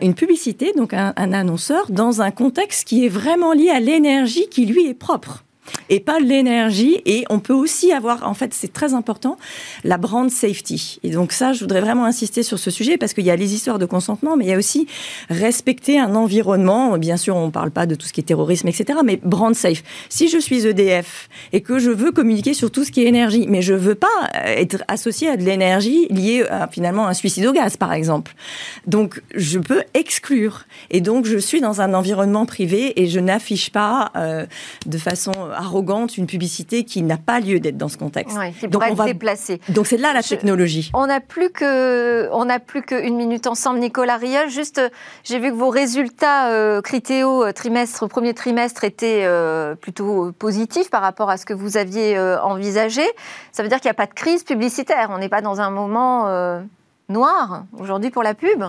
une 0.01 0.15
publicité, 0.15 0.73
donc 0.75 0.95
un, 0.95 1.13
annonceur, 1.17 1.91
dans 1.91 2.23
un 2.23 2.31
contexte 2.31 2.89
qui 2.89 3.05
est 3.05 3.11
vraiment 3.11 3.53
lié 3.53 3.69
à 3.69 3.79
l'énergie 3.79 4.49
qui 4.49 4.65
lui 4.65 4.87
est 4.87 4.95
propre 4.95 5.45
et 5.89 6.01
pas 6.01 6.19
l'énergie. 6.21 7.01
Et 7.05 7.25
on 7.31 7.39
peut 7.39 7.53
aussi 7.53 7.93
avoir, 7.93 8.29
en 8.29 8.35
fait, 8.35 8.55
c'est 8.55 8.73
très 8.73 8.95
important, 8.95 9.37
la 9.85 9.99
brand 9.99 10.31
safety. 10.31 10.99
Et 11.03 11.11
donc 11.11 11.33
ça, 11.33 11.53
je 11.53 11.61
voudrais 11.61 11.81
vraiment 11.81 12.05
insister 12.05 12.43
sur 12.43 12.59
ce 12.59 12.71
sujet 12.71 12.97
parce 12.97 13.15
qu'il 13.15 13.25
y 13.25 13.31
a 13.31 13.37
les 13.37 13.55
histoires 13.55 13.79
de 13.79 13.87
consentement, 13.87 14.37
mais 14.37 14.45
il 14.45 14.51
y 14.51 14.55
a 14.55 14.59
aussi 14.59 14.87
respecter 15.31 15.99
un 15.99 16.15
environnement. 16.15 16.99
Bien 16.99 17.17
sûr, 17.17 17.37
on 17.37 17.47
ne 17.47 17.51
parle 17.51 17.71
pas 17.71 17.87
de 17.87 17.95
tout 17.95 18.07
ce 18.07 18.13
qui 18.13 18.21
est 18.21 18.25
terrorisme, 18.25 18.69
etc., 18.69 19.01
mais 19.05 19.19
brand 19.23 19.55
safe. 19.55 19.83
Si 20.09 20.29
je 20.29 20.39
suis 20.39 20.67
EDF 20.67 21.29
et 21.53 21.61
que 21.61 21.79
je 21.79 21.91
veux 21.91 22.13
communiquer 22.13 22.55
sur 22.55 22.71
tout 22.71 22.85
ce 22.85 22.93
qui 22.93 23.03
est 23.03 23.07
énergie, 23.07 23.47
mais 23.49 23.63
je 23.63 23.75
veux 23.75 23.95
pas 23.95 24.07
être 24.33 24.83
associé 24.89 25.29
à 25.29 25.37
de 25.37 25.43
l'énergie 25.43 26.07
liée 26.09 26.45
finalement 26.71 27.07
à 27.07 27.11
un 27.11 27.15
suicide 27.15 27.47
au 27.47 27.53
gaz, 27.53 27.77
par 27.77 27.93
exemple. 27.93 28.35
Donc, 28.87 29.23
je 29.35 29.59
peux 29.59 29.83
exclure. 29.95 30.65
Et 30.91 31.01
donc, 31.01 31.27
je 31.27 31.39
suis 31.39 31.61
dans 31.61 31.81
un 31.81 31.95
environnement 31.95 32.47
privé 32.47 33.01
et 33.01 33.07
je 33.07 33.21
n'affiche 33.21 33.71
pas 33.71 34.11
euh, 34.17 34.47
de 34.87 34.99
façon 34.99 35.33
arrogante, 35.57 36.17
une 36.17 36.27
publicité 36.27 36.85
qui 36.85 37.03
n'a 37.03 37.17
pas 37.17 37.41
lieu 37.41 37.61
d'être 37.61 37.77
dans 37.77 37.89
ce 37.89 37.97
contexte. 37.97 38.37
donc 38.69 38.83
on 38.89 38.95
va 38.95 39.05
déplacer. 39.07 39.61
Donc 39.69 39.87
c'est 39.87 39.97
là 39.97 40.13
la 40.13 40.23
technologie. 40.23 40.91
On 40.95 41.07
n'a 41.07 41.21
plus 41.21 41.51
que 41.51 42.29
on 42.33 42.45
n'a 42.45 42.61
plus 42.61 42.83
qu'une 42.83 43.17
minute 43.17 43.47
ensemble, 43.47 43.81
Nicolas 43.81 44.17
Riel. 44.17 44.49
Juste, 44.49 44.81
j'ai 45.25 45.39
vu 45.39 45.51
que 45.51 45.57
vos 45.57 45.71
résultats 45.71 46.51
euh, 46.51 46.81
Critéo 46.81 47.45
euh, 47.45 47.53
trimestre 47.53 48.07
premier 48.09 48.35
trimestre 48.35 48.85
étaient 48.85 49.23
euh, 49.25 49.75
plutôt 49.75 50.33
positifs 50.33 50.91
par 50.91 51.03
rapport 51.03 51.31
à 51.31 51.37
ce 51.37 51.47
que 51.47 51.55
vous 51.55 51.77
aviez 51.77 52.19
envisagé. 52.43 53.03
Ça 53.53 53.63
veut 53.63 53.69
dire 53.69 53.81
qu'il 53.81 53.89
n'y 53.89 53.93
a 53.93 53.95
pas 53.95 54.07
de 54.07 54.15
crise 54.15 54.45
publicitaire. 54.45 55.09
On 55.11 55.19
n'est 55.19 55.29
pas 55.29 55.41
dans 55.41 55.61
un 55.61 55.71
moment 55.71 56.27
noir 57.09 57.65
aujourd'hui 57.79 58.11
pour 58.11 58.23
la 58.23 58.35
pub 58.35 58.63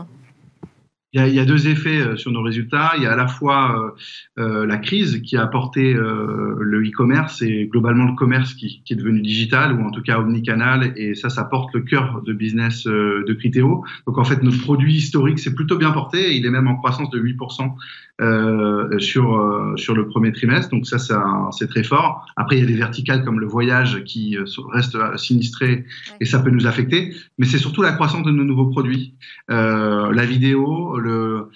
il 1.13 1.33
y, 1.33 1.39
a, 1.39 1.45
deux 1.45 1.69
effets 1.69 2.01
euh, 2.01 2.17
sur 2.17 2.31
nos 2.31 2.41
résultats. 2.41 2.91
Il 2.97 3.03
y 3.03 3.05
a 3.05 3.13
à 3.13 3.15
la 3.15 3.27
fois 3.27 3.93
euh, 4.37 4.43
euh, 4.43 4.65
la 4.65 4.77
crise 4.77 5.21
qui 5.21 5.37
a 5.37 5.43
apporté 5.43 5.93
le 5.93 6.83
e-commerce 6.83 7.41
et 7.41 7.65
globalement 7.65 8.05
le 8.05 8.15
commerce 8.15 8.53
qui, 8.53 8.83
est 8.89 8.95
devenu 8.95 9.21
digital 9.21 9.73
ou 9.73 9.85
en 9.85 9.91
tout 9.91 10.01
cas 10.01 10.19
omnicanal 10.19 10.93
et 10.95 11.15
ça, 11.15 11.29
ça 11.29 11.45
porte 11.45 11.73
le 11.73 11.81
cœur 11.81 12.21
de 12.23 12.33
business 12.33 12.83
de 12.85 13.33
Criteo. 13.33 13.85
Donc 14.05 14.17
en 14.17 14.23
fait, 14.23 14.43
notre 14.43 14.59
produit 14.61 14.95
historique 14.95 15.39
s'est 15.39 15.55
plutôt 15.55 15.77
bien 15.77 15.91
porté. 15.91 16.35
Il 16.35 16.45
est 16.45 16.49
même 16.49 16.67
en 16.67 16.75
croissance 16.75 17.09
de 17.09 17.19
8% 17.19 17.73
euh, 18.19 18.97
sur 18.97 19.35
euh, 19.35 19.77
sur 19.77 19.93
le 19.93 20.07
premier 20.07 20.31
trimestre. 20.31 20.71
Donc 20.71 20.87
ça, 20.87 20.97
c'est 20.97 21.67
très 21.67 21.83
fort. 21.83 22.25
Après, 22.35 22.57
il 22.57 22.61
y 22.61 22.63
a 22.63 22.65
des 22.65 22.75
verticales 22.75 23.23
comme 23.23 23.39
le 23.39 23.45
voyage 23.45 24.03
qui 24.05 24.35
euh, 24.35 24.45
restent 24.73 24.97
sinistrés 25.17 25.85
et 26.19 26.25
ça 26.25 26.39
peut 26.39 26.49
nous 26.49 26.65
affecter. 26.65 27.13
Mais 27.37 27.45
c'est 27.45 27.59
surtout 27.59 27.83
la 27.83 27.91
croissance 27.91 28.23
de 28.23 28.31
nos 28.31 28.43
nouveaux 28.43 28.71
produits, 28.71 29.13
la 29.49 30.25
vidéo, 30.25 30.97
le, 30.97 31.51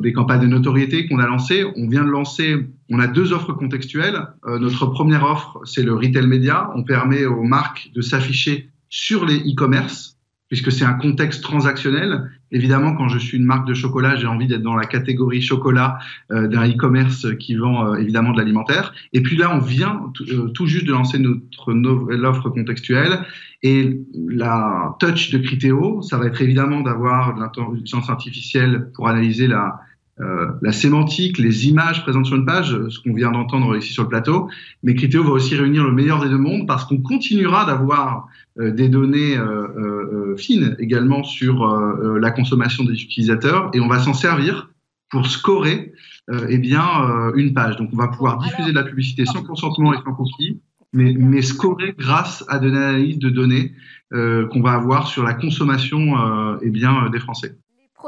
des 0.00 0.12
campagnes 0.12 0.40
de 0.40 0.46
notoriété 0.48 1.06
qu'on 1.06 1.20
a 1.20 1.26
lancées. 1.26 1.64
On 1.76 1.88
vient 1.88 2.04
de 2.04 2.10
lancer. 2.10 2.56
On 2.90 2.98
a 2.98 3.06
deux 3.06 3.32
offres 3.32 3.52
contextuelles. 3.52 4.20
notre 4.46 4.86
première 4.86 5.22
offre, 5.22 5.60
c'est 5.64 5.84
le 5.84 5.94
retail 5.94 6.26
média. 6.26 6.72
On 6.74 6.82
permet 6.82 7.24
aux 7.24 7.44
marques 7.44 7.90
de 7.94 8.00
s'afficher 8.00 8.68
sur 8.88 9.24
les 9.24 9.38
e-commerce 9.38 10.18
puisque 10.48 10.72
c'est 10.72 10.84
un 10.84 10.94
contexte 10.94 11.42
transactionnel. 11.42 12.30
Évidemment, 12.50 12.94
quand 12.94 13.08
je 13.08 13.18
suis 13.18 13.36
une 13.36 13.44
marque 13.44 13.66
de 13.68 13.74
chocolat, 13.74 14.16
j'ai 14.16 14.26
envie 14.26 14.46
d'être 14.46 14.62
dans 14.62 14.76
la 14.76 14.86
catégorie 14.86 15.42
chocolat 15.42 15.98
euh, 16.30 16.48
d'un 16.48 16.68
e-commerce 16.68 17.26
qui 17.38 17.54
vend 17.56 17.86
euh, 17.86 17.96
évidemment 17.96 18.32
de 18.32 18.38
l'alimentaire. 18.38 18.94
Et 19.12 19.22
puis 19.22 19.36
là, 19.36 19.54
on 19.54 19.58
vient 19.58 20.10
euh, 20.20 20.48
tout 20.48 20.66
juste 20.66 20.86
de 20.86 20.92
lancer 20.92 21.18
notre 21.18 21.74
nouvelle 21.74 22.24
offre 22.24 22.48
contextuelle. 22.50 23.20
Et 23.62 24.00
la 24.14 24.96
touch 25.00 25.30
de 25.30 25.38
Criteo, 25.38 26.00
ça 26.02 26.16
va 26.16 26.26
être 26.26 26.40
évidemment 26.40 26.80
d'avoir 26.80 27.34
de 27.34 27.40
l'intelligence 27.40 28.08
artificielle 28.08 28.90
pour 28.94 29.08
analyser 29.08 29.46
la, 29.46 29.80
euh, 30.20 30.48
la 30.62 30.72
sémantique, 30.72 31.38
les 31.38 31.68
images 31.68 32.02
présentes 32.02 32.26
sur 32.26 32.36
une 32.36 32.44
page, 32.44 32.76
ce 32.88 32.98
qu'on 32.98 33.14
vient 33.14 33.30
d'entendre 33.30 33.76
ici 33.76 33.92
sur 33.92 34.02
le 34.02 34.08
plateau. 34.08 34.48
Mais 34.82 34.94
Criteo 34.94 35.22
va 35.22 35.30
aussi 35.30 35.54
réunir 35.54 35.84
le 35.84 35.92
meilleur 35.92 36.20
des 36.20 36.28
deux 36.28 36.38
mondes 36.38 36.66
parce 36.66 36.84
qu'on 36.84 36.98
continuera 36.98 37.64
d'avoir 37.64 38.26
euh, 38.58 38.72
des 38.72 38.88
données 38.88 39.36
euh, 39.36 40.36
fines 40.36 40.74
également 40.80 41.22
sur 41.22 41.66
la 41.66 42.30
consommation 42.30 42.84
des 42.84 43.00
utilisateurs 43.00 43.70
et 43.72 43.80
on 43.80 43.88
va 43.88 43.98
s'en 43.98 44.14
servir 44.14 44.70
pour 45.10 45.26
scorer 45.26 45.92
eh 46.30 46.58
bien, 46.58 47.32
une 47.34 47.54
page. 47.54 47.76
Donc 47.76 47.90
on 47.92 47.96
va 47.96 48.08
pouvoir 48.08 48.38
diffuser 48.38 48.70
de 48.70 48.74
la 48.74 48.84
publicité 48.84 49.24
sans 49.24 49.42
consentement 49.42 49.94
et 49.94 49.96
sans 49.96 50.14
mais, 50.92 51.14
mais 51.18 51.40
scorer 51.40 51.94
grâce 51.98 52.44
à 52.48 52.58
de 52.58 52.68
l'analyse 52.68 53.18
de 53.18 53.30
données 53.30 53.72
qu'on 54.12 54.60
va 54.60 54.72
avoir 54.72 55.08
sur 55.08 55.22
la 55.22 55.32
consommation 55.32 56.58
eh 56.60 56.70
bien, 56.70 57.08
des 57.10 57.20
Français 57.20 57.56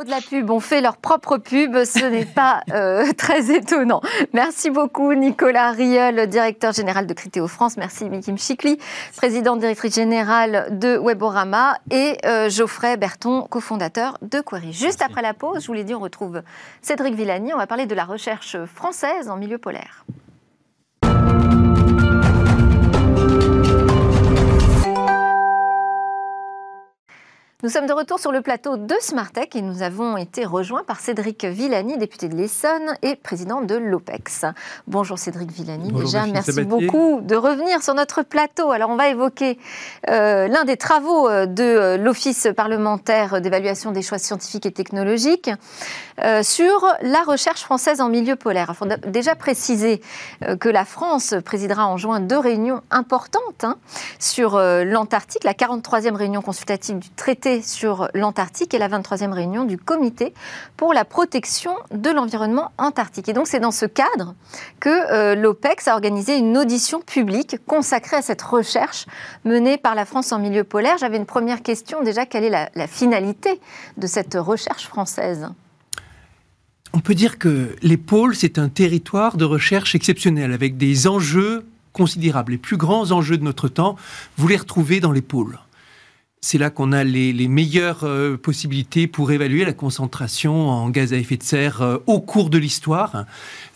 pros 0.01 0.05
de 0.05 0.11
la 0.11 0.21
pub 0.21 0.51
ont 0.51 0.61
fait 0.61 0.81
leur 0.81 0.97
propre 0.97 1.37
pub, 1.37 1.85
ce 1.85 2.05
n'est 2.05 2.25
pas 2.35 2.63
euh, 2.73 3.13
très 3.17 3.55
étonnant. 3.55 4.01
Merci 4.33 4.71
beaucoup 4.71 5.13
Nicolas 5.13 5.73
Riel, 5.73 6.27
directeur 6.27 6.73
général 6.73 7.07
de 7.07 7.13
Critéo 7.13 7.47
France. 7.49 7.77
Merci 7.77 8.09
Mikim 8.09 8.39
Chikli, 8.39 8.79
président 9.17 9.57
directrice 9.57 9.95
générale 9.95 10.69
de 10.79 10.97
Weborama 10.97 11.77
et 11.91 12.17
euh, 12.25 12.49
Geoffrey 12.49 12.97
Berton, 12.97 13.43
cofondateur 13.43 14.17
de 14.23 14.41
Query. 14.41 14.73
Juste 14.73 15.03
après 15.03 15.23
la 15.23 15.35
pause, 15.35 15.63
je 15.63 15.67
vous 15.67 15.75
l'ai 15.75 15.85
dit, 15.85 15.95
on 15.95 16.01
retrouve 16.01 16.43
Cédric 16.81 17.15
Villani. 17.15 17.53
On 17.53 17.59
va 17.59 17.67
parler 17.67 17.87
de 17.87 17.95
la 17.95 18.05
recherche 18.05 18.57
française 18.65 19.29
en 19.29 19.37
milieu 19.37 19.59
polaire. 19.59 20.05
Nous 27.63 27.69
sommes 27.69 27.87
de 27.87 27.93
retour 27.93 28.19
sur 28.19 28.33
le 28.33 28.41
plateau 28.41 28.79
de 28.79 28.95
Smartech 29.03 29.55
et 29.55 29.61
nous 29.61 29.83
avons 29.83 30.17
été 30.17 30.47
rejoints 30.47 30.83
par 30.83 30.99
Cédric 30.99 31.45
Villani, 31.45 31.99
député 31.99 32.31
de 32.31 32.35
l'Essonne 32.35 32.97
et 33.03 33.17
président 33.17 33.61
de 33.61 33.75
l'OPEX. 33.75 34.47
Bonjour 34.87 35.19
Cédric 35.19 35.53
Villani. 35.53 35.93
Déjà, 35.93 36.25
merci 36.25 36.65
beaucoup 36.65 37.21
de 37.21 37.37
revenir 37.37 37.83
sur 37.83 37.93
notre 37.93 38.23
plateau. 38.23 38.71
Alors, 38.71 38.89
on 38.89 38.97
va 38.97 39.09
évoquer 39.09 39.59
euh, 40.09 40.49
l'un 40.49 40.65
des 40.65 40.79
travaux 40.79 41.29
euh, 41.29 41.45
de 41.45 41.63
euh, 41.63 41.97
l'Office 41.99 42.49
parlementaire 42.57 43.43
d'évaluation 43.43 43.93
des 43.93 44.01
choix 44.01 44.17
scientifiques 44.17 44.65
et 44.65 44.73
technologiques 44.73 45.51
sur 46.43 46.87
la 47.01 47.23
recherche 47.23 47.63
française 47.63 48.03
en 48.03 48.11
milieu 48.11 48.37
polaire. 48.37 48.67
Il 48.69 48.75
faut 48.75 48.87
déjà 49.07 49.35
préciser 49.35 50.03
que 50.61 50.69
la 50.69 50.85
France 50.85 51.35
présidera 51.43 51.87
en 51.87 51.97
juin 51.97 52.21
deux 52.21 52.39
réunions 52.39 52.83
importantes 52.91 53.65
hein, 53.65 53.77
sur 54.19 54.59
l'Antarctique, 54.59 55.45
la 55.45 55.55
43e 55.55 56.13
réunion 56.15 56.43
consultative 56.43 56.99
du 56.99 57.09
traité 57.09 57.50
sur 57.63 58.09
l'Antarctique 58.15 58.73
et 58.75 58.79
la 58.79 58.89
23e 58.89 59.33
réunion 59.33 59.65
du 59.65 59.77
comité 59.77 60.33
pour 60.77 60.95
la 60.95 61.05
protection 61.05 61.75
de 61.91 62.11
l'environnement 62.11 62.73
antarctique. 62.79 63.29
Et 63.29 63.33
donc 63.33 63.47
c'est 63.47 63.61
dans 63.61 63.71
ce 63.71 63.87
cadre 63.87 64.35
que 64.79 64.89
euh, 64.89 65.35
l'OPEX 65.35 65.89
a 65.89 65.95
organisé 65.95 66.37
une 66.39 66.57
audition 66.57 67.01
publique 67.01 67.57
consacrée 67.67 68.17
à 68.17 68.23
cette 68.23 68.43
recherche 68.43 69.07
menée 69.45 69.77
par 69.77 69.95
la 69.95 70.05
France 70.05 70.33
en 70.33 70.39
milieu 70.39 70.65
polaire. 70.65 70.97
J'avais 70.99 71.17
une 71.17 71.27
première 71.27 71.63
question 71.63 72.03
déjà, 72.03 72.27
quelle 72.27 72.45
est 72.45 72.51
la, 72.51 72.71
la 72.75 72.87
finalité 72.87 73.61
de 73.97 74.07
cette 74.07 74.35
recherche 74.35 74.87
française? 74.87 75.49
On 76.93 77.01
peut 77.01 77.15
dire 77.15 77.39
que 77.39 77.77
les 77.83 77.97
pôles, 77.97 78.35
c'est 78.35 78.59
un 78.59 78.69
territoire 78.69 79.37
de 79.37 79.45
recherche 79.45 79.95
exceptionnel, 79.95 80.53
avec 80.53 80.77
des 80.77 81.07
enjeux 81.07 81.65
considérables. 81.93 82.53
Les 82.53 82.59
plus 82.59 82.77
grands 82.77 83.13
enjeux 83.13 83.39
de 83.39 83.45
notre 83.45 83.69
temps, 83.69 83.97
vous 84.37 84.49
les 84.49 84.57
retrouvez 84.57 85.01
dans 85.01 85.13
les 85.13 85.23
pôles 85.23 85.59
c'est 86.43 86.57
là 86.57 86.71
qu'on 86.71 86.93
a 86.93 87.05
les, 87.05 87.49
meilleures 87.49 88.05
euh, 88.05 88.39
possibilités 88.39 89.07
pour 89.07 89.31
évaluer 89.31 89.67
la 89.67 89.75
concentration 89.75 90.71
en 90.71 90.89
gaz 90.89 91.13
à 91.13 91.17
effet 91.17 91.37
de 91.37 91.43
serre 91.43 91.83
euh, 91.83 91.99
au 92.07 92.21
cours 92.21 92.49
de 92.49 92.57
l'histoire. 92.57 93.27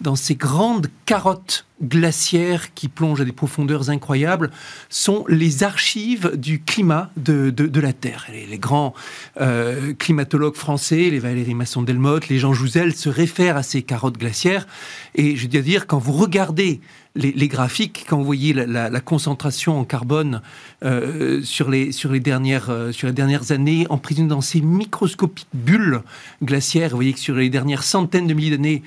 Dans 0.01 0.17
ces 0.17 0.35
grandes 0.35 0.87
carottes 1.05 1.67
glaciaires 1.83 2.73
qui 2.73 2.89
plongent 2.89 3.21
à 3.21 3.25
des 3.27 3.33
profondeurs 3.33 3.91
incroyables, 3.91 4.51
sont 4.89 5.27
les 5.29 5.63
archives 5.63 6.37
du 6.37 6.63
climat 6.63 7.11
de, 7.17 7.53
la 7.81 7.93
Terre. 7.93 8.29
Les, 8.33 8.59
grands 8.59 8.95
euh, 9.41 9.93
climatologues 9.93 10.55
français, 10.55 11.11
les 11.11 11.19
Valérie 11.19 11.55
Masson-Delmotte, 11.55 12.29
les 12.29 12.39
Jean 12.39 12.55
Jouzel, 12.55 12.95
se 12.95 13.11
réfèrent 13.11 13.59
à 13.59 13.63
ces 13.63 13.83
carottes 13.83 14.17
glaciaires. 14.17 14.67
Et 15.15 15.37
je 15.37 15.47
dois 15.49 15.61
dire, 15.61 15.87
quand 15.87 15.99
vous 15.99 16.13
regardez 16.13 16.81
les, 17.17 17.49
graphiques, 17.49 18.07
quand 18.09 18.19
vous 18.19 18.25
voyez 18.25 18.53
la, 18.53 19.01
concentration 19.01 19.79
en 19.79 19.85
carbone 19.85 20.43
euh, 20.85 21.43
sur, 21.43 21.71
les, 21.71 21.93
sur, 21.93 22.11
les 22.11 22.21
dernières, 22.21 22.71
euh, 22.71 22.93
sur 22.93 23.07
les 23.07 23.13
dernières 23.13 23.53
années, 23.53 23.87
emprisonnée 23.89 24.29
dans 24.29 24.41
ces 24.41 24.61
microscopiques 24.61 25.47
bulles 25.55 26.03
glaciaires, 26.43 26.91
vous 26.91 26.97
voyez 26.97 27.13
que 27.13 27.21
sur 27.21 27.37
les 27.37 27.51
dernières 27.51 27.85
centaines 27.85 28.27
de 28.27 28.35
milliers 28.35 28.51
d'années, 28.51 28.83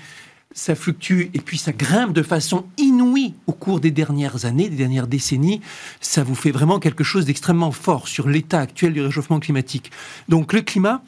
ça 0.54 0.76
fluctue 0.76 1.30
et 1.34 1.40
puis 1.40 1.58
ça 1.58 1.72
grimpe 1.72 2.14
de 2.14 2.24
façon 2.24 2.66
inouïe 2.78 3.07
au 3.48 3.54
cours 3.54 3.80
des 3.80 3.92
dernières 3.92 4.46
années, 4.46 4.70
des 4.70 4.76
dernières 4.76 5.08
décennies, 5.08 5.62
ça 6.02 6.24
vous 6.24 6.36
fait 6.36 6.52
vraiment 6.52 6.80
quelque 6.80 7.04
chose 7.04 7.26
d'extrêmement 7.26 7.72
fort 7.72 8.08
sur 8.08 8.28
l'état 8.28 8.60
actuel 8.60 8.94
du 8.94 9.02
réchauffement 9.02 9.40
climatique. 9.40 9.92
Donc 10.30 10.54
le 10.54 10.62
climat, 10.62 11.02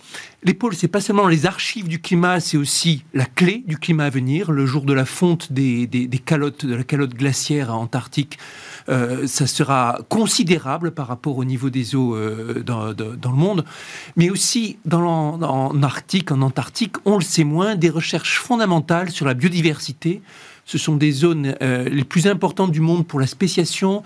les 0.43 0.53
pôles, 0.53 0.75
c'est 0.75 0.87
pas 0.87 1.01
seulement 1.01 1.27
les 1.27 1.45
archives 1.45 1.87
du 1.87 1.99
climat, 1.99 2.39
c'est 2.39 2.55
aussi 2.55 3.03
la 3.13 3.25
clé 3.25 3.63
du 3.67 3.77
climat 3.77 4.05
à 4.05 4.09
venir. 4.09 4.51
Le 4.51 4.65
jour 4.65 4.83
de 4.83 4.93
la 4.93 5.05
fonte 5.05 5.51
des, 5.51 5.85
des, 5.85 6.07
calottes, 6.17 6.65
de 6.65 6.75
la 6.75 6.83
calotte 6.83 7.13
glaciaire 7.13 7.75
antarctique, 7.75 8.39
euh, 8.87 9.27
ça 9.27 9.47
sera 9.47 9.99
considérable 10.07 10.91
par 10.91 11.07
rapport 11.07 11.37
au 11.37 11.43
niveau 11.43 11.69
des 11.69 11.95
eaux 11.95 12.15
euh, 12.15 12.63
dans, 12.63 12.93
le 12.93 13.37
monde. 13.37 13.65
Mais 14.15 14.29
aussi 14.29 14.77
dans 14.85 14.99
en 15.41 15.83
Arctique, 15.83 16.31
en 16.31 16.41
Antarctique, 16.41 16.95
on 17.05 17.17
le 17.17 17.23
sait 17.23 17.43
moins, 17.43 17.75
des 17.75 17.89
recherches 17.89 18.39
fondamentales 18.39 19.11
sur 19.11 19.25
la 19.25 19.33
biodiversité, 19.33 20.21
ce 20.69 20.77
sont 20.77 20.97
des 20.97 21.11
zones 21.11 21.55
euh, 21.63 21.89
les 21.89 22.03
plus 22.03 22.27
importantes 22.27 22.71
du 22.71 22.79
monde 22.79 23.07
pour 23.07 23.19
la 23.19 23.25
spéciation. 23.25 24.03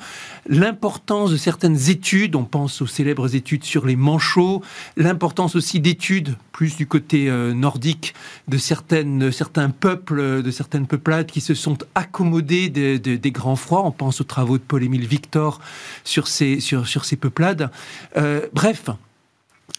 L'importance 0.47 1.30
de 1.30 1.36
certaines 1.36 1.89
études, 1.89 2.38
on 2.38 2.45
pense 2.45 2.82
aux 2.82 2.88
célèbres 2.88 3.36
études 3.36 3.65
sur 3.65 3.86
les 3.86 3.97
manchots, 3.97 4.62
l'importance 4.95 5.58
aussi 5.58 5.82
d'études, 5.82 6.38
plus 6.54 6.78
du 6.78 6.88
côté 6.88 7.30
euh, 7.30 7.54
nordique, 7.54 8.13
de, 8.47 8.58
certaines, 8.58 9.30
certains 9.34 9.71
peuples, 9.71 10.41
de 10.41 10.52
certaines 10.52 10.88
peuplades 10.88 11.25
qui 11.25 11.42
se 11.42 11.54
sont 11.54 11.77
accommodés 11.96 12.69
des 12.69 13.31
grands 13.31 13.58
froids. 13.58 13.85
On 13.85 13.92
pense 13.92 14.21
aux 14.21 14.23
travaux 14.23 14.58
de 14.58 14.63
Paul-Émile 14.63 15.06
Victor 15.06 15.60
sur 16.06 16.29
ces, 16.29 16.62
sur, 16.62 16.88
sur 16.88 17.04
ces 17.04 17.17
peuplades. 17.17 17.71
Euh, 18.15 18.48
bref, 18.54 18.90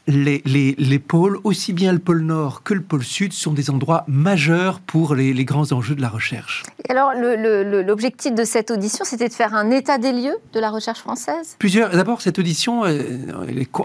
les, 0.06 0.42
les, 0.44 0.98
pôles, 0.98 1.38
aussi 1.44 1.72
bien 1.72 1.92
le 1.92 1.98
pôle 1.98 2.22
Nord 2.22 2.62
que 2.62 2.74
le 2.74 2.82
pôle 2.82 3.04
Sud, 3.04 3.32
sont 3.32 3.52
des 3.52 3.70
endroits 3.70 4.04
majeurs 4.06 4.80
pour 4.80 5.14
les, 5.14 5.44
grands 5.44 5.72
enjeux 5.72 5.94
de 5.94 6.02
la 6.02 6.08
recherche. 6.08 6.62
alors, 6.88 7.12
l'objectif 7.14 8.34
de 8.34 8.44
cette 8.44 8.70
audition, 8.70 9.04
c'était 9.04 9.28
de 9.28 9.32
faire 9.32 9.54
un 9.54 9.70
état 9.70 9.98
des 9.98 10.12
lieux 10.12 10.36
de 10.52 10.60
la 10.60 10.70
recherche 10.70 11.00
française? 11.00 11.56
Plusieurs. 11.58 11.90
D'abord, 11.90 12.20
cette 12.20 12.38
audition, 12.38 12.84
euh, 12.84 13.16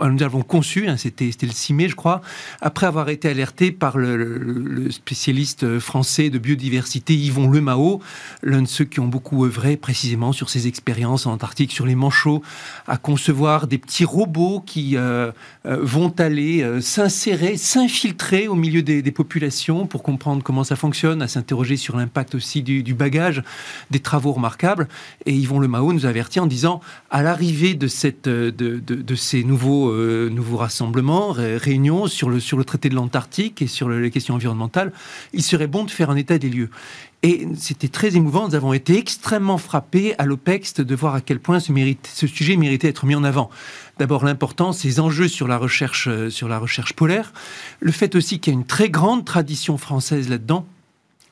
nous 0.02 0.18
l'avons 0.18 0.42
conçue, 0.42 0.88
hein, 0.88 0.98
c'était 0.98 1.32
le 1.42 1.52
6 1.52 1.74
mai, 1.74 1.88
je 1.88 1.96
crois, 1.96 2.22
après 2.62 2.86
avoir 2.86 3.10
été 3.10 3.30
alerté 3.30 3.72
par 3.72 3.98
le, 3.98 4.90
spécialiste 4.92 5.80
français 5.80 6.30
de 6.30 6.38
biodiversité 6.38 7.14
Yvon 7.14 7.50
Lemao, 7.50 8.02
l'un 8.44 8.62
de 8.62 8.68
ceux 8.68 8.86
qui 8.86 9.00
ont 9.00 9.08
beaucoup 9.08 9.46
œuvré 9.46 9.78
précisément 9.78 10.32
sur 10.32 10.50
ses 10.50 10.68
expériences 10.68 11.26
en 11.26 11.34
Antarctique, 11.34 11.72
sur 11.72 11.86
les 11.86 11.96
manchots, 11.96 12.42
à 12.88 12.98
concevoir 12.98 13.68
des 13.68 13.78
petits 13.78 14.06
robots 14.06 14.62
qui 14.66 14.98
euh, 14.98 15.32
euh, 15.66 15.78
aller 16.18 16.62
euh, 16.62 16.82
s'insérer, 16.82 17.58
s'infiltrer 17.58 18.48
au 18.48 18.56
milieu 18.56 18.82
des, 18.82 19.02
populations 19.12 19.88
pour 19.88 20.04
comprendre 20.04 20.44
comment 20.44 20.64
ça 20.64 20.76
fonctionne, 20.76 21.22
à 21.22 21.28
s'interroger 21.28 21.78
sur 21.78 21.98
l'impact 21.98 22.36
aussi 22.36 22.62
du, 22.62 22.94
bagage, 22.94 23.44
des 23.90 24.00
travaux 24.00 24.34
remarquables. 24.34 24.88
Et 25.26 25.34
Yvon 25.34 25.60
Le 25.60 25.68
nous 25.68 26.06
avertit 26.06 26.40
en 26.40 26.46
disant, 26.46 26.82
à 27.10 27.24
l'arrivée 27.24 27.74
de, 27.74 27.88
cette, 27.88 28.30
de, 28.30 28.52
de, 28.52 29.16
ces 29.16 29.44
nouveaux, 29.44 29.90
euh, 29.90 30.32
rassemblements, 30.54 31.32
réunions 31.32 32.08
sur 32.08 32.30
le, 32.30 32.40
sur 32.40 32.58
le 32.58 32.64
traité 32.64 32.90
de 32.90 32.96
l'Antarctique 32.96 33.62
et 33.62 33.68
sur 33.68 33.90
les 33.90 34.12
questions 34.12 34.36
environnementales, 34.36 34.92
il 35.34 35.44
serait 35.44 35.68
bon 35.68 35.84
de 35.84 35.92
faire 35.92 36.10
un 36.10 36.16
état 36.16 36.38
des 36.38 36.50
lieux. 36.50 36.70
Et 37.22 37.48
c'était 37.58 37.90
très 37.90 38.16
émouvant. 38.16 38.48
Nous 38.48 38.56
avons 38.56 38.72
été 38.72 38.98
extrêmement 38.98 39.58
frappés 39.58 40.16
à 40.18 40.26
l'OPEX 40.26 40.76
de 40.76 40.96
voir 40.96 41.16
à 41.16 41.22
quel 41.22 41.40
point 41.40 41.60
ce, 41.60 42.28
sujet 42.28 42.56
méritait 42.56 42.88
d'être 42.88 43.06
mis 43.06 43.16
en 43.16 43.26
avant. 43.26 43.50
D'abord 43.98 44.24
l'importance, 44.24 44.80
ces 44.80 45.02
enjeux 45.02 45.28
sur 45.28 45.48
la 45.48 45.58
recherche, 45.58 46.08
euh, 46.08 46.30
sur 46.30 46.48
la 46.48 46.58
recherche 46.58 46.94
polaire. 46.94 47.34
Le 47.82 47.92
fait 47.92 48.16
aussi 48.16 48.40
qu'il 48.40 48.54
y 48.54 48.56
a 48.56 48.60
une 48.60 48.66
très 48.66 48.90
grande 48.90 49.26
tradition 49.26 49.78
française 49.78 50.30
là-dedans. 50.30 50.66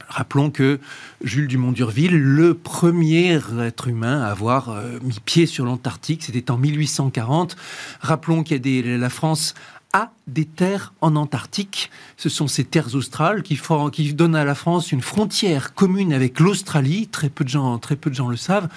Rappelons 0.09 0.51
que 0.51 0.79
Jules 1.21 1.47
Dumont-Durville, 1.47 2.17
le 2.17 2.53
premier 2.53 3.39
être 3.59 3.87
humain 3.87 4.21
à 4.21 4.27
avoir 4.27 4.69
euh, 4.69 4.99
mis 5.01 5.19
pied 5.23 5.45
sur 5.45 5.65
l'Antarctique, 5.65 6.23
c'était 6.23 6.49
en 6.49 6.57
1840. 6.57 7.57
Rappelons 7.99 8.43
qu'il 8.43 8.65
y 8.65 8.93
a 8.93 8.97
la 8.97 9.09
France 9.09 9.53
a 9.93 10.11
des 10.27 10.45
terres 10.45 10.93
en 11.01 11.15
Antarctique. 11.15 11.89
Ce 12.17 12.29
sont 12.29 12.47
ces 12.47 12.63
terres 12.63 12.93
australes 12.95 13.43
qui, 13.43 13.55
font, 13.55 13.89
qui 13.89 14.13
donnent 14.13 14.35
à 14.35 14.43
la 14.43 14.55
France 14.55 14.91
une 14.91 15.01
frontière 15.01 15.73
commune 15.73 16.13
avec 16.13 16.39
l'Australie. 16.39 17.07
Très 17.07 17.29
peu 17.29 17.43
de 17.43 17.49
gens, 17.49 17.77
très 17.77 17.95
peu 17.95 18.09
de 18.09 18.15
gens 18.15 18.27
le 18.27 18.35
savent. 18.35 18.67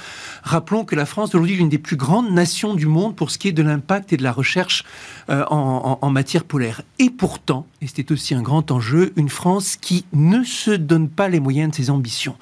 Rappelons 0.42 0.84
que 0.84 0.94
la 0.94 1.06
France 1.06 1.30
aujourd'hui 1.30 1.54
est 1.54 1.58
l'une 1.58 1.68
des 1.68 1.78
plus 1.78 1.96
grandes 1.96 2.30
nations 2.30 2.74
du 2.74 2.86
monde 2.86 3.16
pour 3.16 3.30
ce 3.30 3.38
qui 3.38 3.48
est 3.48 3.52
de 3.52 3.62
l'impact 3.62 4.12
et 4.12 4.16
de 4.16 4.22
la 4.22 4.32
recherche 4.32 4.84
euh, 5.28 5.44
en, 5.50 5.98
en, 6.00 6.10
matière 6.10 6.44
polaire. 6.44 6.82
Et 6.98 7.10
pourtant, 7.10 7.66
et 7.82 7.86
c'était 7.86 8.12
aussi 8.12 8.34
un 8.34 8.42
grand 8.42 8.70
enjeu, 8.70 9.12
une 9.16 9.28
France 9.28 9.76
qui 9.76 10.04
ne 10.12 10.44
se 10.44 10.70
donne 10.70 11.08
pas 11.08 11.28
les 11.28 11.40
moyens 11.40 11.70
de 11.70 11.74
ses 11.74 11.90
ambitions, 11.90 12.36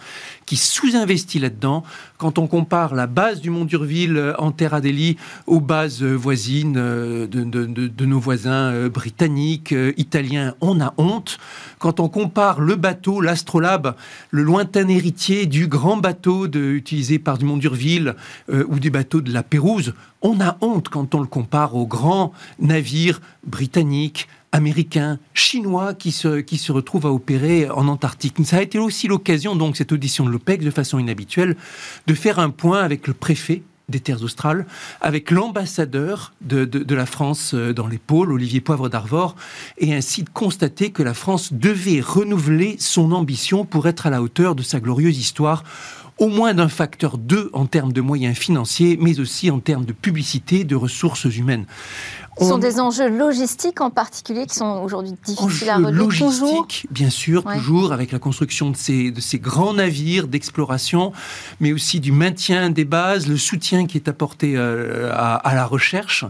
qui 0.48 0.56
sous-investit 0.56 1.38
là-dedans. 1.38 1.84
Quand 2.16 2.38
on 2.38 2.46
compare 2.46 2.94
la 2.94 3.06
base 3.06 3.42
du 3.42 3.50
Mont 3.50 3.66
d'Urville 3.66 4.16
euh, 4.16 4.32
en 4.38 4.50
Terre 4.50 4.72
Adélie 4.72 5.18
aux 5.46 5.60
bases 5.60 6.02
euh, 6.02 6.14
voisines 6.14 6.72
de, 6.72 7.26
de, 7.26 7.66
de, 7.66 8.06
nos 8.06 8.18
voisins 8.18 8.88
britanniques, 8.88 9.72
euh, 9.72 9.92
italiens, 9.98 10.54
on 10.62 10.80
a 10.80 10.94
honte. 10.96 11.38
Quand 11.78 12.00
on 12.00 12.08
compare 12.08 12.60
le 12.60 12.76
bateau, 12.76 13.20
l'Astrolabe, 13.20 13.94
le 14.30 14.42
lointain 14.42 14.88
héritier 14.88 15.46
du 15.46 15.68
grand 15.68 15.96
bateau 15.96 16.46
utilisé 16.46 17.18
par 17.18 17.38
Dumont 17.38 17.56
d'Urville 17.56 18.14
euh, 18.50 18.64
ou 18.68 18.78
du 18.78 18.90
bateau 18.90 19.20
de 19.20 19.32
la 19.32 19.42
Pérouse, 19.42 19.94
on 20.22 20.40
a 20.40 20.56
honte 20.60 20.88
quand 20.88 21.14
on 21.14 21.20
le 21.20 21.26
compare 21.26 21.76
aux 21.76 21.86
grands 21.86 22.32
navires 22.58 23.20
britanniques, 23.46 24.28
américains, 24.52 25.18
chinois 25.34 25.94
qui 25.94 26.10
se, 26.10 26.40
qui 26.40 26.58
se 26.58 26.72
retrouvent 26.72 27.06
à 27.06 27.12
opérer 27.12 27.70
en 27.70 27.86
Antarctique. 27.88 28.36
Ça 28.44 28.56
a 28.56 28.62
été 28.62 28.78
aussi 28.78 29.06
l'occasion, 29.06 29.56
donc, 29.56 29.76
cette 29.76 29.92
audition 29.92 30.24
de 30.24 30.30
l'OPEC, 30.30 30.62
de 30.62 30.70
façon 30.70 30.98
inhabituelle, 30.98 31.56
de 32.06 32.14
faire 32.14 32.38
un 32.38 32.50
point 32.50 32.82
avec 32.82 33.06
le 33.06 33.14
préfet 33.14 33.62
des 33.88 34.00
terres 34.00 34.22
australes, 34.22 34.66
avec 35.00 35.30
l'ambassadeur 35.30 36.32
de, 36.40 36.94
la 36.94 37.06
France 37.06 37.52
euh, 37.54 37.72
dans 37.72 37.86
les 37.86 37.98
pôles, 37.98 38.32
Olivier 38.32 38.60
Poivre 38.60 38.88
d'Arvor, 38.88 39.36
et 39.78 39.94
ainsi 39.94 40.22
de 40.22 40.30
constater 40.30 40.90
que 40.90 41.02
la 41.02 41.14
France 41.14 41.52
devait 41.52 42.00
renouveler 42.00 42.76
son 42.78 43.12
ambition 43.12 43.64
pour 43.64 43.88
être 43.88 44.06
à 44.06 44.10
la 44.10 44.22
hauteur 44.22 44.54
de 44.54 44.62
sa 44.62 44.80
glorieuse 44.80 45.18
histoire 45.18 45.64
au 46.18 46.28
moins 46.28 46.52
d'un 46.52 46.68
facteur 46.68 47.16
2 47.16 47.50
en 47.52 47.66
termes 47.66 47.92
de 47.92 48.00
moyens 48.00 48.36
financiers, 48.36 48.98
mais 49.00 49.20
aussi 49.20 49.50
en 49.50 49.60
termes 49.60 49.84
de 49.84 49.92
publicité, 49.92 50.64
de 50.64 50.74
ressources 50.74 51.24
humaines. 51.24 51.64
Ce 52.38 52.44
sont 52.44 52.58
des 52.58 52.80
enjeux 52.80 53.08
logistiques 53.08 53.80
en 53.80 53.90
particulier 53.90 54.46
qui 54.46 54.54
sont 54.54 54.80
aujourd'hui 54.82 55.14
difficiles 55.24 55.70
à 55.70 55.76
relever. 55.76 55.92
logistiques, 55.92 56.86
bien 56.90 57.10
sûr, 57.10 57.44
toujours 57.44 57.92
avec 57.92 58.12
la 58.12 58.18
construction 58.18 58.70
de 58.70 58.76
ces, 58.76 59.10
de 59.10 59.20
ces 59.20 59.38
grands 59.38 59.74
navires 59.74 60.28
d'exploration, 60.28 61.12
mais 61.60 61.72
aussi 61.72 62.00
du 62.00 62.12
maintien 62.12 62.70
des 62.70 62.84
bases, 62.84 63.26
le 63.26 63.36
soutien 63.36 63.86
qui 63.86 63.98
est 63.98 64.08
apporté 64.08 64.54
euh, 64.56 65.10
à, 65.12 65.54
la 65.54 65.64
recherche, 65.64 66.24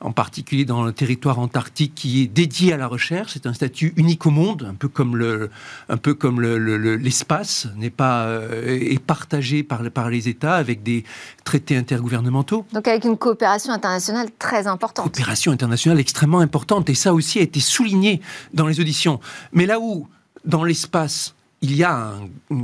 en 0.00 0.12
particulier 0.12 0.64
dans 0.64 0.82
le 0.82 0.92
territoire 0.92 1.38
antarctique 1.38 1.94
qui 1.94 2.22
est 2.22 2.26
dédié 2.26 2.72
à 2.72 2.76
la 2.76 2.86
recherche. 2.86 3.32
C'est 3.34 3.46
un 3.46 3.54
statut 3.54 3.92
unique 3.96 4.26
au 4.26 4.30
monde, 4.30 4.66
un 4.68 4.74
peu 4.74 4.88
comme 4.88 5.16
le, 5.16 5.50
un 5.88 5.96
peu 5.96 6.14
comme 6.14 6.40
l'espace 6.40 7.68
n'est 7.76 7.90
pas 7.90 8.24
euh, 8.24 8.78
est 8.78 9.02
partagé 9.02 9.62
par, 9.62 9.82
par 9.90 10.10
les 10.10 10.28
États 10.28 10.56
avec 10.56 10.82
des 10.82 11.04
traités 11.44 11.76
intergouvernementaux. 11.76 12.66
Donc 12.72 12.88
avec 12.88 13.04
une 13.04 13.16
coopération 13.16 13.72
internationale 13.72 14.28
très 14.38 14.66
importante. 14.66 15.04
Coopération 15.04 15.52
internationale 15.52 16.00
extrêmement 16.00 16.40
importante. 16.40 16.90
Et 16.90 16.94
ça 16.94 17.14
aussi 17.14 17.38
a 17.38 17.42
été 17.42 17.60
souligné 17.60 18.20
dans 18.52 18.66
les 18.66 18.80
auditions. 18.80 19.20
Mais 19.52 19.66
là 19.66 19.78
où, 19.80 20.08
dans 20.44 20.64
l'espace, 20.64 21.35
il 21.62 21.74
y 21.74 21.84
a, 21.84 22.12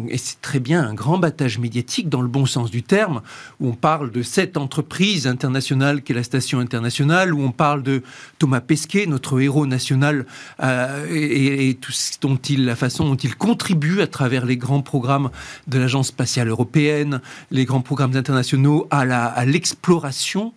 et 0.09 0.19
c'est 0.19 0.41
très 0.43 0.61
bien, 0.61 0.83
un 0.83 0.95
grand 0.95 1.19
battage 1.19 1.59
médiatique 1.59 2.09
dans 2.09 2.21
le 2.21 2.29
bon 2.29 2.45
sens 2.45 2.71
du 2.71 2.83
terme, 2.83 3.23
où 3.59 3.69
on 3.69 3.73
parle 3.73 4.13
de 4.13 4.23
cette 4.23 4.57
entreprise 4.57 5.27
internationale 5.27 6.03
qu'est 6.03 6.15
la 6.15 6.23
Station 6.23 6.61
internationale, 6.61 7.33
où 7.33 7.43
on 7.43 7.53
parle 7.53 7.83
de 7.83 8.03
Thomas 8.39 8.61
Pesquet, 8.61 9.07
notre 9.07 9.41
héros 9.41 9.67
national, 9.67 10.27
euh, 10.63 11.07
et, 11.11 11.75
tout 11.81 11.93
ce 11.93 12.21
dont 12.21 12.37
il, 12.37 12.67
la 12.67 12.77
façon 12.77 13.07
dont 13.07 13.17
il 13.17 13.35
contribue 13.35 14.03
à 14.03 14.07
travers 14.07 14.45
les 14.45 14.59
grands 14.59 14.83
programmes 14.83 15.31
de 15.67 15.79
l'Agence 15.79 16.09
spatiale 16.09 16.49
européenne, 16.49 17.21
les 17.51 17.65
grands 17.65 17.81
programmes 17.81 18.15
internationaux 18.15 18.87
à 18.91 19.45
l'exploration 19.47 20.53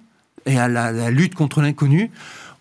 et 0.45 0.59
à 0.59 0.67
la, 0.67 1.09
lutte 1.09 1.36
contre 1.36 1.61
l'inconnu, 1.61 2.11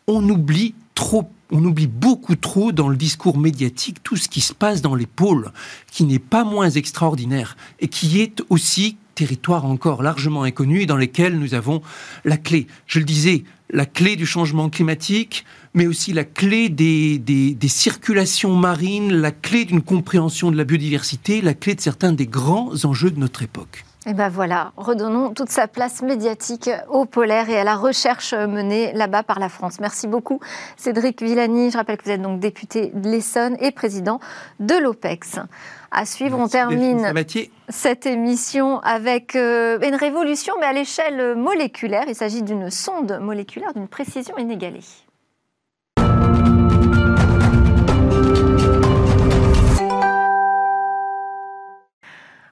on 0.07 0.29
oublie 0.29 0.75
trop 0.95 1.29
on 1.55 1.65
oublie 1.65 1.87
beaucoup 1.87 2.35
trop 2.35 2.73
dans 2.73 2.89
le 2.89 2.97
discours 2.97 3.39
médiatique 3.39 4.03
tout 4.03 4.17
ce 4.17 4.29
qui 4.29 4.41
se 4.41 4.53
passe 4.53 4.83
dans 4.83 4.97
les 4.97 5.07
pôles, 5.07 5.53
qui 5.91 6.03
n'est 6.03 6.19
pas 6.19 6.43
moins 6.43 6.69
extraordinaire 6.69 7.57
et 7.79 7.87
qui 7.87 8.21
est 8.21 8.43
aussi 8.49 8.97
territoire 9.15 9.65
encore 9.65 10.03
largement 10.03 10.43
inconnu 10.43 10.81
et 10.83 10.87
dans 10.87 10.97
lesquels 10.97 11.39
nous 11.39 11.55
avons 11.55 11.81
la 12.25 12.37
clé. 12.37 12.67
Je 12.89 12.99
le 12.99 13.05
disais, 13.05 13.45
la 13.71 13.87
clé 13.87 14.17
du 14.17 14.27
changement 14.27 14.69
climatique, 14.69 15.45
mais 15.75 15.87
aussi 15.87 16.13
la 16.13 16.25
clé 16.25 16.69
des, 16.69 17.19
des 17.21 17.69
circulations 17.69 18.57
marines, 18.57 19.13
la 19.13 19.31
clé 19.31 19.65
d'une 19.65 19.83
compréhension 19.83 20.51
de 20.51 20.57
la 20.57 20.65
biodiversité, 20.65 21.41
la 21.41 21.55
clé 21.55 21.77
de 21.77 21.81
certains 21.81 22.13
des 22.13 22.27
grands 22.27 22.85
enjeux 22.85 23.13
de 23.13 23.21
notre 23.21 23.43
époque. 23.43 23.85
Et 24.07 24.13
ben 24.13 24.29
voilà, 24.29 24.73
redonnons 24.77 25.33
toute 25.33 25.49
sa 25.49 25.67
place 25.67 26.03
médiatique 26.03 26.69
au 26.91 27.07
polaire 27.07 27.49
et 27.49 27.59
à 27.59 27.65
la 27.65 27.75
recherche 27.75 28.35
menée 28.35 28.93
là-bas 28.93 29.23
par 29.23 29.39
la 29.39 29.49
France. 29.49 29.81
Merci 29.81 30.09
beaucoup 30.09 30.41
Cédric 30.77 31.23
Villani. 31.23 31.71
Je 31.71 31.79
rappelle 31.79 31.97
que 31.97 32.05
vous 32.05 32.11
êtes 32.11 32.21
donc 32.21 32.39
député 32.39 32.91
de 32.95 33.09
l'Essonne 33.09 33.57
et 33.61 33.71
président 33.71 34.21
de 34.61 34.75
l'OPEX. 34.75 35.39
À 35.91 36.05
suivre, 36.05 36.39
on 36.39 36.49
termine 36.49 37.15
cette 37.71 38.05
émission 38.05 38.81
avec 38.81 39.37
euh, 39.37 39.79
une 39.81 39.95
révolution, 39.95 40.55
mais 40.61 40.67
à 40.67 40.73
l'échelle 40.75 41.35
moléculaire. 41.35 42.05
Il 42.07 42.15
s'agit 42.15 42.43
d'une 42.43 42.69
sonde 42.69 43.19
moléculaire 43.23 43.73
d'une 43.73 43.89
précision 43.89 44.37
inégalée. 44.37 44.83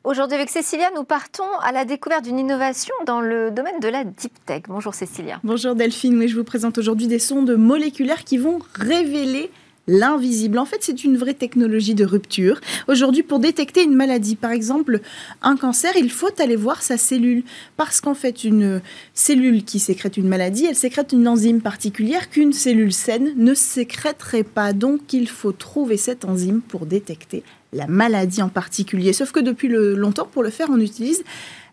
Aujourd'hui 0.05 0.35
avec 0.35 0.51
Cécilia, 0.51 0.91
nous 0.97 1.05
partons 1.05 1.45
à 1.63 1.71
la 1.71 1.85
découverte 1.85 2.25
d'une 2.25 2.41
innovation 2.41 2.93
dans 3.07 3.21
le 3.21 3.53
domaine 3.53 3.79
de 3.79 3.87
la 3.87 4.03
deep 4.03 4.33
tech. 4.45 4.63
Bonjour 4.67 4.95
Cécilia. 4.95 5.39
Bonjour 5.45 5.77
Delphine, 5.77 6.19
oui, 6.19 6.27
je 6.27 6.37
vous 6.37 6.43
présente 6.43 6.77
aujourd'hui 6.77 7.07
des 7.07 7.21
sondes 7.21 7.53
moléculaires 7.53 8.25
qui 8.25 8.37
vont 8.37 8.59
révéler 8.75 9.53
l'invisible. 9.87 10.59
En 10.59 10.65
fait, 10.65 10.79
c'est 10.81 11.05
une 11.05 11.17
vraie 11.17 11.35
technologie 11.35 11.95
de 11.95 12.05
rupture. 12.05 12.61
Aujourd'hui, 12.89 13.23
pour 13.23 13.39
détecter 13.39 13.83
une 13.83 13.95
maladie, 13.95 14.37
par 14.37 14.53
exemple 14.53 15.01
un 15.43 15.57
cancer, 15.57 15.93
il 15.97 16.11
faut 16.11 16.31
aller 16.41 16.57
voir 16.57 16.83
sa 16.83 16.97
cellule. 16.97 17.43
Parce 17.77 18.01
qu'en 18.01 18.15
fait, 18.15 18.45
une 18.45 18.81
cellule 19.15 19.65
qui 19.65 19.79
sécrète 19.79 20.17
une 20.17 20.29
maladie, 20.29 20.67
elle 20.67 20.77
sécrète 20.77 21.13
une 21.13 21.27
enzyme 21.27 21.61
particulière 21.61 22.31
qu'une 22.31 22.53
cellule 22.53 22.93
saine 22.93 23.33
ne 23.37 23.55
sécrèterait 23.55 24.45
pas. 24.45 24.73
Donc, 24.73 25.13
il 25.13 25.29
faut 25.29 25.53
trouver 25.53 25.97
cette 25.97 26.25
enzyme 26.25 26.61
pour 26.61 26.87
détecter 26.87 27.43
la 27.73 27.87
maladie 27.87 28.43
en 28.43 28.49
particulier. 28.49 29.13
Sauf 29.13 29.33
que 29.33 29.41
depuis 29.41 29.69
longtemps, 29.69 30.29
pour 30.31 30.43
le 30.43 30.51
faire, 30.51 30.69
on 30.71 30.81
utilise 30.81 31.25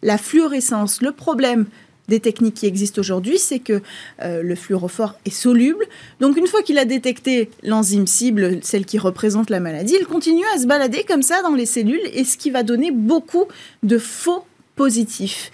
la 0.02 0.18
fluorescence. 0.18 1.02
Le 1.02 1.12
problème 1.12 1.66
des 2.10 2.20
techniques 2.20 2.56
qui 2.56 2.66
existent 2.66 3.00
aujourd'hui, 3.00 3.40
c'est 3.40 3.60
que 3.60 3.82
euh, 4.22 4.42
le 4.42 4.56
fluorophore 4.56 5.16
est 5.26 5.34
soluble. 5.34 5.86
Donc 6.20 6.36
une 6.38 6.48
fois 6.48 6.62
qu'il 6.62 6.78
a 6.78 6.86
détecté 6.86 7.50
l'enzyme 7.64 8.08
cible, 8.08 8.60
celle 8.62 8.86
qui 8.86 8.98
représente 8.98 9.50
la 9.50 9.60
maladie, 9.60 9.96
il 10.00 10.06
continue 10.06 10.44
à 10.54 10.60
se 10.60 10.68
balader 10.68 11.06
comme 11.08 11.22
ça 11.22 11.42
dans 11.42 11.56
les 11.56 11.66
cellules 11.66 12.02
et 12.14 12.24
ce 12.26 12.38
qui 12.38 12.50
va 12.50 12.64
donner 12.64 12.92
beaucoup 12.92 13.46
de 13.84 13.98
faux 13.98 14.44
positifs. 14.76 15.52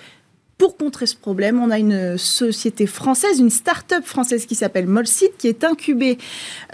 Pour 0.58 0.78
contrer 0.78 1.06
ce 1.06 1.18
problème, 1.18 1.62
on 1.62 1.70
a 1.70 1.78
une 1.78 2.18
société 2.18 2.88
française, 2.88 3.39
une 3.39 3.49
start-up 3.49 4.06
française 4.06 4.45
qui 4.45 4.56
s'appelle 4.56 4.88
Molsit, 4.88 5.32
qui 5.38 5.49
est 5.49 5.66
incubée 5.66 6.18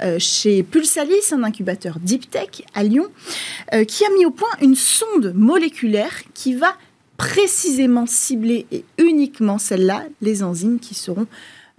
euh, 0.04 0.20
chez 0.20 0.62
Pulsalis, 0.62 1.32
un 1.32 1.44
incubateur 1.44 1.98
deep 2.00 2.30
tech 2.30 2.62
à 2.76 2.84
Lyon, 2.84 3.08
euh, 3.74 3.84
qui 3.84 4.06
a 4.06 4.10
mis 4.12 4.26
au 4.26 4.30
point 4.30 4.50
une 4.62 4.76
sonde 4.76 5.34
moléculaire 5.36 6.14
qui 6.36 6.54
va 6.54 6.76
précisément 7.22 8.06
cibler 8.08 8.66
et 8.72 8.84
uniquement 8.98 9.60
celle-là 9.60 10.06
les 10.22 10.42
enzymes 10.42 10.80
qui 10.80 10.96
seront 10.96 11.28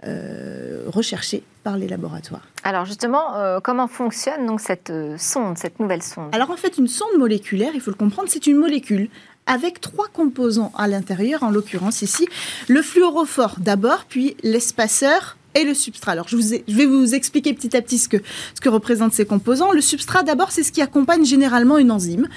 euh, 0.05 0.83
recherchées 0.87 1.43
par 1.63 1.77
les 1.77 1.87
laboratoires. 1.87 2.47
Alors 2.63 2.85
justement, 2.85 3.59
comment 3.61 3.87
fonctionne 3.87 4.45
donc 4.45 4.59
cette 4.61 4.91
sonde, 5.17 5.57
cette 5.57 5.79
nouvelle 5.79 6.03
sonde? 6.03 6.33
Alors 6.33 6.49
en 6.49 6.57
fait, 6.57 6.77
une 6.77 6.87
sonde 6.87 7.17
moléculaire, 7.17 7.71
il 7.73 7.81
faut 7.81 7.91
le 7.91 7.97
comprendre, 7.97 8.29
c'est 8.29 8.47
une 8.47 8.57
molécule 8.57 9.09
avec 9.45 9.81
trois 9.81 10.07
composants 10.07 10.71
à 10.77 10.87
l'intérieur, 10.87 11.43
en 11.43 11.51
l'occurrence 11.51 12.01
ici, 12.01 12.27
le 12.67 12.81
fluorophore 12.81 13.55
d'abord, 13.59 14.05
puis 14.07 14.35
l'espaceur 14.43 15.37
et 15.55 15.63
le 15.63 15.73
substrat. 15.73 16.13
Alors, 16.13 16.27
je, 16.27 16.37
vais 16.37 16.85
vous 16.85 17.15
expliquer 17.15 17.53
petit 17.53 17.75
à 17.75 17.81
petit 17.81 17.97
ce 17.97 18.09
que, 18.09 18.69
représentent 18.69 19.13
ces 19.13 19.25
composants. 19.25 19.71
Le 19.71 19.81
substrat, 19.81 20.23
d'abord, 20.23 20.51
c'est 20.51 20.63
ce 20.63 20.71
qui 20.71 20.81
accompagne 20.81 21.25
généralement 21.25 21.77
une 21.77 21.91
enzyme. 21.91 22.27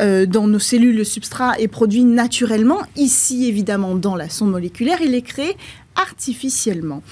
Euh, 0.00 0.26
dans 0.26 0.46
nos 0.46 0.58
cellules, 0.58 0.96
le 0.96 1.04
substrat 1.04 1.58
est 1.58 1.68
produit 1.68 2.04
naturellement. 2.04 2.80
Ici, 2.96 3.46
évidemment, 3.46 3.94
dans 3.94 4.16
la 4.16 4.28
sonde 4.28 4.50
moléculaire, 4.50 4.98
il 5.02 5.14
est 5.14 5.22
créé 5.22 5.56
artificiellement. 5.96 7.02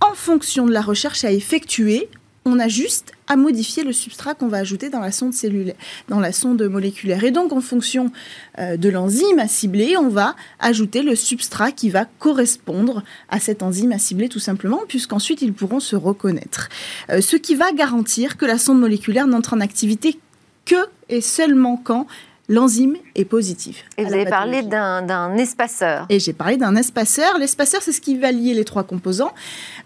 En 0.00 0.14
fonction 0.14 0.66
de 0.66 0.72
la 0.72 0.80
recherche 0.80 1.24
à 1.24 1.32
effectuer, 1.32 2.08
on 2.44 2.58
a 2.58 2.68
juste 2.68 3.12
à 3.28 3.36
modifier 3.36 3.84
le 3.84 3.92
substrat 3.92 4.34
qu'on 4.34 4.48
va 4.48 4.58
ajouter 4.58 4.90
dans 4.90 5.00
la 5.00 6.32
sonde 6.32 6.62
moléculaire. 6.62 7.24
Et 7.24 7.30
donc, 7.30 7.52
en 7.52 7.60
fonction 7.60 8.10
euh, 8.58 8.76
de 8.76 8.88
l'enzyme 8.88 9.38
à 9.38 9.48
cibler, 9.48 9.96
on 9.96 10.08
va 10.08 10.34
ajouter 10.58 11.02
le 11.02 11.14
substrat 11.14 11.72
qui 11.72 11.88
va 11.88 12.04
correspondre 12.18 13.02
à 13.28 13.38
cette 13.38 13.62
enzyme 13.62 13.92
à 13.92 13.98
cibler, 13.98 14.28
tout 14.28 14.40
simplement, 14.40 14.80
puisqu'ensuite 14.88 15.40
ils 15.42 15.52
pourront 15.52 15.80
se 15.80 15.96
reconnaître. 15.96 16.68
Euh, 17.10 17.20
ce 17.20 17.36
qui 17.36 17.54
va 17.54 17.72
garantir 17.72 18.36
que 18.36 18.44
la 18.44 18.58
sonde 18.58 18.80
moléculaire 18.80 19.26
n'entre 19.26 19.54
en 19.54 19.60
activité 19.60 20.18
que 20.64 20.86
et 21.08 21.20
seulement 21.20 21.76
quand 21.76 22.06
l'enzyme 22.48 22.96
est 23.14 23.24
positive. 23.24 23.76
Et 23.98 24.04
vous 24.04 24.12
avez 24.12 24.26
parlé 24.26 24.62
d'un 24.62 25.36
espaceur. 25.36 26.06
Et 26.08 26.20
j'ai 26.20 26.32
parlé 26.32 26.56
d'un 26.56 26.76
espaceur. 26.76 27.38
L'espaceur, 27.38 27.82
c'est 27.82 27.92
ce 27.92 28.00
qui 28.00 28.16
va 28.16 28.32
lier 28.32 28.54
les 28.54 28.64
trois 28.64 28.84
composants, 28.84 29.32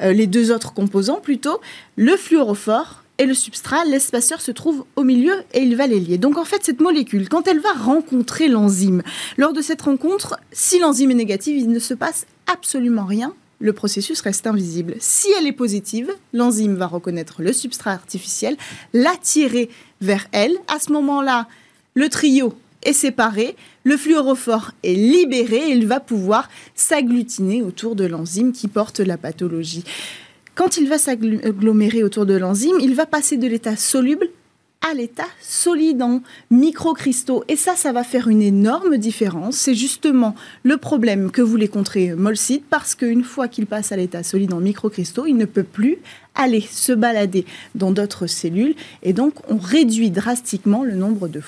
euh, 0.02 0.12
les 0.12 0.26
deux 0.26 0.52
autres 0.52 0.72
composants 0.72 1.20
plutôt, 1.20 1.60
le 1.96 2.16
fluorophore 2.16 3.02
et 3.18 3.26
le 3.26 3.34
substrat. 3.34 3.84
L'espaceur 3.84 4.40
se 4.40 4.50
trouve 4.50 4.84
au 4.96 5.04
milieu 5.04 5.44
et 5.52 5.60
il 5.60 5.76
va 5.76 5.86
les 5.86 6.00
lier. 6.00 6.18
Donc 6.18 6.38
en 6.38 6.44
fait, 6.44 6.64
cette 6.64 6.80
molécule, 6.80 7.28
quand 7.28 7.46
elle 7.48 7.60
va 7.60 7.72
rencontrer 7.72 8.48
l'enzyme, 8.48 9.02
lors 9.36 9.52
de 9.52 9.60
cette 9.60 9.82
rencontre, 9.82 10.38
si 10.52 10.78
l'enzyme 10.78 11.10
est 11.10 11.14
négative, 11.14 11.56
il 11.56 11.70
ne 11.70 11.78
se 11.78 11.94
passe 11.94 12.26
absolument 12.46 13.04
rien 13.04 13.32
le 13.58 13.72
processus 13.72 14.20
reste 14.20 14.46
invisible. 14.46 14.96
Si 14.98 15.28
elle 15.38 15.46
est 15.46 15.52
positive, 15.52 16.12
l'enzyme 16.32 16.74
va 16.74 16.86
reconnaître 16.86 17.42
le 17.42 17.52
substrat 17.52 17.92
artificiel, 17.92 18.56
l'attirer 18.92 19.70
vers 20.00 20.26
elle. 20.32 20.52
À 20.68 20.78
ce 20.78 20.92
moment-là, 20.92 21.48
le 21.96 22.08
trio 22.08 22.54
est 22.84 22.92
séparé, 22.92 23.56
le 23.82 23.96
fluorophore 23.96 24.72
est 24.84 24.94
libéré 24.94 25.56
et 25.56 25.72
il 25.72 25.86
va 25.88 25.98
pouvoir 25.98 26.48
s'agglutiner 26.76 27.62
autour 27.62 27.96
de 27.96 28.04
l'enzyme 28.04 28.52
qui 28.52 28.68
porte 28.68 29.00
la 29.00 29.16
pathologie. 29.16 29.82
Quand 30.54 30.76
il 30.76 30.88
va 30.88 30.98
s'agglomérer 30.98 32.04
autour 32.04 32.24
de 32.26 32.34
l'enzyme, 32.34 32.76
il 32.80 32.94
va 32.94 33.06
passer 33.06 33.38
de 33.38 33.48
l'état 33.48 33.76
soluble 33.76 34.28
à 34.88 34.94
l'état 34.94 35.26
solide 35.40 36.02
en 36.02 36.22
microcristaux. 36.50 37.44
Et 37.48 37.56
ça, 37.56 37.76
ça 37.76 37.92
va 37.92 38.04
faire 38.04 38.28
une 38.28 38.42
énorme 38.42 38.98
différence. 38.98 39.56
C'est 39.56 39.74
justement 39.74 40.34
le 40.62 40.76
problème 40.76 41.30
que 41.30 41.42
voulait 41.42 41.68
contrer 41.68 42.14
Molsid 42.14 42.62
parce 42.70 42.94
qu'une 42.94 43.24
fois 43.24 43.48
qu'il 43.48 43.66
passe 43.66 43.92
à 43.92 43.96
l'état 43.96 44.22
solide 44.22 44.52
en 44.52 44.60
microcristaux, 44.60 45.26
il 45.26 45.36
ne 45.36 45.44
peut 45.44 45.64
plus 45.64 45.98
aller 46.34 46.60
se 46.60 46.92
balader 46.92 47.46
dans 47.74 47.90
d'autres 47.90 48.26
cellules 48.26 48.74
et 49.02 49.12
donc 49.12 49.34
on 49.48 49.56
réduit 49.56 50.10
drastiquement 50.10 50.84
le 50.84 50.94
nombre 50.94 51.28
de 51.28 51.40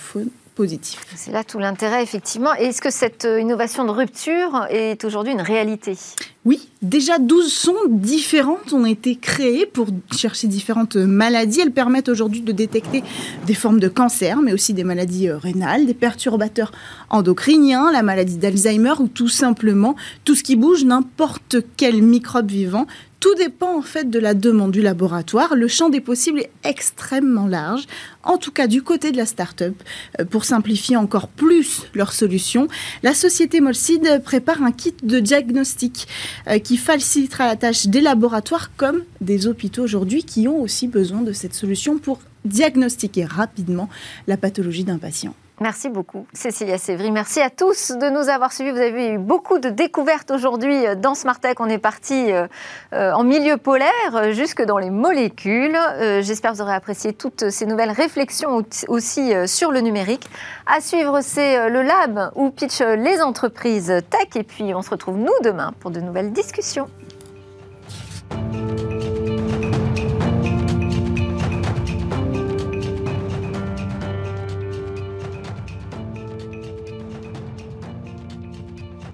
C'est 1.15 1.31
là 1.31 1.45
tout 1.45 1.59
l'intérêt, 1.59 2.03
effectivement. 2.03 2.53
Est-ce 2.55 2.83
que 2.83 2.91
cette 2.91 3.25
euh, 3.25 3.41
innovation 3.41 3.85
de 3.85 3.91
rupture 3.91 4.67
est 4.71 5.05
aujourd'hui 5.05 5.33
une 5.33 5.41
réalité? 5.41 5.97
Oui, 6.45 6.69
déjà 6.83 7.19
12 7.19 7.53
sondes 7.53 8.01
différentes 8.01 8.73
ont 8.73 8.87
été 8.87 9.17
créées 9.17 9.67
pour 9.67 9.89
chercher 10.13 10.47
différentes 10.47 10.97
maladies. 10.97 11.61
Elles 11.61 11.73
permettent 11.73 12.09
aujourd'hui 12.09 12.41
de 12.41 12.53
détecter 12.53 13.05
des 13.47 13.55
formes 13.55 13.81
de 13.81 13.89
cancer, 13.89 14.41
mais 14.41 14.53
aussi 14.53 14.75
des 14.75 14.85
maladies 14.85 15.29
euh, 15.29 15.39
rénales, 15.39 15.87
des 15.87 15.95
perturbateurs 15.95 16.73
endocriniens, 17.11 17.93
la 17.93 18.03
maladie 18.03 18.39
d'Alzheimer 18.39 18.95
ou 19.01 19.09
tout 19.09 19.29
simplement 19.29 19.95
tout 20.25 20.35
ce 20.35 20.43
qui 20.43 20.57
bouge, 20.57 20.85
n'importe 20.85 21.57
quel 21.77 22.03
microbe 22.03 22.51
vivant 22.51 22.87
tout 23.21 23.35
dépend 23.35 23.77
en 23.77 23.83
fait 23.83 24.11
de 24.11 24.19
la 24.19 24.35
demande 24.35 24.71
du 24.71 24.83
laboratoire. 24.83 25.55
Le 25.55 25.69
champ 25.69 25.89
des 25.89 26.01
possibles 26.01 26.41
est 26.41 26.51
extrêmement 26.65 27.47
large, 27.47 27.87
en 28.23 28.39
tout 28.39 28.53
cas 28.53 28.67
du 28.67 28.83
côté 28.83 29.11
de 29.13 29.17
la 29.17 29.27
start-up. 29.27 29.75
Euh, 30.21 30.25
pour 30.25 30.45
simplifier 30.45 30.97
encore 30.97 31.29
plus 31.29 31.87
leur 31.95 32.13
solution, 32.13 32.69
la 33.03 33.15
société 33.15 33.61
Molsid 33.61 34.23
prépare 34.23 34.63
un 34.63 34.73
kit 34.73 34.95
de 35.03 35.21
diagnostic 35.21 36.07
euh, 36.47 36.59
qui 36.59 36.77
facilitera 36.77 37.47
la 37.47 37.57
tâche 37.57 37.87
des 37.87 38.01
laboratoires 38.01 38.71
comme 38.77 39.03
des 39.21 39.47
hôpitaux 39.47 39.83
aujourd'hui 39.83 40.23
qui 40.25 40.47
ont 40.47 40.61
aussi 40.61 40.89
besoin 40.89 41.23
de 41.23 41.33
cette 41.33 41.55
solution 41.55 41.99
pour 41.99 42.21
diagnostiquer 42.45 43.25
rapidement 43.25 43.89
la 44.27 44.37
pathologie 44.37 44.85
d'un 44.85 44.99
patient. 44.99 45.35
Merci 45.61 45.89
beaucoup, 45.89 46.27
Cécilia 46.33 46.79
Sévry. 46.79 47.11
Merci 47.11 47.41
à 47.41 47.51
tous 47.51 47.91
de 47.91 48.09
nous 48.11 48.29
avoir 48.29 48.53
suivis. 48.53 48.71
Vous 48.71 48.79
avez 48.79 49.09
eu 49.09 49.19
beaucoup 49.19 49.59
de 49.59 49.69
découvertes 49.71 50.31
aujourd'hui 50.31 50.87
euh, 50.87 50.95
dans 50.95 51.15
Smartech. 51.15 51.59
On 51.61 51.67
est 51.67 51.79
parti 51.79 52.33
euh, 52.33 52.47
euh, 52.93 53.13
en 53.13 53.25
milieu 53.25 53.57
polaire, 53.57 54.33
jusque 54.33 54.63
dans 54.63 54.79
les 54.79 54.91
molécules. 54.91 55.77
J'espère 56.21 56.53
que 56.53 56.57
vous 56.57 56.63
aurez 56.63 56.75
apprécié 56.75 57.13
toutes 57.13 57.51
ces 57.51 57.67
nouvelles 57.67 57.91
réflexions 57.91 58.63
aussi 58.87 59.33
sur 59.47 59.73
le 59.73 59.81
numérique. 59.81 60.29
À 60.67 60.81
suivre, 60.81 61.21
c'est 61.23 61.69
le 61.69 61.83
lab 61.83 62.31
où 62.35 62.51
pitch 62.51 62.81
les 62.81 63.21
entreprises 63.21 63.93
tech. 64.11 64.37
Et 64.37 64.45
puis, 64.45 64.75
on 64.75 64.83
se 64.83 64.91
retrouve 64.91 65.17
nous 65.17 65.33
demain 65.43 65.73
pour 65.81 65.91
de 65.91 66.01
nouvelles 66.01 66.33
discussions. 66.33 66.89